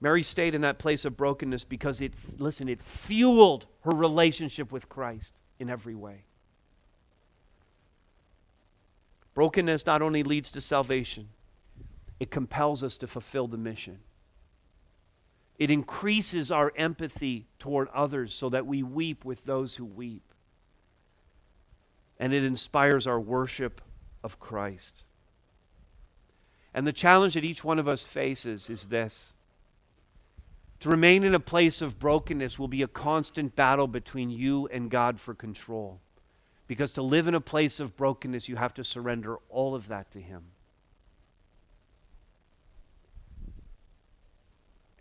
Mary 0.01 0.23
stayed 0.23 0.55
in 0.55 0.63
that 0.63 0.79
place 0.79 1.05
of 1.05 1.17
brokenness 1.17 1.65
because 1.65 2.01
it, 2.01 2.15
listen, 2.39 2.69
it 2.69 2.81
fueled 2.81 3.67
her 3.83 3.91
relationship 3.91 4.73
with 4.73 4.89
Christ 4.89 5.35
in 5.59 5.69
every 5.69 5.95
way. 5.95 6.25
Brokenness 9.35 9.87
not 9.87 10.03
only 10.03 10.23
leads 10.23 10.51
to 10.53 10.61
salvation, 10.61 11.29
it 12.19 12.31
compels 12.31 12.83
us 12.83 12.97
to 12.99 13.07
fulfill 13.07 13.47
the 13.47 13.59
mission. 13.59 13.99
It 15.59 15.71
increases 15.71 16.51
our 16.51 16.73
empathy 16.77 17.47
toward 17.59 17.89
others 17.89 18.35
so 18.35 18.49
that 18.49 18.67
we 18.67 18.83
weep 18.83 19.25
with 19.25 19.45
those 19.45 19.77
who 19.77 19.85
weep. 19.85 20.23
And 22.19 22.33
it 22.33 22.43
inspires 22.43 23.07
our 23.07 23.21
worship 23.21 23.83
of 24.25 24.41
Christ. 24.41 25.05
And 26.73 26.87
the 26.87 26.93
challenge 26.93 27.35
that 27.35 27.45
each 27.45 27.63
one 27.63 27.79
of 27.79 27.89
us 27.89 28.05
faces 28.05 28.71
is 28.71 28.87
this 28.87 29.35
to 30.81 30.89
remain 30.89 31.25
in 31.25 31.35
a 31.35 31.41
place 31.41 31.83
of 31.83 31.99
brokenness 31.99 32.59
will 32.59 32.69
be 32.69 32.83
a 32.83 32.89
constant 32.89 33.55
battle 33.55 33.87
between 33.87 34.31
you 34.31 34.67
and 34.69 34.91
God 34.91 35.21
for 35.21 35.35
control. 35.35 36.01
Because 36.67 36.93
to 36.93 37.03
live 37.03 37.29
in 37.29 37.35
a 37.35 37.41
place 37.41 37.81
of 37.81 37.97
brokenness, 37.97 38.49
you 38.49 38.57
have 38.57 38.73
to 38.75 38.85
surrender 38.85 39.37
all 39.51 39.75
of 39.75 39.89
that 39.89 40.11
to 40.13 40.21
Him. 40.21 40.43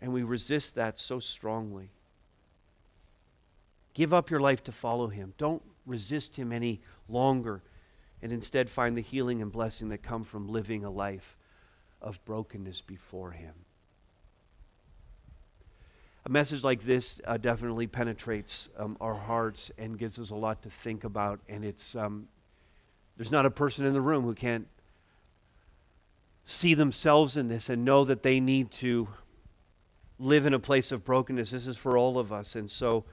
And 0.02 0.12
we 0.12 0.22
resist 0.22 0.74
that 0.74 0.98
so 0.98 1.18
strongly. 1.18 1.90
Give 3.94 4.12
up 4.12 4.30
your 4.30 4.40
life 4.40 4.62
to 4.64 4.72
follow 4.72 5.08
Him. 5.08 5.32
Don't 5.38 5.62
resist 5.86 6.36
Him 6.36 6.52
any 6.52 6.82
longer, 7.08 7.62
and 8.20 8.32
instead 8.32 8.68
find 8.68 8.96
the 8.96 9.02
healing 9.02 9.40
and 9.40 9.50
blessing 9.50 9.88
that 9.88 10.02
come 10.02 10.24
from 10.24 10.48
living 10.48 10.84
a 10.84 10.90
life 10.90 11.38
of 12.02 12.22
brokenness 12.26 12.82
before 12.82 13.30
Him 13.30 13.54
a 16.26 16.28
message 16.28 16.62
like 16.62 16.82
this 16.82 17.20
uh, 17.26 17.36
definitely 17.36 17.86
penetrates 17.86 18.68
um, 18.76 18.96
our 19.00 19.14
hearts 19.14 19.70
and 19.78 19.98
gives 19.98 20.18
us 20.18 20.30
a 20.30 20.34
lot 20.34 20.62
to 20.62 20.70
think 20.70 21.04
about. 21.04 21.40
And 21.48 21.64
it's 21.64 21.96
um, 21.96 22.28
there's 23.16 23.32
not 23.32 23.46
a 23.46 23.50
person 23.50 23.86
in 23.86 23.92
the 23.92 24.00
room 24.00 24.24
who 24.24 24.34
can't 24.34 24.66
see 26.44 26.74
themselves 26.74 27.36
in 27.36 27.48
this 27.48 27.68
and 27.68 27.84
know 27.84 28.04
that 28.04 28.22
they 28.22 28.40
need 28.40 28.70
to 28.72 29.08
live 30.18 30.44
in 30.44 30.52
a 30.52 30.58
place 30.58 30.92
of 30.92 31.04
brokenness. 31.04 31.50
This 31.50 31.66
is 31.66 31.76
for 31.76 31.96
all 31.96 32.18
of 32.18 32.32
us. 32.32 32.54
And 32.54 32.70
so 32.70 33.04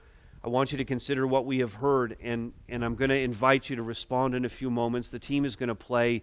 I 0.44 0.48
want 0.48 0.72
you 0.72 0.78
to 0.78 0.84
consider 0.84 1.26
what 1.26 1.46
we 1.46 1.58
have 1.58 1.74
heard, 1.74 2.16
and, 2.22 2.52
and 2.68 2.84
I'm 2.84 2.94
going 2.94 3.10
to 3.10 3.18
invite 3.18 3.70
you 3.70 3.76
to 3.76 3.82
respond 3.82 4.34
in 4.34 4.44
a 4.44 4.48
few 4.48 4.70
moments. 4.70 5.08
The 5.08 5.18
team 5.18 5.44
is 5.44 5.56
going 5.56 5.68
to 5.68 5.74
play 5.74 6.22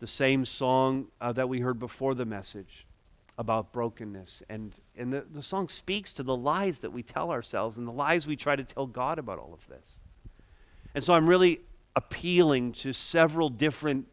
the 0.00 0.06
same 0.06 0.44
song 0.44 1.06
uh, 1.20 1.32
that 1.32 1.48
we 1.48 1.60
heard 1.60 1.78
before 1.78 2.14
the 2.14 2.24
message 2.24 2.86
about 3.36 3.72
brokenness. 3.72 4.42
And, 4.48 4.74
and 4.96 5.12
the, 5.12 5.24
the 5.30 5.42
song 5.42 5.68
speaks 5.68 6.12
to 6.14 6.22
the 6.22 6.36
lies 6.36 6.80
that 6.80 6.92
we 6.92 7.02
tell 7.02 7.30
ourselves 7.30 7.76
and 7.76 7.86
the 7.86 7.92
lies 7.92 8.26
we 8.26 8.36
try 8.36 8.56
to 8.56 8.64
tell 8.64 8.86
God 8.86 9.18
about 9.18 9.38
all 9.38 9.52
of 9.52 9.66
this. 9.68 9.98
And 10.94 11.02
so 11.02 11.14
I'm 11.14 11.28
really 11.28 11.60
appealing 11.96 12.72
to 12.72 12.92
several 12.92 13.48
different, 13.48 14.06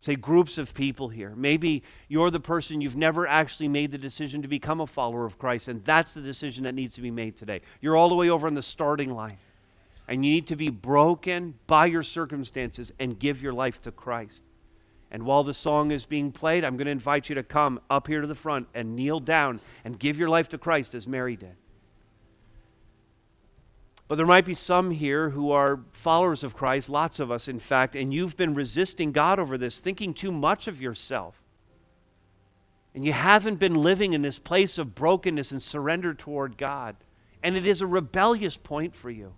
say, 0.00 0.14
groups 0.14 0.58
of 0.58 0.74
people 0.74 1.08
here. 1.08 1.34
Maybe 1.36 1.82
you're 2.08 2.30
the 2.30 2.40
person 2.40 2.80
you've 2.80 2.96
never 2.96 3.26
actually 3.26 3.68
made 3.68 3.90
the 3.90 3.98
decision 3.98 4.42
to 4.42 4.48
become 4.48 4.80
a 4.80 4.86
follower 4.86 5.24
of 5.24 5.38
Christ, 5.38 5.68
and 5.68 5.84
that's 5.84 6.14
the 6.14 6.20
decision 6.20 6.64
that 6.64 6.74
needs 6.74 6.94
to 6.94 7.02
be 7.02 7.10
made 7.10 7.36
today. 7.36 7.60
You're 7.80 7.96
all 7.96 8.08
the 8.08 8.14
way 8.14 8.30
over 8.30 8.46
on 8.46 8.54
the 8.54 8.62
starting 8.62 9.10
line. 9.10 9.38
And 10.08 10.24
you 10.24 10.34
need 10.34 10.46
to 10.48 10.56
be 10.56 10.68
broken 10.70 11.54
by 11.66 11.86
your 11.86 12.04
circumstances 12.04 12.92
and 13.00 13.18
give 13.18 13.42
your 13.42 13.52
life 13.52 13.80
to 13.82 13.90
Christ. 13.90 14.42
And 15.10 15.24
while 15.24 15.44
the 15.44 15.54
song 15.54 15.92
is 15.92 16.04
being 16.04 16.32
played, 16.32 16.64
I'm 16.64 16.76
going 16.76 16.86
to 16.86 16.92
invite 16.92 17.28
you 17.28 17.34
to 17.36 17.42
come 17.42 17.80
up 17.88 18.08
here 18.08 18.20
to 18.20 18.26
the 18.26 18.34
front 18.34 18.68
and 18.74 18.96
kneel 18.96 19.20
down 19.20 19.60
and 19.84 19.98
give 19.98 20.18
your 20.18 20.28
life 20.28 20.48
to 20.50 20.58
Christ 20.58 20.94
as 20.94 21.06
Mary 21.06 21.36
did. 21.36 21.54
But 24.08 24.16
there 24.16 24.26
might 24.26 24.44
be 24.44 24.54
some 24.54 24.92
here 24.92 25.30
who 25.30 25.50
are 25.50 25.80
followers 25.92 26.44
of 26.44 26.56
Christ, 26.56 26.88
lots 26.88 27.18
of 27.18 27.30
us, 27.30 27.48
in 27.48 27.58
fact, 27.58 27.96
and 27.96 28.14
you've 28.14 28.36
been 28.36 28.54
resisting 28.54 29.10
God 29.10 29.38
over 29.38 29.58
this, 29.58 29.80
thinking 29.80 30.14
too 30.14 30.30
much 30.30 30.68
of 30.68 30.80
yourself. 30.80 31.40
And 32.94 33.04
you 33.04 33.12
haven't 33.12 33.56
been 33.56 33.74
living 33.74 34.12
in 34.12 34.22
this 34.22 34.38
place 34.38 34.78
of 34.78 34.94
brokenness 34.94 35.50
and 35.50 35.62
surrender 35.62 36.14
toward 36.14 36.56
God. 36.56 36.96
And 37.42 37.56
it 37.56 37.66
is 37.66 37.80
a 37.80 37.86
rebellious 37.86 38.56
point 38.56 38.94
for 38.94 39.10
you. 39.10 39.34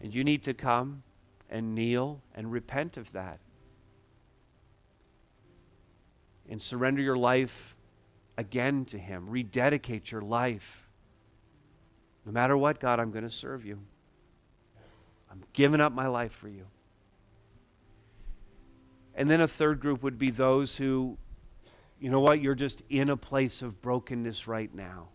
And 0.00 0.14
you 0.14 0.22
need 0.22 0.42
to 0.44 0.54
come 0.54 1.02
and 1.48 1.74
kneel 1.74 2.20
and 2.34 2.52
repent 2.52 2.96
of 2.96 3.12
that 3.12 3.38
and 6.48 6.60
surrender 6.60 7.02
your 7.02 7.16
life 7.16 7.76
again 8.38 8.84
to 8.86 8.98
Him. 8.98 9.28
Rededicate 9.28 10.10
your 10.10 10.22
life. 10.22 10.88
No 12.24 12.32
matter 12.32 12.56
what, 12.56 12.80
God, 12.80 13.00
I'm 13.00 13.10
going 13.10 13.24
to 13.24 13.30
serve 13.30 13.64
you. 13.64 13.78
I'm 15.30 15.42
giving 15.52 15.80
up 15.80 15.92
my 15.92 16.06
life 16.06 16.32
for 16.32 16.48
you. 16.48 16.66
And 19.14 19.30
then 19.30 19.40
a 19.40 19.48
third 19.48 19.80
group 19.80 20.02
would 20.02 20.18
be 20.18 20.30
those 20.30 20.76
who, 20.76 21.18
you 21.98 22.10
know 22.10 22.20
what, 22.20 22.40
you're 22.40 22.54
just 22.54 22.82
in 22.90 23.08
a 23.10 23.16
place 23.16 23.62
of 23.62 23.80
brokenness 23.80 24.46
right 24.46 24.74
now. 24.74 25.08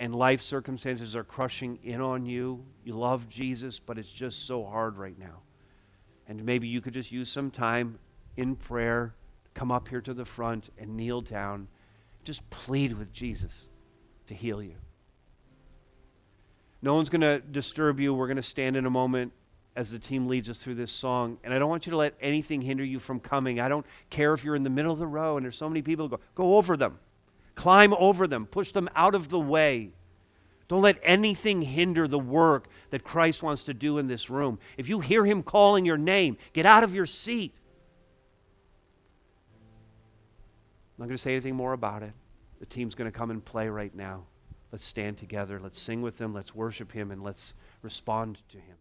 and 0.00 0.14
life 0.14 0.40
circumstances 0.40 1.14
are 1.14 1.22
crushing 1.22 1.78
in 1.84 2.00
on 2.00 2.24
you. 2.24 2.64
You 2.84 2.94
love 2.94 3.28
Jesus, 3.28 3.78
but 3.78 3.98
it's 3.98 4.10
just 4.10 4.46
so 4.46 4.64
hard 4.64 4.96
right 4.96 5.16
now. 5.18 5.42
And 6.26 6.42
maybe 6.42 6.68
you 6.68 6.80
could 6.80 6.94
just 6.94 7.12
use 7.12 7.28
some 7.30 7.50
time 7.50 7.98
in 8.34 8.56
prayer, 8.56 9.14
come 9.54 9.70
up 9.70 9.88
here 9.88 10.00
to 10.00 10.14
the 10.14 10.24
front 10.24 10.70
and 10.78 10.96
kneel 10.96 11.20
down. 11.20 11.68
Just 12.24 12.48
plead 12.50 12.98
with 12.98 13.12
Jesus 13.12 13.68
to 14.26 14.34
heal 14.34 14.62
you. 14.62 14.76
No 16.82 16.94
one's 16.94 17.10
going 17.10 17.20
to 17.20 17.40
disturb 17.40 18.00
you. 18.00 18.14
We're 18.14 18.26
going 18.26 18.36
to 18.36 18.42
stand 18.42 18.76
in 18.76 18.86
a 18.86 18.90
moment 18.90 19.32
as 19.76 19.90
the 19.90 19.98
team 19.98 20.26
leads 20.26 20.48
us 20.48 20.62
through 20.62 20.74
this 20.74 20.90
song. 20.90 21.38
And 21.44 21.52
I 21.52 21.58
don't 21.58 21.68
want 21.68 21.86
you 21.86 21.90
to 21.90 21.96
let 21.96 22.14
anything 22.20 22.62
hinder 22.62 22.84
you 22.84 22.98
from 22.98 23.20
coming. 23.20 23.60
I 23.60 23.68
don't 23.68 23.86
care 24.08 24.32
if 24.32 24.44
you're 24.44 24.56
in 24.56 24.62
the 24.62 24.70
middle 24.70 24.92
of 24.92 24.98
the 24.98 25.06
row 25.06 25.36
and 25.36 25.44
there's 25.44 25.56
so 25.56 25.68
many 25.68 25.82
people 25.82 26.08
go, 26.08 26.20
go 26.34 26.56
over 26.56 26.76
them. 26.76 26.98
Climb 27.54 27.92
over 27.94 28.26
them, 28.26 28.46
push 28.46 28.72
them 28.72 28.88
out 28.96 29.14
of 29.14 29.28
the 29.28 29.38
way. 29.38 29.90
Don't 30.68 30.82
let 30.82 30.98
anything 31.02 31.62
hinder 31.62 32.06
the 32.06 32.18
work 32.18 32.68
that 32.90 33.02
Christ 33.04 33.42
wants 33.42 33.64
to 33.64 33.74
do 33.74 33.98
in 33.98 34.06
this 34.06 34.30
room. 34.30 34.58
If 34.76 34.88
you 34.88 35.00
hear 35.00 35.26
him 35.26 35.42
calling 35.42 35.84
your 35.84 35.98
name, 35.98 36.36
get 36.52 36.64
out 36.64 36.84
of 36.84 36.94
your 36.94 37.06
seat. 37.06 37.52
Not 41.00 41.06
going 41.06 41.16
to 41.16 41.22
say 41.22 41.32
anything 41.32 41.56
more 41.56 41.72
about 41.72 42.02
it. 42.02 42.12
The 42.60 42.66
team's 42.66 42.94
going 42.94 43.10
to 43.10 43.16
come 43.16 43.30
and 43.30 43.44
play 43.44 43.68
right 43.68 43.94
now. 43.94 44.26
Let's 44.70 44.84
stand 44.84 45.16
together. 45.16 45.58
Let's 45.58 45.80
sing 45.80 46.02
with 46.02 46.18
them. 46.18 46.32
Let's 46.32 46.54
worship 46.54 46.92
him 46.92 47.10
and 47.10 47.22
let's 47.24 47.54
respond 47.82 48.42
to 48.50 48.58
him. 48.58 48.76